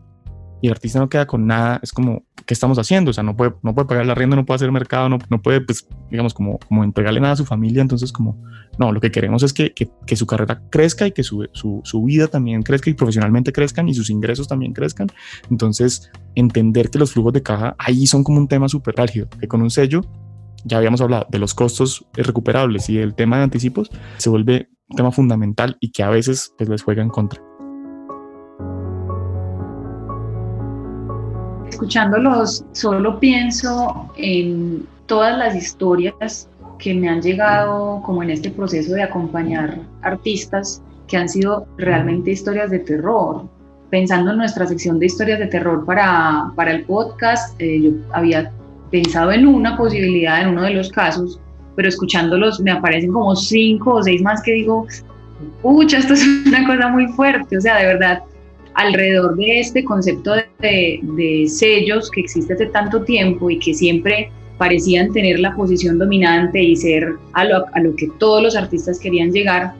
y 0.61 0.67
el 0.67 0.73
artista 0.73 0.99
no 0.99 1.09
queda 1.09 1.25
con 1.25 1.47
nada, 1.47 1.79
es 1.81 1.91
como, 1.91 2.23
¿qué 2.45 2.53
estamos 2.53 2.77
haciendo? 2.77 3.11
O 3.11 3.13
sea, 3.13 3.23
no 3.23 3.35
puede, 3.35 3.53
no 3.61 3.73
puede 3.73 3.87
pagar 3.87 4.05
la 4.05 4.15
rienda, 4.15 4.35
no 4.35 4.45
puede 4.45 4.57
hacer 4.57 4.71
mercado, 4.71 5.07
no, 5.07 5.19
no 5.29 5.41
puede, 5.41 5.61
pues, 5.61 5.87
digamos, 6.09 6.33
como, 6.33 6.59
como 6.59 6.83
entregarle 6.83 7.19
nada 7.19 7.33
a 7.33 7.37
su 7.37 7.45
familia. 7.45 7.81
Entonces, 7.81 8.11
como, 8.11 8.41
no, 8.77 8.91
lo 8.91 8.99
que 8.99 9.11
queremos 9.11 9.43
es 9.43 9.53
que, 9.53 9.73
que, 9.73 9.89
que 10.05 10.15
su 10.15 10.25
carrera 10.25 10.61
crezca 10.69 11.07
y 11.07 11.11
que 11.11 11.23
su, 11.23 11.47
su, 11.53 11.81
su, 11.83 12.03
vida 12.03 12.27
también 12.27 12.63
crezca 12.63 12.89
y 12.89 12.93
profesionalmente 12.93 13.53
crezcan 13.53 13.87
y 13.87 13.93
sus 13.93 14.09
ingresos 14.09 14.47
también 14.47 14.73
crezcan. 14.73 15.07
Entonces, 15.49 16.11
entender 16.35 16.89
que 16.89 16.99
los 16.99 17.13
flujos 17.13 17.33
de 17.33 17.43
caja 17.43 17.75
ahí 17.77 18.05
son 18.07 18.23
como 18.23 18.39
un 18.39 18.47
tema 18.47 18.67
súper 18.67 18.99
álgido, 18.99 19.27
que 19.39 19.47
con 19.47 19.61
un 19.61 19.69
sello, 19.69 20.01
ya 20.65 20.77
habíamos 20.77 21.01
hablado 21.01 21.27
de 21.29 21.39
los 21.39 21.53
costos 21.53 22.05
recuperables 22.13 22.89
y 22.89 22.97
el 22.97 23.15
tema 23.15 23.37
de 23.37 23.43
anticipos, 23.43 23.89
se 24.17 24.29
vuelve 24.29 24.69
un 24.89 24.97
tema 24.97 25.11
fundamental 25.11 25.77
y 25.79 25.91
que 25.91 26.03
a 26.03 26.09
veces 26.09 26.53
pues, 26.57 26.69
les 26.69 26.81
juega 26.81 27.01
en 27.01 27.09
contra. 27.09 27.48
Escuchándolos 31.79 32.65
solo 32.73 33.21
pienso 33.21 34.11
en 34.17 34.85
todas 35.05 35.37
las 35.37 35.55
historias 35.55 36.49
que 36.77 36.93
me 36.93 37.07
han 37.07 37.21
llegado 37.21 38.01
como 38.05 38.21
en 38.21 38.31
este 38.31 38.49
proceso 38.49 38.93
de 38.95 39.03
acompañar 39.03 39.79
artistas 40.01 40.81
que 41.07 41.15
han 41.15 41.29
sido 41.29 41.67
realmente 41.77 42.31
historias 42.31 42.69
de 42.69 42.79
terror. 42.79 43.45
Pensando 43.89 44.31
en 44.31 44.39
nuestra 44.39 44.67
sección 44.67 44.99
de 44.99 45.05
historias 45.05 45.39
de 45.39 45.47
terror 45.47 45.85
para, 45.85 46.51
para 46.53 46.71
el 46.71 46.83
podcast, 46.83 47.55
eh, 47.61 47.81
yo 47.81 47.91
había 48.11 48.51
pensado 48.91 49.31
en 49.31 49.47
una 49.47 49.77
posibilidad 49.77 50.41
en 50.41 50.49
uno 50.49 50.63
de 50.63 50.71
los 50.71 50.89
casos, 50.89 51.39
pero 51.77 51.87
escuchándolos 51.87 52.59
me 52.59 52.71
aparecen 52.71 53.13
como 53.13 53.37
cinco 53.37 53.93
o 53.93 54.03
seis 54.03 54.21
más 54.21 54.41
que 54.41 54.51
digo, 54.51 54.85
pucha, 55.61 55.99
esto 55.99 56.13
es 56.13 56.27
una 56.45 56.67
cosa 56.67 56.89
muy 56.89 57.07
fuerte, 57.13 57.57
o 57.57 57.61
sea, 57.61 57.77
de 57.77 57.85
verdad, 57.85 58.21
alrededor 58.75 59.35
de 59.35 59.59
este 59.59 59.83
concepto 59.83 60.33
de, 60.59 60.99
de, 61.01 61.47
sellos 61.47 62.09
que 62.11 62.21
existe 62.21 62.53
hace 62.53 62.67
tanto 62.67 63.03
tiempo 63.03 63.49
y 63.49 63.59
que 63.59 63.73
siempre 63.73 64.31
parecían 64.57 65.11
tener 65.11 65.39
la 65.39 65.55
posición 65.55 65.97
dominante 65.97 66.61
y 66.61 66.75
ser 66.75 67.13
a 67.33 67.45
lo, 67.45 67.65
a 67.73 67.79
lo, 67.79 67.95
que 67.95 68.09
todos 68.19 68.43
los 68.43 68.55
artistas 68.55 68.99
querían 68.99 69.31
llegar, 69.31 69.73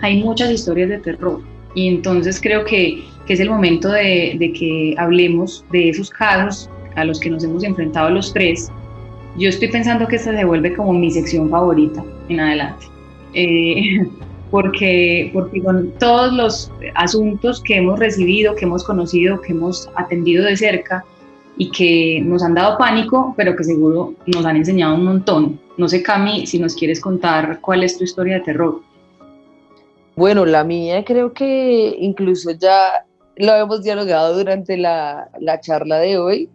hay 0.00 0.22
muchas 0.22 0.50
historias 0.50 0.90
de 0.90 0.98
terror. 0.98 1.40
Y 1.74 1.88
entonces 1.88 2.40
creo 2.40 2.64
que, 2.64 3.02
que 3.26 3.32
es 3.32 3.40
el 3.40 3.50
momento 3.50 3.88
de, 3.88 4.36
de, 4.38 4.52
que 4.52 4.94
hablemos 4.98 5.64
de 5.72 5.88
esos 5.88 6.10
casos 6.10 6.68
a 6.96 7.04
los 7.04 7.18
que 7.18 7.30
nos 7.30 7.44
hemos 7.44 7.64
enfrentado 7.64 8.10
los 8.10 8.32
tres. 8.32 8.70
Yo 9.38 9.48
estoy 9.48 9.68
pensando 9.68 10.06
que 10.06 10.16
esta 10.16 10.36
se 10.36 10.44
vuelve 10.44 10.74
como 10.74 10.92
mi 10.92 11.10
sección 11.10 11.48
favorita 11.48 12.04
en 12.28 12.40
adelante. 12.40 12.86
Eh, 13.34 14.06
porque, 14.50 15.30
porque 15.32 15.62
con 15.62 15.92
todos 15.98 16.32
los 16.32 16.72
asuntos 16.94 17.62
que 17.62 17.76
hemos 17.76 17.98
recibido, 17.98 18.54
que 18.54 18.64
hemos 18.64 18.84
conocido, 18.84 19.40
que 19.40 19.52
hemos 19.52 19.88
atendido 19.96 20.44
de 20.44 20.56
cerca 20.56 21.04
y 21.56 21.70
que 21.70 22.20
nos 22.24 22.42
han 22.42 22.54
dado 22.54 22.78
pánico, 22.78 23.34
pero 23.36 23.54
que 23.54 23.64
seguro 23.64 24.14
nos 24.26 24.44
han 24.44 24.56
enseñado 24.56 24.94
un 24.94 25.04
montón. 25.04 25.60
No 25.76 25.88
sé, 25.88 26.02
Cami, 26.02 26.46
si 26.46 26.58
nos 26.58 26.74
quieres 26.74 27.00
contar 27.00 27.60
cuál 27.60 27.82
es 27.82 27.96
tu 27.96 28.04
historia 28.04 28.34
de 28.34 28.40
terror. 28.40 28.80
Bueno, 30.16 30.44
la 30.44 30.64
mía 30.64 31.04
creo 31.04 31.32
que 31.32 31.96
incluso 31.98 32.50
ya 32.52 33.04
lo 33.36 33.54
hemos 33.54 33.82
dialogado 33.82 34.36
durante 34.36 34.76
la, 34.76 35.30
la 35.38 35.60
charla 35.60 35.98
de 35.98 36.18
hoy. 36.18 36.48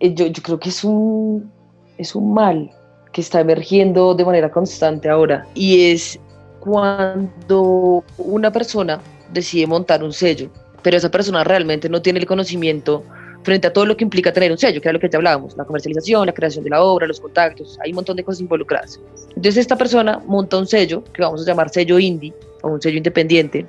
Eh, 0.00 0.14
yo, 0.14 0.26
yo 0.26 0.42
creo 0.42 0.58
que 0.58 0.68
es 0.68 0.84
un, 0.84 1.50
es 1.98 2.14
un 2.14 2.32
mal 2.32 2.70
que 3.12 3.20
está 3.20 3.40
emergiendo 3.40 4.14
de 4.14 4.24
manera 4.24 4.50
constante 4.50 5.08
ahora 5.08 5.46
y 5.54 5.90
es 5.90 6.20
cuando 6.66 8.02
una 8.18 8.50
persona 8.50 9.00
decide 9.32 9.68
montar 9.68 10.02
un 10.02 10.12
sello, 10.12 10.50
pero 10.82 10.96
esa 10.96 11.08
persona 11.12 11.44
realmente 11.44 11.88
no 11.88 12.02
tiene 12.02 12.18
el 12.18 12.26
conocimiento 12.26 13.04
frente 13.44 13.68
a 13.68 13.72
todo 13.72 13.86
lo 13.86 13.96
que 13.96 14.02
implica 14.02 14.32
tener 14.32 14.50
un 14.50 14.58
sello, 14.58 14.80
que 14.80 14.88
era 14.88 14.94
lo 14.94 14.98
que 14.98 15.08
ya 15.08 15.18
hablábamos, 15.18 15.56
la 15.56 15.64
comercialización, 15.64 16.26
la 16.26 16.32
creación 16.32 16.64
de 16.64 16.70
la 16.70 16.82
obra, 16.82 17.06
los 17.06 17.20
contactos, 17.20 17.78
hay 17.84 17.92
un 17.92 17.96
montón 17.96 18.16
de 18.16 18.24
cosas 18.24 18.40
involucradas. 18.40 18.98
Entonces 19.28 19.58
esta 19.58 19.76
persona 19.76 20.20
monta 20.26 20.58
un 20.58 20.66
sello, 20.66 21.04
que 21.14 21.22
vamos 21.22 21.42
a 21.42 21.44
llamar 21.44 21.70
sello 21.70 22.00
indie, 22.00 22.34
o 22.62 22.68
un 22.70 22.82
sello 22.82 22.96
independiente, 22.96 23.64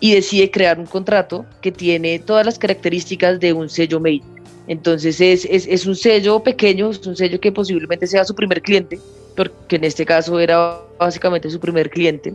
y 0.00 0.12
decide 0.12 0.50
crear 0.50 0.80
un 0.80 0.86
contrato 0.86 1.46
que 1.60 1.70
tiene 1.70 2.18
todas 2.18 2.44
las 2.44 2.58
características 2.58 3.38
de 3.38 3.52
un 3.52 3.68
sello 3.68 4.00
made. 4.00 4.22
Entonces 4.66 5.20
es, 5.20 5.44
es, 5.44 5.68
es 5.68 5.86
un 5.86 5.94
sello 5.94 6.40
pequeño, 6.40 6.90
es 6.90 7.06
un 7.06 7.14
sello 7.14 7.38
que 7.38 7.52
posiblemente 7.52 8.08
sea 8.08 8.24
su 8.24 8.34
primer 8.34 8.60
cliente, 8.62 8.98
porque 9.36 9.76
en 9.76 9.84
este 9.84 10.04
caso 10.04 10.38
era 10.38 10.80
básicamente 10.98 11.50
su 11.50 11.60
primer 11.60 11.90
cliente, 11.90 12.34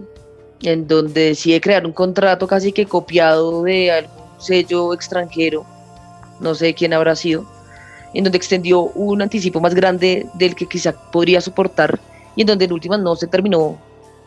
en 0.61 0.87
donde 0.87 1.29
decide 1.29 1.61
crear 1.61 1.85
un 1.85 1.93
contrato 1.93 2.47
casi 2.47 2.71
que 2.71 2.85
copiado 2.85 3.63
de 3.63 3.91
algún 3.91 4.25
sello 4.39 4.93
extranjero, 4.93 5.65
no 6.39 6.55
sé 6.55 6.73
quién 6.73 6.93
habrá 6.93 7.15
sido, 7.15 7.45
en 8.13 8.23
donde 8.23 8.37
extendió 8.37 8.81
un 8.81 9.21
anticipo 9.21 9.59
más 9.59 9.75
grande 9.75 10.25
del 10.35 10.55
que 10.55 10.65
quizá 10.65 10.93
podría 11.11 11.41
soportar 11.41 11.99
y 12.35 12.41
en 12.41 12.47
donde 12.47 12.65
en 12.65 12.73
últimas 12.73 12.99
no 12.99 13.15
se 13.15 13.27
terminó 13.27 13.77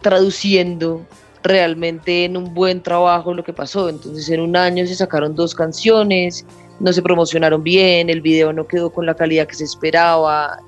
traduciendo 0.03 1.03
realmente 1.43 2.25
en 2.25 2.37
un 2.37 2.53
buen 2.55 2.83
trabajo 2.83 3.33
lo 3.35 3.45
que 3.45 3.53
pasó. 3.53 3.89
Entonces 3.89 4.29
en 4.29 4.41
un 4.41 4.57
año 4.57 4.87
se 4.87 4.95
sacaron 4.95 5.35
dos 5.35 5.55
canciones, 5.55 6.45
no 6.79 6.93
se 6.93 7.03
promocionaron 7.03 7.63
bien, 7.63 8.11
el 8.11 8.21
video 8.21 8.53
no 8.53 8.67
quedó 8.67 8.91
con 8.91 9.07
la 9.07 9.15
calidad 9.15 9.47
que 9.47 9.55
se 9.55 9.65
esperaba, 9.65 10.59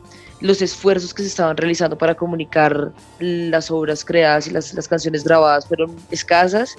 los 0.43 0.61
esfuerzos 0.61 1.15
que 1.15 1.23
se 1.23 1.29
estaban 1.29 1.57
realizando 1.57 1.97
para 1.97 2.15
comunicar 2.15 2.93
las 3.21 3.71
obras 3.71 4.05
creadas 4.05 4.47
y 4.49 4.51
las, 4.51 4.75
las 4.75 4.89
canciones 4.89 5.25
grabadas 5.25 5.67
fueron 5.67 5.97
escasas 6.11 6.77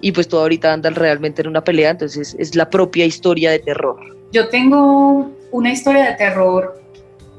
y 0.00 0.12
pues 0.12 0.28
todo 0.28 0.42
ahorita 0.42 0.72
anda 0.72 0.90
realmente 0.90 1.42
en 1.42 1.48
una 1.48 1.62
pelea, 1.62 1.90
entonces 1.90 2.34
es 2.38 2.54
la 2.54 2.68
propia 2.70 3.04
historia 3.04 3.50
de 3.50 3.58
terror. 3.60 3.98
Yo 4.32 4.48
tengo 4.48 5.30
una 5.50 5.72
historia 5.72 6.10
de 6.10 6.14
terror 6.14 6.80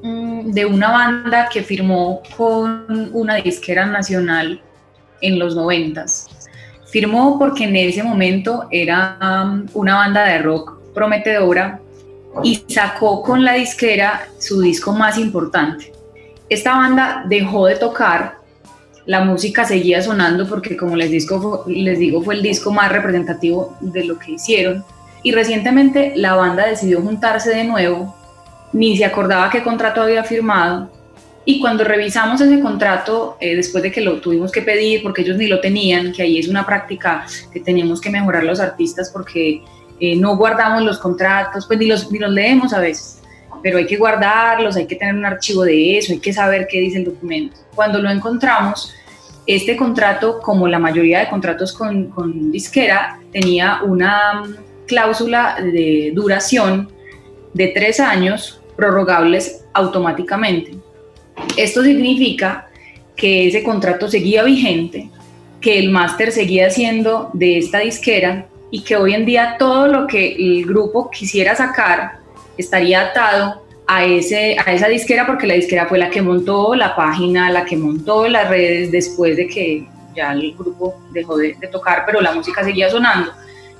mmm, 0.01 0.51
de 0.51 0.65
una 0.65 0.91
banda 0.91 1.49
que 1.51 1.63
firmó 1.63 2.21
con 2.37 3.09
una 3.13 3.35
disquera 3.35 3.85
nacional 3.85 4.61
en 5.21 5.39
los 5.39 5.55
noventas. 5.55 6.29
Firmó 6.85 7.39
porque 7.39 7.63
en 7.63 7.75
ese 7.75 8.03
momento 8.03 8.67
era 8.69 9.17
um, 9.21 9.65
una 9.73 9.95
banda 9.95 10.25
de 10.25 10.39
rock 10.39 10.77
prometedora 10.93 11.79
y 12.43 12.63
sacó 12.67 13.21
con 13.21 13.43
la 13.43 13.53
disquera 13.53 14.27
su 14.39 14.61
disco 14.61 14.93
más 14.93 15.17
importante. 15.17 15.91
Esta 16.49 16.75
banda 16.75 17.23
dejó 17.27 17.67
de 17.67 17.75
tocar, 17.75 18.37
la 19.05 19.23
música 19.23 19.65
seguía 19.65 20.01
sonando 20.01 20.47
porque 20.47 20.77
como 20.77 20.95
les, 20.95 21.11
disco, 21.11 21.65
les 21.67 21.99
digo 21.99 22.21
fue 22.21 22.35
el 22.35 22.41
disco 22.41 22.71
más 22.71 22.91
representativo 22.91 23.75
de 23.81 24.05
lo 24.05 24.17
que 24.17 24.33
hicieron 24.33 24.83
y 25.23 25.31
recientemente 25.31 26.13
la 26.15 26.35
banda 26.35 26.65
decidió 26.65 27.01
juntarse 27.01 27.49
de 27.49 27.63
nuevo, 27.65 28.15
ni 28.71 28.97
se 28.97 29.05
acordaba 29.05 29.49
qué 29.49 29.61
contrato 29.61 30.01
había 30.01 30.23
firmado 30.23 30.89
y 31.45 31.59
cuando 31.59 31.83
revisamos 31.83 32.39
ese 32.39 32.61
contrato, 32.61 33.37
eh, 33.39 33.55
después 33.55 33.83
de 33.83 33.91
que 33.91 33.99
lo 33.99 34.21
tuvimos 34.21 34.51
que 34.51 34.61
pedir 34.61 35.03
porque 35.03 35.23
ellos 35.23 35.37
ni 35.37 35.47
lo 35.47 35.59
tenían, 35.59 36.13
que 36.13 36.23
ahí 36.23 36.39
es 36.39 36.47
una 36.47 36.65
práctica 36.65 37.25
que 37.51 37.59
tenemos 37.59 37.99
que 37.99 38.09
mejorar 38.09 38.45
los 38.45 38.61
artistas 38.61 39.09
porque 39.11 39.61
eh, 40.05 40.17
no 40.17 40.35
guardamos 40.35 40.83
los 40.83 40.97
contratos, 40.99 41.65
pues 41.65 41.79
ni 41.79 41.85
los, 41.85 42.11
ni 42.11 42.19
los 42.19 42.29
leemos 42.29 42.73
a 42.73 42.81
veces, 42.81 43.21
pero 43.61 43.77
hay 43.77 43.85
que 43.85 43.95
guardarlos, 43.95 44.75
hay 44.75 44.85
que 44.85 44.97
tener 44.97 45.15
un 45.15 45.23
archivo 45.23 45.63
de 45.63 45.97
eso, 45.97 46.11
hay 46.11 46.19
que 46.19 46.33
saber 46.33 46.67
qué 46.69 46.81
dice 46.81 46.97
el 46.97 47.05
documento. 47.05 47.55
Cuando 47.73 47.99
lo 47.99 48.09
encontramos, 48.09 48.93
este 49.47 49.77
contrato, 49.77 50.41
como 50.41 50.67
la 50.67 50.77
mayoría 50.77 51.19
de 51.19 51.29
contratos 51.29 51.71
con, 51.71 52.09
con 52.09 52.51
disquera, 52.51 53.17
tenía 53.31 53.79
una 53.81 54.43
cláusula 54.87 55.55
de 55.61 56.11
duración 56.13 56.91
de 57.53 57.67
tres 57.69 58.01
años 58.01 58.59
prorrogables 58.75 59.63
automáticamente. 59.71 60.75
Esto 61.55 61.81
significa 61.81 62.67
que 63.15 63.47
ese 63.47 63.63
contrato 63.63 64.09
seguía 64.09 64.43
vigente, 64.43 65.09
que 65.61 65.79
el 65.79 65.91
máster 65.91 66.33
seguía 66.33 66.69
siendo 66.69 67.29
de 67.31 67.57
esta 67.57 67.79
disquera 67.79 68.47
y 68.73 68.81
que 68.81 68.95
hoy 68.95 69.13
en 69.13 69.23
día 69.23 69.55
todo 69.59 69.85
lo 69.85 70.07
que 70.07 70.33
el 70.33 70.65
grupo 70.65 71.11
quisiera 71.11 71.55
sacar 71.55 72.17
estaría 72.57 73.01
atado 73.01 73.61
a, 73.85 74.03
ese, 74.03 74.57
a 74.65 74.73
esa 74.73 74.87
disquera 74.87 75.27
porque 75.27 75.45
la 75.45 75.53
disquera 75.53 75.85
fue 75.85 75.99
la 75.99 76.09
que 76.09 76.23
montó 76.23 76.73
la 76.73 76.95
página, 76.95 77.51
la 77.51 77.65
que 77.65 77.77
montó 77.77 78.27
las 78.27 78.49
redes 78.49 78.91
después 78.91 79.37
de 79.37 79.47
que 79.47 79.87
ya 80.15 80.31
el 80.31 80.55
grupo 80.55 80.95
dejó 81.11 81.37
de, 81.37 81.53
tocar, 81.71 82.01
pero 82.07 82.19
la 82.19 82.33
música 82.33 82.63
seguía 82.63 82.89
sonando. 82.89 83.31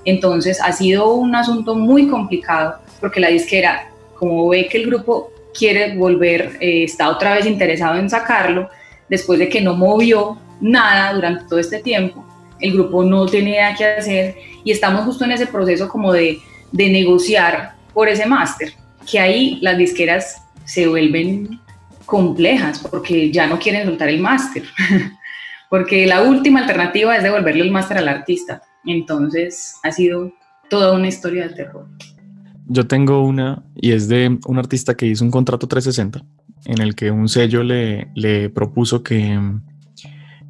Entonces 0.05 0.61
ha 0.61 0.71
sido 0.71 1.15
un 1.15 1.33
asunto 1.33 1.73
muy 1.73 2.07
complicado 2.07 2.75
porque 3.01 3.19
la 3.19 3.29
disquera, 3.29 3.87
como 4.13 4.47
ve 4.49 4.67
que 4.67 4.77
el 4.77 4.85
grupo 4.85 5.31
quiere 5.57 5.97
volver, 5.97 6.57
eh, 6.59 6.83
está 6.83 7.09
otra 7.09 7.33
vez 7.33 7.47
interesado 7.47 7.97
en 7.97 8.11
sacarlo, 8.11 8.69
después 9.09 9.39
de 9.39 9.49
que 9.49 9.59
no 9.59 9.73
movió 9.73 10.37
nada 10.61 11.13
durante 11.13 11.45
todo 11.45 11.57
este 11.57 11.79
tiempo, 11.79 12.23
el 12.63 12.71
grupo 12.71 13.03
no 13.03 13.25
tiene 13.25 13.59
nada 13.59 13.75
que 13.75 13.85
hacer 13.85 14.35
y 14.63 14.71
estamos 14.71 15.03
justo 15.03 15.25
en 15.25 15.31
ese 15.31 15.47
proceso 15.47 15.89
como 15.89 16.13
de, 16.13 16.39
de 16.71 16.89
negociar 16.89 17.75
por 17.93 18.07
ese 18.07 18.25
máster, 18.25 18.73
que 19.09 19.19
ahí 19.19 19.59
las 19.61 19.77
disqueras 19.77 20.41
se 20.63 20.87
vuelven 20.87 21.59
complejas 22.05 22.79
porque 22.79 23.31
ya 23.31 23.47
no 23.47 23.59
quieren 23.59 23.85
soltar 23.85 24.07
el 24.07 24.21
máster. 24.21 24.63
porque 25.69 26.07
la 26.07 26.21
última 26.21 26.61
alternativa 26.61 27.17
es 27.17 27.23
devolverle 27.23 27.63
el 27.63 27.71
máster 27.71 27.97
al 27.97 28.07
artista. 28.07 28.61
Entonces 28.85 29.75
ha 29.83 29.91
sido 29.91 30.31
toda 30.69 30.93
una 30.93 31.09
historia 31.09 31.49
de 31.49 31.55
terror. 31.55 31.85
Yo 32.67 32.87
tengo 32.87 33.25
una 33.25 33.61
y 33.75 33.91
es 33.91 34.07
de 34.07 34.39
un 34.47 34.57
artista 34.57 34.95
que 34.95 35.05
hizo 35.05 35.25
un 35.25 35.31
contrato 35.31 35.67
360 35.67 36.23
en 36.65 36.81
el 36.81 36.95
que 36.95 37.11
un 37.11 37.27
sello 37.27 37.61
le, 37.61 38.07
le 38.15 38.49
propuso 38.49 39.03
que, 39.03 39.37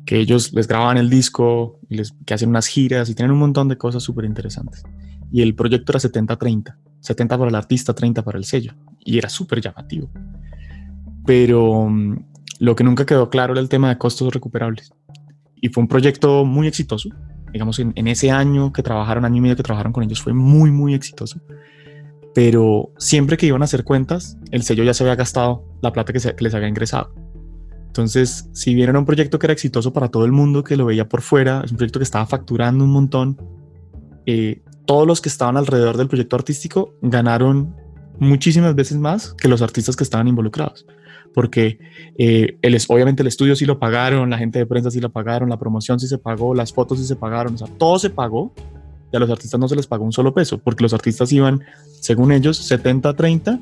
que 0.06 0.20
ellos 0.20 0.54
les 0.54 0.68
grababan 0.68 0.98
el 0.98 1.10
disco, 1.10 1.80
y 1.90 1.98
les, 1.98 2.14
que 2.26 2.34
hacen 2.34 2.50
unas 2.50 2.68
giras 2.68 3.10
y 3.10 3.16
tienen 3.16 3.32
un 3.32 3.40
montón 3.40 3.68
de 3.68 3.78
cosas 3.78 4.04
súper 4.04 4.26
interesantes. 4.26 4.84
Y 5.32 5.42
el 5.42 5.56
proyecto 5.56 5.92
era 5.92 6.00
70-30, 6.00 6.76
70 7.00 7.38
para 7.38 7.50
el 7.50 7.56
artista, 7.56 7.94
30 7.94 8.24
para 8.24 8.38
el 8.38 8.46
sello. 8.46 8.74
Y 9.00 9.18
era 9.18 9.30
súper 9.30 9.62
llamativo. 9.62 10.10
Pero 11.26 11.90
mm, 11.90 12.18
lo 12.60 12.76
que 12.76 12.84
nunca 12.84 13.06
quedó 13.06 13.30
claro 13.30 13.54
era 13.54 13.62
el 13.62 13.70
tema 13.70 13.90
de 13.90 13.98
costos 13.98 14.34
recuperables 14.34 14.92
y 15.64 15.70
fue 15.70 15.82
un 15.82 15.88
proyecto 15.88 16.44
muy 16.44 16.68
exitoso. 16.68 17.08
Digamos, 17.54 17.80
en, 17.80 18.08
ese 18.10 18.32
año 18.32 18.74
que 18.74 18.84
trabajaron, 18.84 19.24
año 19.24 19.38
y 19.38 19.40
medio 19.40 19.56
que 19.56 19.64
trabajaron 19.64 19.94
con 19.94 20.04
ellos, 20.04 20.22
fue 20.22 20.34
muy, 20.34 20.72
muy 20.72 20.94
exitoso. 20.94 21.40
Pero 22.36 22.92
siempre 22.98 23.38
que 23.38 23.46
iban 23.46 23.62
a 23.62 23.66
hacer 23.66 23.86
cuentas, 23.86 24.38
el 24.52 24.64
sello 24.64 24.84
ya 24.84 24.94
se 24.94 25.06
había 25.06 25.16
gastado 25.16 25.64
la 25.82 25.94
plata 25.94 26.12
que, 26.12 26.20
les 26.38 26.54
había 26.54 26.68
ingresado. 26.68 27.16
Entonces, 27.94 28.50
si 28.54 28.74
bien 28.74 28.90
era 28.90 28.98
un 28.98 29.06
proyecto 29.06 29.38
que 29.38 29.46
era 29.46 29.54
exitoso 29.54 29.94
para 29.94 30.08
todo 30.08 30.26
el 30.26 30.32
mundo 30.32 30.64
que 30.64 30.76
lo 30.76 30.86
veía 30.88 31.08
por 31.08 31.22
fuera, 31.22 31.62
es 31.64 31.70
un 31.70 31.78
proyecto 31.78 32.00
que 32.00 32.04
estaba 32.04 32.26
facturando 32.26 32.84
un 32.84 32.90
montón, 32.90 33.38
eh, 34.26 34.64
todos 34.88 35.06
los 35.06 35.22
que 35.22 35.30
estaban 35.30 35.58
alrededor 35.58 35.96
del 35.98 36.08
proyecto 36.08 36.36
artístico 36.36 36.96
ganaron 37.04 37.76
muchísimas 38.18 38.74
veces 38.74 38.98
más 38.98 39.36
que 39.36 39.48
los 39.48 39.62
artistas 39.62 39.96
que 39.96 40.04
estaban 40.04 40.28
involucrados. 40.28 40.88
Porque 41.36 41.78
eh, 42.18 42.58
el, 42.64 42.76
obviamente 42.88 43.22
el 43.22 43.28
estudio 43.28 43.56
sí 43.56 43.68
lo 43.68 43.78
pagaron, 43.78 44.32
la 44.32 44.40
gente 44.40 44.58
de 44.58 44.66
prensa 44.66 44.90
sí 44.90 45.00
lo 45.00 45.12
pagaron, 45.12 45.48
la 45.48 45.60
promoción 45.60 46.00
sí 46.00 46.08
se 46.08 46.18
pagó, 46.18 46.56
las 46.56 46.74
fotos 46.74 46.98
sí 46.98 47.06
se 47.06 47.16
pagaron, 47.16 47.54
o 47.54 47.58
sea, 47.60 47.68
todo 47.78 48.00
se 48.00 48.10
pagó 48.10 48.56
y 49.12 49.16
a 49.16 49.20
los 49.20 49.30
artistas 49.30 49.60
no 49.60 49.68
se 49.68 49.76
les 49.76 49.86
pagó 49.86 50.04
un 50.04 50.14
solo 50.14 50.34
peso, 50.34 50.58
porque 50.58 50.82
los 50.82 50.96
artistas 50.96 51.32
iban, 51.32 51.62
según 52.02 52.32
ellos, 52.32 52.72
70-30 52.72 53.62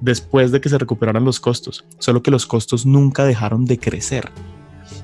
después 0.00 0.52
de 0.52 0.60
que 0.60 0.68
se 0.68 0.78
recuperaran 0.78 1.24
los 1.24 1.40
costos, 1.40 1.84
solo 1.98 2.22
que 2.22 2.30
los 2.30 2.46
costos 2.46 2.86
nunca 2.86 3.24
dejaron 3.24 3.64
de 3.64 3.78
crecer. 3.78 4.30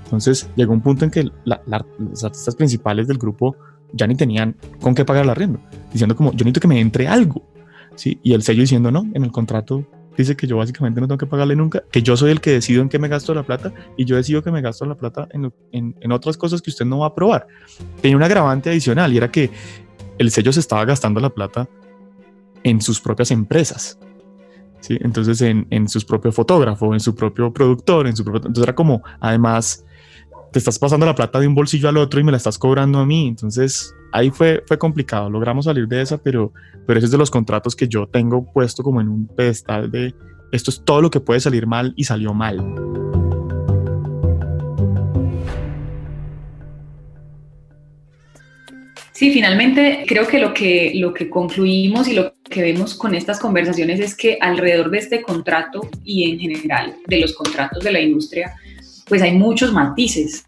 Entonces 0.04 0.48
llegó 0.56 0.72
un 0.72 0.80
punto 0.80 1.04
en 1.04 1.10
que 1.10 1.30
los 1.44 2.24
artistas 2.24 2.54
principales 2.54 3.08
del 3.08 3.18
grupo 3.18 3.56
ya 3.92 4.06
ni 4.06 4.14
tenían 4.14 4.56
con 4.80 4.94
qué 4.94 5.04
pagar 5.04 5.26
la 5.26 5.32
arriendo, 5.32 5.60
diciendo 5.92 6.16
como, 6.16 6.30
yo 6.32 6.38
necesito 6.38 6.60
que 6.60 6.68
me 6.68 6.80
entre 6.80 7.08
algo. 7.08 7.42
¿Sí? 7.94 8.18
Y 8.22 8.32
el 8.32 8.42
sello 8.42 8.62
diciendo, 8.62 8.90
no, 8.90 9.06
en 9.12 9.22
el 9.22 9.30
contrato 9.30 9.86
dice 10.16 10.36
que 10.36 10.46
yo 10.46 10.56
básicamente 10.56 11.00
no 11.00 11.08
tengo 11.08 11.18
que 11.18 11.26
pagarle 11.26 11.56
nunca, 11.56 11.82
que 11.90 12.02
yo 12.02 12.16
soy 12.16 12.30
el 12.30 12.40
que 12.40 12.52
decido 12.52 12.82
en 12.82 12.88
qué 12.88 12.98
me 12.98 13.08
gasto 13.08 13.34
la 13.34 13.42
plata 13.42 13.72
y 13.96 14.04
yo 14.04 14.16
decido 14.16 14.42
que 14.42 14.50
me 14.50 14.60
gasto 14.60 14.84
la 14.84 14.94
plata 14.94 15.28
en, 15.32 15.52
en, 15.72 16.12
otras 16.12 16.36
cosas 16.36 16.60
que 16.60 16.70
usted 16.70 16.84
no 16.84 17.00
va 17.00 17.08
a 17.08 17.14
probar. 17.14 17.46
Tenía 18.00 18.16
un 18.16 18.22
agravante 18.22 18.70
adicional 18.70 19.12
y 19.12 19.16
era 19.16 19.30
que 19.30 19.50
el 20.18 20.30
sello 20.30 20.52
se 20.52 20.60
estaba 20.60 20.84
gastando 20.84 21.20
la 21.20 21.30
plata 21.30 21.68
en 22.62 22.80
sus 22.80 23.00
propias 23.00 23.30
empresas. 23.30 23.98
Entonces, 24.88 25.40
en, 25.42 25.66
en 25.70 25.88
sus 25.88 26.04
propios 26.04 26.34
fotógrafos, 26.34 26.92
en 26.92 27.00
su 27.00 27.14
propio 27.14 27.52
productor, 27.52 28.06
en 28.06 28.16
su 28.16 28.24
propio... 28.24 28.38
Entonces 28.38 28.64
era 28.64 28.74
como, 28.74 29.02
además, 29.20 29.84
te 30.52 30.58
estás 30.58 30.78
pasando 30.78 31.06
la 31.06 31.14
plata 31.14 31.40
de 31.40 31.48
un 31.48 31.54
bolsillo 31.54 31.88
al 31.88 31.96
otro 31.96 32.20
y 32.20 32.24
me 32.24 32.30
la 32.30 32.36
estás 32.36 32.58
cobrando 32.58 32.98
a 32.98 33.06
mí. 33.06 33.28
Entonces, 33.28 33.94
ahí 34.12 34.30
fue, 34.30 34.62
fue 34.66 34.78
complicado. 34.78 35.30
Logramos 35.30 35.64
salir 35.64 35.88
de 35.88 36.02
esa, 36.02 36.18
pero, 36.18 36.52
pero 36.86 36.98
ese 36.98 37.06
es 37.06 37.12
de 37.12 37.18
los 37.18 37.30
contratos 37.30 37.74
que 37.74 37.88
yo 37.88 38.06
tengo 38.06 38.50
puesto 38.52 38.82
como 38.82 39.00
en 39.00 39.08
un 39.08 39.26
pedestal 39.26 39.90
de 39.90 40.14
esto 40.52 40.70
es 40.70 40.84
todo 40.84 41.00
lo 41.00 41.10
que 41.10 41.18
puede 41.18 41.40
salir 41.40 41.66
mal 41.66 41.94
y 41.96 42.04
salió 42.04 42.34
mal. 42.34 43.21
Sí, 49.22 49.30
finalmente 49.30 50.04
creo 50.08 50.26
que 50.26 50.40
lo 50.40 50.52
que 50.52 50.90
lo 50.96 51.14
que 51.14 51.30
concluimos 51.30 52.08
y 52.08 52.12
lo 52.12 52.34
que 52.42 52.60
vemos 52.60 52.92
con 52.94 53.14
estas 53.14 53.38
conversaciones 53.38 54.00
es 54.00 54.16
que 54.16 54.36
alrededor 54.40 54.90
de 54.90 54.98
este 54.98 55.22
contrato 55.22 55.88
y 56.02 56.28
en 56.28 56.40
general 56.40 56.96
de 57.06 57.20
los 57.20 57.32
contratos 57.32 57.84
de 57.84 57.92
la 57.92 58.00
industria 58.00 58.52
pues 59.06 59.22
hay 59.22 59.30
muchos 59.30 59.72
matices, 59.72 60.44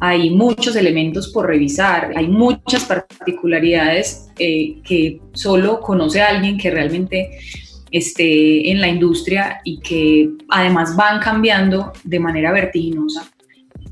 hay 0.00 0.28
muchos 0.28 0.76
elementos 0.76 1.32
por 1.32 1.46
revisar, 1.46 2.12
hay 2.14 2.28
muchas 2.28 2.84
particularidades 2.84 4.28
eh, 4.38 4.82
que 4.84 5.18
solo 5.32 5.80
conoce 5.80 6.20
alguien 6.20 6.58
que 6.58 6.70
realmente 6.70 7.38
esté 7.90 8.70
en 8.70 8.82
la 8.82 8.88
industria 8.88 9.62
y 9.64 9.80
que 9.80 10.28
además 10.50 10.94
van 10.94 11.20
cambiando 11.20 11.94
de 12.04 12.20
manera 12.20 12.52
vertiginosa 12.52 13.30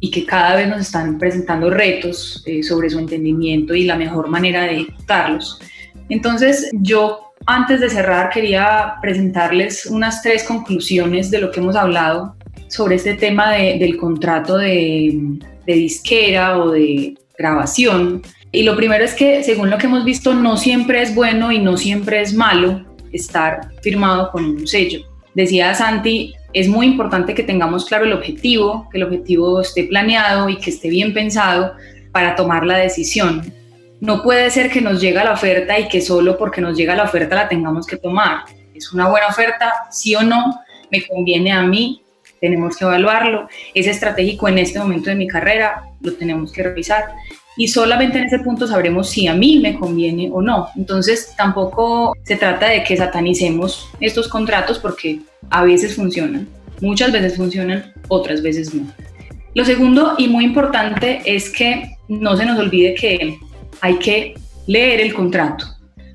y 0.01 0.11
que 0.11 0.25
cada 0.25 0.57
vez 0.57 0.69
nos 0.69 0.81
están 0.81 1.19
presentando 1.19 1.71
retos 1.71 2.43
eh, 2.47 2.63
sobre 2.63 2.91
su 2.91 2.99
entendimiento 2.99 3.75
y 3.75 3.85
la 3.85 3.97
mejor 3.97 4.29
manera 4.29 4.63
de 4.63 4.81
ejecutarlos. 4.81 5.61
Entonces 6.09 6.71
yo 6.73 7.29
antes 7.47 7.81
de 7.81 7.89
cerrar 7.89 8.31
quería 8.31 8.95
presentarles 9.01 9.87
unas 9.87 10.23
tres 10.23 10.45
conclusiones 10.45 11.31
de 11.31 11.41
lo 11.41 11.51
que 11.51 11.61
hemos 11.61 11.77
hablado 11.77 12.37
sobre 12.69 12.97
este 12.97 13.15
tema 13.15 13.53
del 13.53 13.97
contrato 13.97 14.59
de, 14.59 15.39
disquera 15.67 16.59
o 16.59 16.71
de 16.71 17.15
grabación. 17.39 18.23
Y 18.53 18.63
lo 18.63 18.77
primero 18.77 19.05
es 19.05 19.15
que, 19.15 19.43
según 19.43 19.71
lo 19.71 19.79
que 19.79 19.87
hemos 19.87 20.05
visto, 20.05 20.35
no 20.35 20.57
siempre 20.57 21.03
es 21.03 21.15
bueno 21.15 21.53
y 21.53 21.59
no 21.59 21.77
siempre 21.77 22.21
es 22.21 22.35
malo 22.35 22.85
estar 23.13 23.71
firmado 23.83 24.31
con 24.31 24.45
un 24.45 24.67
sello. 24.67 25.01
Decía 25.35 25.75
Santi, 25.75 26.35
es 26.53 26.69
muy 26.69 26.87
importante 26.87 27.35
que 27.35 27.43
tengamos 27.43 27.85
claro 27.85 28.05
el 28.05 28.13
objetivo, 28.13 28.89
que 28.91 28.99
el 28.99 29.05
objetivo 29.05 29.61
esté 29.61 29.85
planeado 29.85 30.49
y 30.49 30.57
que 30.59 30.71
esté 30.71 30.89
bien 30.89 31.13
pensado 31.13 31.75
para 32.13 32.37
tomar 32.37 32.65
la 32.65 32.79
decisión. 32.79 33.53
No 34.01 34.23
puede 34.23 34.51
ser 34.51 34.71
que 34.71 34.81
nos 34.81 35.01
llegue 35.01 35.23
la 35.23 35.33
oferta 35.33 35.79
y 35.79 35.89
que 35.89 36.01
solo 36.01 36.39
porque 36.39 36.61
nos 36.61 36.77
llega 36.77 36.95
la 36.95 37.05
oferta 37.05 37.35
la 37.35 37.49
tengamos 37.49 37.87
que 37.87 37.97
tomar. 37.97 38.45
Es 38.75 38.93
una 38.93 39.09
buena 39.09 39.27
oferta, 39.27 39.89
sí 39.91 40.15
o 40.15 40.23
no, 40.23 40.61
me 40.91 41.07
conviene 41.07 41.53
a 41.53 41.63
mí, 41.63 42.03
tenemos 42.41 42.77
que 42.77 42.85
evaluarlo, 42.85 43.49
es 43.75 43.87
estratégico 43.87 44.49
en 44.49 44.59
este 44.59 44.79
momento 44.79 45.11
de 45.11 45.17
mi 45.17 45.27
carrera, 45.27 45.85
lo 46.01 46.15
tenemos 46.15 46.53
que 46.53 46.63
revisar 46.63 47.07
y 47.59 47.67
solamente 47.67 48.19
en 48.19 48.25
ese 48.25 48.39
punto 48.39 48.69
sabremos 48.69 49.11
si 49.11 49.27
a 49.27 49.35
mí 49.35 49.59
me 49.59 49.75
conviene 49.75 50.31
o 50.33 50.41
no. 50.41 50.69
Entonces 50.77 51.35
tampoco 51.37 52.15
se 52.23 52.37
trata 52.37 52.69
de 52.69 52.85
que 52.85 52.97
satanicemos 52.97 53.91
estos 54.01 54.29
contratos 54.29 54.79
porque 54.79 55.19
a 55.51 55.65
veces 55.65 55.97
funcionan, 55.97 56.49
muchas 56.81 57.11
veces 57.11 57.37
funcionan, 57.37 57.93
otras 58.07 58.43
veces 58.43 58.73
no. 58.73 58.87
Lo 59.55 59.65
segundo 59.65 60.15
y 60.19 60.29
muy 60.29 60.45
importante 60.45 61.21
es 61.25 61.51
que 61.51 61.97
no 62.07 62.37
se 62.37 62.47
nos 62.47 62.61
olvide 62.61 62.95
que 62.95 63.37
hay 63.81 63.97
que 63.97 64.35
leer 64.69 65.01
el 65.01 65.13
contrato, 65.13 65.67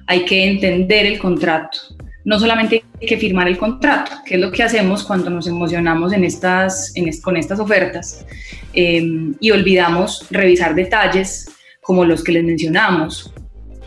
hay 0.07 0.23
que 0.23 0.47
entender 0.47 1.05
el 1.05 1.19
contrato, 1.19 1.77
no 2.23 2.39
solamente 2.39 2.85
hay 3.01 3.07
que 3.07 3.17
firmar 3.17 3.49
el 3.49 3.57
contrato, 3.57 4.11
que 4.25 4.35
es 4.35 4.39
lo 4.39 4.49
que 4.49 4.63
hacemos 4.63 5.03
cuando 5.03 5.29
nos 5.29 5.47
emocionamos 5.47 6.13
en 6.13 6.23
estas, 6.23 6.93
con 7.21 7.35
estas 7.35 7.59
ofertas 7.59 8.25
em, 8.73 9.35
y 9.39 9.51
olvidamos 9.51 10.25
revisar 10.29 10.75
detalles 10.75 11.49
como 11.81 12.05
los 12.05 12.23
que 12.23 12.31
les 12.31 12.43
mencionamos, 12.43 13.33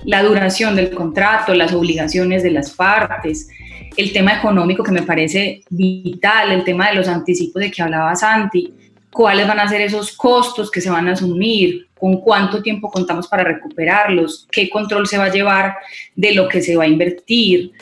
la 0.05 0.23
duración 0.23 0.77
del 0.77 0.91
contrato, 0.91 1.55
las 1.55 1.73
obligaciones 1.73 2.43
de 2.43 2.51
las 2.51 2.71
partes, 2.71 3.49
el 3.97 4.13
tema 4.13 4.35
económico 4.35 4.83
que 4.85 4.93
me 4.93 5.03
parece 5.03 5.63
vital, 5.71 6.53
el 6.53 6.65
tema 6.65 6.91
de 6.91 6.97
los 6.97 7.09
anticipos 7.09 7.61
de 7.61 7.71
que 7.71 7.83
hablaba 7.83 8.15
Santi, 8.15 8.73
cuáles 9.11 9.49
van 9.49 9.59
a 9.59 9.69
ser 9.69 9.81
esos 9.81 10.15
costos 10.15 10.71
que 10.71 10.81
se 10.81 10.91
van 10.91 11.09
a 11.09 11.13
asumir, 11.13 11.87
con 11.99 12.21
cuánto 12.21 12.63
tiempo 12.63 12.91
contamos 12.91 13.27
para 13.27 13.43
recuperarlos, 13.43 14.47
qué 14.51 14.69
control 14.69 15.07
se 15.07 15.17
va 15.17 15.25
a 15.25 15.33
llevar 15.33 15.77
de 16.15 16.35
lo 16.35 16.47
que 16.47 16.61
se 16.61 16.77
va 16.77 16.85
a 16.85 16.89
invertir, 16.89 17.73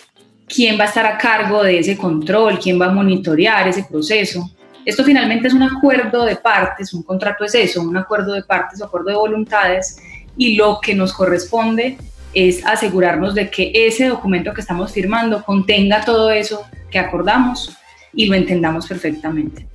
quién 0.47 0.79
va 0.79 0.85
a 0.85 0.87
estar 0.87 1.05
a 1.05 1.19
cargo 1.19 1.63
de 1.63 1.81
ese 1.81 1.97
control, 1.97 2.61
quién 2.61 2.81
va 2.81 2.87
a 2.87 2.93
monitorear 2.93 3.67
ese 3.67 3.85
proceso. 3.85 4.51
Esto 4.85 5.03
finalmente 5.03 5.49
es 5.49 5.55
un 5.55 5.63
acuerdo 5.63 6.25
de 6.25 6.37
partes, 6.37 6.93
un 6.93 7.03
contrato 7.03 7.45
es 7.45 7.55
eso, 7.55 7.83
un 7.83 7.97
acuerdo 7.97 8.35
de 8.35 8.43
partes, 8.43 8.81
un 8.81 8.87
acuerdo 8.87 9.09
de 9.09 9.17
voluntades, 9.17 9.99
y 10.37 10.57
lo 10.57 10.81
que 10.81 10.95
nos 10.95 11.13
corresponde 11.13 11.97
es 12.35 12.65
asegurarnos 12.67 13.35
de 13.35 13.49
que 13.51 13.71
ese 13.75 14.09
documento 14.09 14.53
que 14.53 14.61
estamos 14.61 14.93
firmando 14.93 15.45
contenga 15.45 16.05
todo 16.05 16.31
eso 16.31 16.67
que 16.91 16.99
acordamos 16.99 17.77
y 18.13 18.27
lo 18.27 18.35
entendamos 18.35 18.87
perfectamente. 18.87 19.67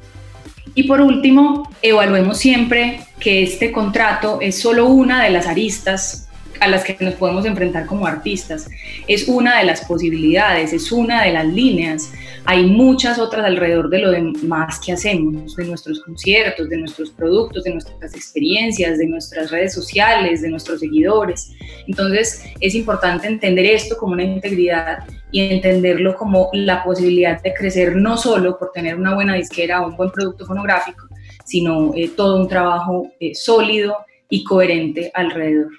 Y 0.75 0.83
por 0.83 1.01
último, 1.01 1.69
evaluemos 1.81 2.37
siempre 2.37 3.01
que 3.19 3.43
este 3.43 3.71
contrato 3.71 4.39
es 4.41 4.59
solo 4.59 4.87
una 4.87 5.23
de 5.23 5.31
las 5.31 5.47
aristas 5.47 6.28
a 6.59 6.67
las 6.67 6.83
que 6.83 6.97
nos 6.99 7.15
podemos 7.15 7.45
enfrentar 7.45 7.85
como 7.85 8.05
artistas. 8.05 8.69
Es 9.07 9.27
una 9.27 9.59
de 9.59 9.65
las 9.65 9.85
posibilidades, 9.85 10.73
es 10.73 10.91
una 10.91 11.23
de 11.23 11.33
las 11.33 11.45
líneas. 11.45 12.11
Hay 12.45 12.65
muchas 12.65 13.19
otras 13.19 13.45
alrededor 13.45 13.89
de 13.89 13.99
lo 13.99 14.11
demás 14.11 14.79
que 14.79 14.91
hacemos, 14.91 15.55
de 15.55 15.65
nuestros 15.65 16.01
conciertos, 16.01 16.69
de 16.69 16.77
nuestros 16.77 17.11
productos, 17.11 17.63
de 17.63 17.73
nuestras 17.73 18.13
experiencias, 18.15 18.97
de 18.97 19.07
nuestras 19.07 19.51
redes 19.51 19.73
sociales, 19.73 20.41
de 20.41 20.49
nuestros 20.49 20.79
seguidores. 20.79 21.51
Entonces 21.87 22.43
es 22.59 22.75
importante 22.75 23.27
entender 23.27 23.65
esto 23.65 23.97
como 23.97 24.13
una 24.13 24.23
integridad 24.23 24.99
y 25.31 25.41
entenderlo 25.41 26.15
como 26.15 26.49
la 26.53 26.83
posibilidad 26.83 27.41
de 27.41 27.53
crecer 27.53 27.95
no 27.95 28.17
solo 28.17 28.57
por 28.57 28.71
tener 28.71 28.95
una 28.95 29.13
buena 29.13 29.35
disquera 29.35 29.81
o 29.81 29.89
un 29.89 29.95
buen 29.95 30.11
producto 30.11 30.45
fonográfico, 30.45 31.07
sino 31.45 31.93
eh, 31.95 32.09
todo 32.15 32.41
un 32.41 32.47
trabajo 32.47 33.07
eh, 33.19 33.35
sólido 33.35 33.95
y 34.29 34.43
coherente 34.43 35.11
alrededor. 35.13 35.71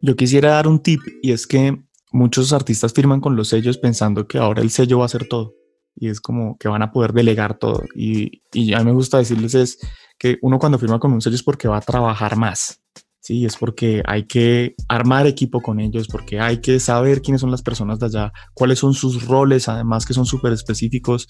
Yo 0.00 0.16
quisiera 0.16 0.50
dar 0.50 0.68
un 0.68 0.80
tip 0.80 1.00
y 1.22 1.32
es 1.32 1.46
que 1.46 1.82
muchos 2.12 2.52
artistas 2.52 2.92
firman 2.92 3.20
con 3.20 3.36
los 3.36 3.48
sellos 3.48 3.78
pensando 3.78 4.26
que 4.26 4.38
ahora 4.38 4.62
el 4.62 4.70
sello 4.70 4.98
va 5.00 5.06
a 5.06 5.08
ser 5.08 5.28
todo 5.28 5.54
y 6.00 6.08
es 6.08 6.20
como 6.20 6.56
que 6.58 6.68
van 6.68 6.82
a 6.82 6.92
poder 6.92 7.12
delegar 7.12 7.58
todo. 7.58 7.84
Y, 7.94 8.42
y 8.52 8.72
a 8.74 8.78
mí 8.78 8.84
me 8.84 8.92
gusta 8.92 9.18
decirles 9.18 9.54
es 9.54 9.78
que 10.18 10.38
uno 10.42 10.58
cuando 10.58 10.78
firma 10.78 10.98
con 10.98 11.12
un 11.12 11.20
sello 11.20 11.36
es 11.36 11.42
porque 11.42 11.68
va 11.68 11.78
a 11.78 11.82
trabajar 11.82 12.36
más. 12.36 12.80
Sí, 13.20 13.44
es 13.44 13.56
porque 13.56 14.02
hay 14.06 14.26
que 14.26 14.74
armar 14.88 15.26
equipo 15.26 15.60
con 15.60 15.80
ellos, 15.80 16.06
porque 16.06 16.40
hay 16.40 16.58
que 16.60 16.78
saber 16.78 17.20
quiénes 17.20 17.40
son 17.40 17.50
las 17.50 17.62
personas 17.62 17.98
de 17.98 18.06
allá, 18.06 18.32
cuáles 18.54 18.78
son 18.78 18.94
sus 18.94 19.26
roles, 19.26 19.68
además 19.68 20.06
que 20.06 20.14
son 20.14 20.24
súper 20.24 20.52
específicos, 20.52 21.26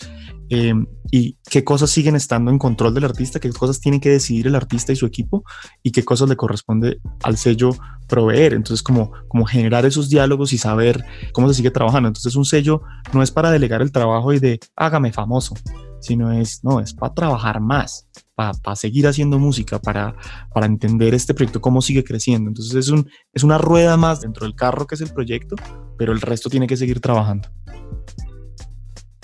eh, 0.51 0.74
y 1.11 1.39
qué 1.51 1.64
cosas 1.64 1.91
siguen 1.91 2.14
estando 2.14 2.51
en 2.51 2.59
control 2.59 2.93
del 2.93 3.05
artista, 3.05 3.41
qué 3.41 3.51
cosas 3.51 3.80
tiene 3.80 4.01
que 4.01 4.11
decidir 4.11 4.47
el 4.47 4.55
artista 4.55 4.93
y 4.93 4.97
su 4.97 5.07
equipo, 5.07 5.45
y 5.82 5.91
qué 5.91 6.05
cosas 6.05 6.28
le 6.28 6.36
corresponde 6.36 7.01
al 7.22 7.39
sello 7.39 7.70
proveer. 8.07 8.53
Entonces, 8.53 8.82
como, 8.82 9.11
como 9.26 9.47
generar 9.47 9.86
esos 9.86 10.11
diálogos 10.11 10.53
y 10.53 10.59
saber 10.59 11.05
cómo 11.32 11.49
se 11.49 11.55
sigue 11.55 11.70
trabajando. 11.70 12.09
Entonces, 12.09 12.36
un 12.36 12.45
sello 12.45 12.82
no 13.14 13.22
es 13.22 13.30
para 13.30 13.51
delegar 13.51 13.80
el 13.80 13.93
trabajo 13.93 14.32
y 14.34 14.39
de 14.39 14.61
hágame 14.76 15.12
famoso, 15.12 15.55
sino 16.01 16.32
es, 16.32 16.62
no, 16.62 16.80
es 16.80 16.93
para 16.93 17.14
trabajar 17.14 17.61
más 17.61 18.07
para 18.39 18.76
seguir 18.76 19.09
haciendo 19.09 19.36
música, 19.41 19.80
para, 19.80 20.14
para 20.55 20.66
entender 20.66 21.12
este 21.12 21.34
proyecto, 21.34 21.61
cómo 21.61 21.82
sigue 21.82 22.05
creciendo. 22.05 22.49
Entonces 22.49 22.76
es, 22.76 22.89
un, 22.89 23.11
es 23.34 23.43
una 23.43 23.59
rueda 23.59 23.97
más 23.97 24.20
dentro 24.20 24.47
del 24.47 24.55
carro 24.55 24.86
que 24.86 24.95
es 24.95 25.01
el 25.01 25.12
proyecto, 25.12 25.57
pero 25.99 26.12
el 26.12 26.20
resto 26.20 26.49
tiene 26.49 26.68
que 26.68 26.76
seguir 26.76 27.01
trabajando. 27.01 27.49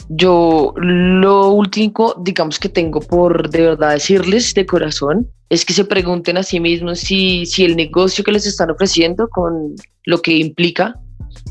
Yo 0.09 0.75
lo 0.77 1.51
último, 1.51 2.15
digamos 2.23 2.59
que 2.59 2.69
tengo 2.69 3.01
por 3.01 3.49
de 3.51 3.63
verdad 3.63 3.93
decirles 3.93 4.53
de 4.53 4.67
corazón, 4.67 5.31
es 5.49 5.65
que 5.65 5.73
se 5.73 5.85
pregunten 5.85 6.37
a 6.37 6.43
sí 6.43 6.59
mismos 6.59 6.99
si, 6.99 7.47
si 7.47 7.65
el 7.65 7.77
negocio 7.77 8.25
que 8.25 8.33
les 8.33 8.47
están 8.47 8.73
ofreciendo 8.73 9.29
con 9.29 9.77
lo 10.07 10.21
que 10.21 10.33
implica, 10.37 11.01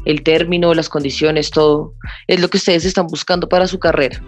el 0.04 0.22
término, 0.22 0.74
las 0.74 0.90
condiciones, 0.90 1.50
todo, 1.50 1.94
es 2.28 2.42
lo 2.42 2.50
que 2.50 2.58
ustedes 2.58 2.84
están 2.84 3.08
buscando 3.08 3.48
para 3.48 3.68
su 3.68 3.80
carrera 3.80 4.22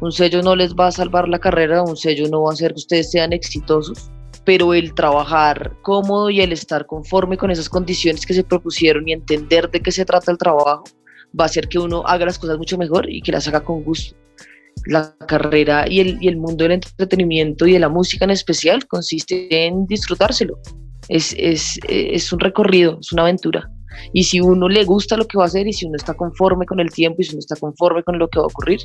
un 0.00 0.12
sello 0.12 0.42
no 0.42 0.54
les 0.54 0.74
va 0.74 0.88
a 0.88 0.92
salvar 0.92 1.28
la 1.28 1.38
carrera, 1.38 1.82
un 1.82 1.96
sello 1.96 2.28
no 2.28 2.42
va 2.42 2.50
a 2.50 2.52
hacer 2.52 2.72
que 2.72 2.78
ustedes 2.78 3.10
sean 3.10 3.32
exitosos, 3.32 4.10
pero 4.44 4.72
el 4.74 4.94
trabajar 4.94 5.72
cómodo 5.82 6.30
y 6.30 6.40
el 6.40 6.52
estar 6.52 6.86
conforme 6.86 7.36
con 7.36 7.50
esas 7.50 7.68
condiciones 7.68 8.24
que 8.24 8.34
se 8.34 8.44
propusieron 8.44 9.08
y 9.08 9.12
entender 9.12 9.70
de 9.70 9.80
qué 9.80 9.90
se 9.92 10.04
trata 10.04 10.30
el 10.30 10.38
trabajo 10.38 10.84
va 11.38 11.44
a 11.44 11.46
hacer 11.46 11.68
que 11.68 11.78
uno 11.78 12.02
haga 12.06 12.26
las 12.26 12.38
cosas 12.38 12.58
mucho 12.58 12.78
mejor 12.78 13.10
y 13.10 13.20
que 13.20 13.32
las 13.32 13.46
haga 13.48 13.60
con 13.60 13.82
gusto. 13.82 14.16
La 14.86 15.14
carrera 15.26 15.88
y 15.88 16.00
el, 16.00 16.18
y 16.20 16.28
el 16.28 16.36
mundo 16.36 16.64
del 16.64 16.72
entretenimiento 16.72 17.66
y 17.66 17.72
de 17.72 17.80
la 17.80 17.88
música 17.88 18.24
en 18.24 18.30
especial 18.30 18.86
consiste 18.86 19.66
en 19.66 19.86
disfrutárselo. 19.86 20.58
Es, 21.08 21.34
es, 21.38 21.78
es 21.88 22.32
un 22.32 22.40
recorrido, 22.40 22.98
es 23.00 23.12
una 23.12 23.22
aventura. 23.22 23.68
Y 24.12 24.24
si 24.24 24.40
uno 24.40 24.68
le 24.68 24.84
gusta 24.84 25.16
lo 25.16 25.26
que 25.26 25.36
va 25.36 25.44
a 25.44 25.46
hacer 25.48 25.66
y 25.66 25.72
si 25.72 25.84
uno 25.84 25.96
está 25.96 26.14
conforme 26.14 26.64
con 26.64 26.80
el 26.80 26.90
tiempo 26.90 27.20
y 27.20 27.24
si 27.24 27.32
uno 27.32 27.40
está 27.40 27.56
conforme 27.56 28.02
con 28.04 28.18
lo 28.18 28.28
que 28.28 28.38
va 28.38 28.44
a 28.44 28.48
ocurrir, 28.48 28.80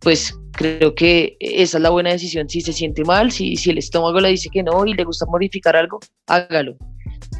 pues 0.00 0.34
creo 0.52 0.94
que 0.94 1.36
esa 1.40 1.78
es 1.78 1.82
la 1.82 1.90
buena 1.90 2.10
decisión. 2.10 2.48
Si 2.48 2.60
se 2.60 2.72
siente 2.72 3.04
mal, 3.04 3.30
si, 3.30 3.56
si 3.56 3.70
el 3.70 3.78
estómago 3.78 4.20
le 4.20 4.30
dice 4.30 4.48
que 4.50 4.62
no 4.62 4.86
y 4.86 4.94
le 4.94 5.04
gusta 5.04 5.26
modificar 5.26 5.76
algo, 5.76 5.98
hágalo. 6.26 6.76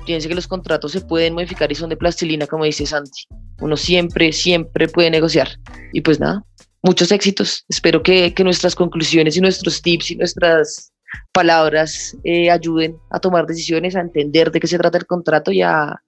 Fíjense 0.04 0.28
que 0.28 0.34
los 0.34 0.46
contratos 0.46 0.92
se 0.92 1.00
pueden 1.00 1.34
modificar 1.34 1.70
y 1.70 1.74
son 1.74 1.90
de 1.90 1.96
plastilina, 1.96 2.46
como 2.46 2.64
dice 2.64 2.86
Santi. 2.86 3.26
Uno 3.60 3.76
siempre, 3.76 4.32
siempre 4.32 4.88
puede 4.88 5.10
negociar. 5.10 5.48
Y 5.92 6.00
pues 6.00 6.20
nada, 6.20 6.44
muchos 6.82 7.10
éxitos. 7.10 7.64
Espero 7.68 8.02
que, 8.02 8.32
que 8.32 8.44
nuestras 8.44 8.74
conclusiones 8.74 9.36
y 9.36 9.40
nuestros 9.40 9.82
tips 9.82 10.12
y 10.12 10.16
nuestras 10.16 10.92
palabras 11.32 12.16
eh, 12.24 12.50
ayuden 12.50 12.96
a 13.10 13.18
tomar 13.18 13.46
decisiones, 13.46 13.96
a 13.96 14.00
entender 14.00 14.50
de 14.50 14.60
qué 14.60 14.66
se 14.66 14.78
trata 14.78 14.98
el 14.98 15.06
contrato 15.06 15.52
y 15.52 15.62
a, 15.62 16.02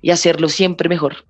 y 0.00 0.10
hacerlo 0.10 0.48
siempre 0.48 0.88
mejor. 0.88 1.24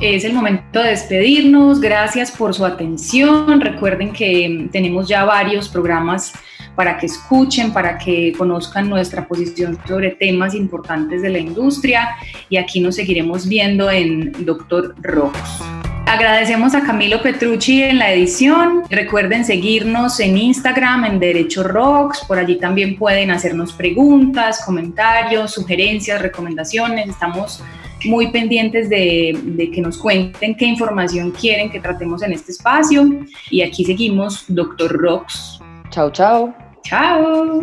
Es 0.00 0.24
el 0.24 0.32
momento 0.32 0.82
de 0.82 0.90
despedirnos. 0.90 1.80
Gracias 1.80 2.30
por 2.30 2.54
su 2.54 2.64
atención. 2.64 3.60
Recuerden 3.60 4.12
que 4.12 4.68
tenemos 4.72 5.08
ya 5.08 5.24
varios 5.24 5.68
programas 5.68 6.32
para 6.74 6.96
que 6.96 7.06
escuchen, 7.06 7.72
para 7.72 7.98
que 7.98 8.32
conozcan 8.36 8.88
nuestra 8.88 9.26
posición 9.28 9.78
sobre 9.86 10.12
temas 10.12 10.54
importantes 10.54 11.20
de 11.20 11.28
la 11.30 11.38
industria 11.38 12.08
y 12.48 12.56
aquí 12.56 12.80
nos 12.80 12.96
seguiremos 12.96 13.46
viendo 13.46 13.90
en 13.90 14.32
Doctor 14.46 14.94
Rocks. 15.02 15.62
Agradecemos 16.06 16.74
a 16.74 16.82
Camilo 16.82 17.22
Petrucci 17.22 17.82
en 17.82 17.98
la 17.98 18.12
edición. 18.12 18.82
Recuerden 18.90 19.44
seguirnos 19.44 20.18
en 20.18 20.38
Instagram 20.38 21.04
en 21.04 21.20
Derecho 21.20 21.62
Rocks. 21.62 22.24
Por 22.26 22.38
allí 22.38 22.56
también 22.56 22.96
pueden 22.96 23.30
hacernos 23.30 23.72
preguntas, 23.72 24.62
comentarios, 24.64 25.52
sugerencias, 25.52 26.20
recomendaciones. 26.20 27.08
Estamos 27.08 27.62
muy 28.04 28.30
pendientes 28.30 28.88
de, 28.88 29.70
que 29.74 29.80
nos 29.80 29.98
cuenten 29.98 30.56
qué 30.56 30.66
información 30.66 31.30
quieren 31.30 31.70
que 31.70 31.80
tratemos 31.80 32.22
en 32.22 32.32
este 32.32 32.52
espacio. 32.52 33.08
Y 33.50 33.62
aquí 33.62 33.84
seguimos, 33.84 34.44
Doctor 34.48 34.92
Rocks. 34.92 35.60
Chao, 35.90 36.10
chao. 36.10 36.54
Chao. 36.84 37.62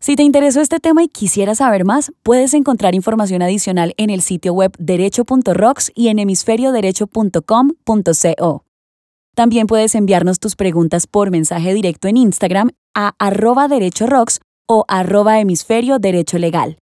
Si 0.00 0.16
te 0.16 0.24
interesó 0.24 0.60
este 0.60 0.80
tema 0.80 1.04
y 1.04 1.08
quisieras 1.08 1.58
saber 1.58 1.84
más, 1.84 2.10
puedes 2.24 2.54
encontrar 2.54 2.96
información 2.96 3.40
adicional 3.40 3.94
en 3.96 4.10
el 4.10 4.20
sitio 4.20 4.52
web 4.52 4.72
derecho.rocks 4.78 5.92
y 5.94 6.08
en 6.08 6.18
hemisferioderecho.com.co. 6.18 8.64
También 9.34 9.66
puedes 9.66 9.94
enviarnos 9.94 10.40
tus 10.40 10.56
preguntas 10.56 11.06
por 11.06 11.30
mensaje 11.30 11.72
directo 11.72 12.08
en 12.08 12.16
Instagram 12.16 12.70
a 12.94 13.14
arroba 13.18 13.68
derechorocks 13.68 14.40
o 14.68 14.84
arroba 14.88 15.38
hemisferio 15.38 15.98
derecho 15.98 16.38
legal. 16.38 16.78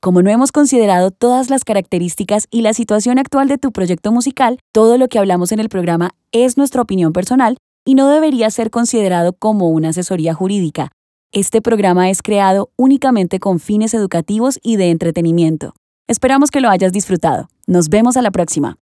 Como 0.00 0.22
no 0.22 0.30
hemos 0.30 0.50
considerado 0.50 1.10
todas 1.10 1.50
las 1.50 1.62
características 1.62 2.46
y 2.50 2.62
la 2.62 2.72
situación 2.72 3.18
actual 3.18 3.48
de 3.48 3.58
tu 3.58 3.70
proyecto 3.70 4.12
musical, 4.12 4.58
todo 4.72 4.96
lo 4.96 5.08
que 5.08 5.18
hablamos 5.18 5.52
en 5.52 5.60
el 5.60 5.68
programa 5.68 6.12
es 6.32 6.56
nuestra 6.56 6.80
opinión 6.80 7.12
personal 7.12 7.58
y 7.84 7.94
no 7.96 8.08
debería 8.08 8.50
ser 8.50 8.70
considerado 8.70 9.34
como 9.34 9.68
una 9.68 9.90
asesoría 9.90 10.32
jurídica. 10.32 10.90
Este 11.32 11.60
programa 11.60 12.08
es 12.08 12.22
creado 12.22 12.70
únicamente 12.76 13.40
con 13.40 13.60
fines 13.60 13.92
educativos 13.92 14.58
y 14.62 14.76
de 14.76 14.90
entretenimiento. 14.90 15.74
Esperamos 16.08 16.50
que 16.50 16.62
lo 16.62 16.70
hayas 16.70 16.92
disfrutado. 16.92 17.50
Nos 17.66 17.90
vemos 17.90 18.16
a 18.16 18.22
la 18.22 18.30
próxima. 18.30 18.79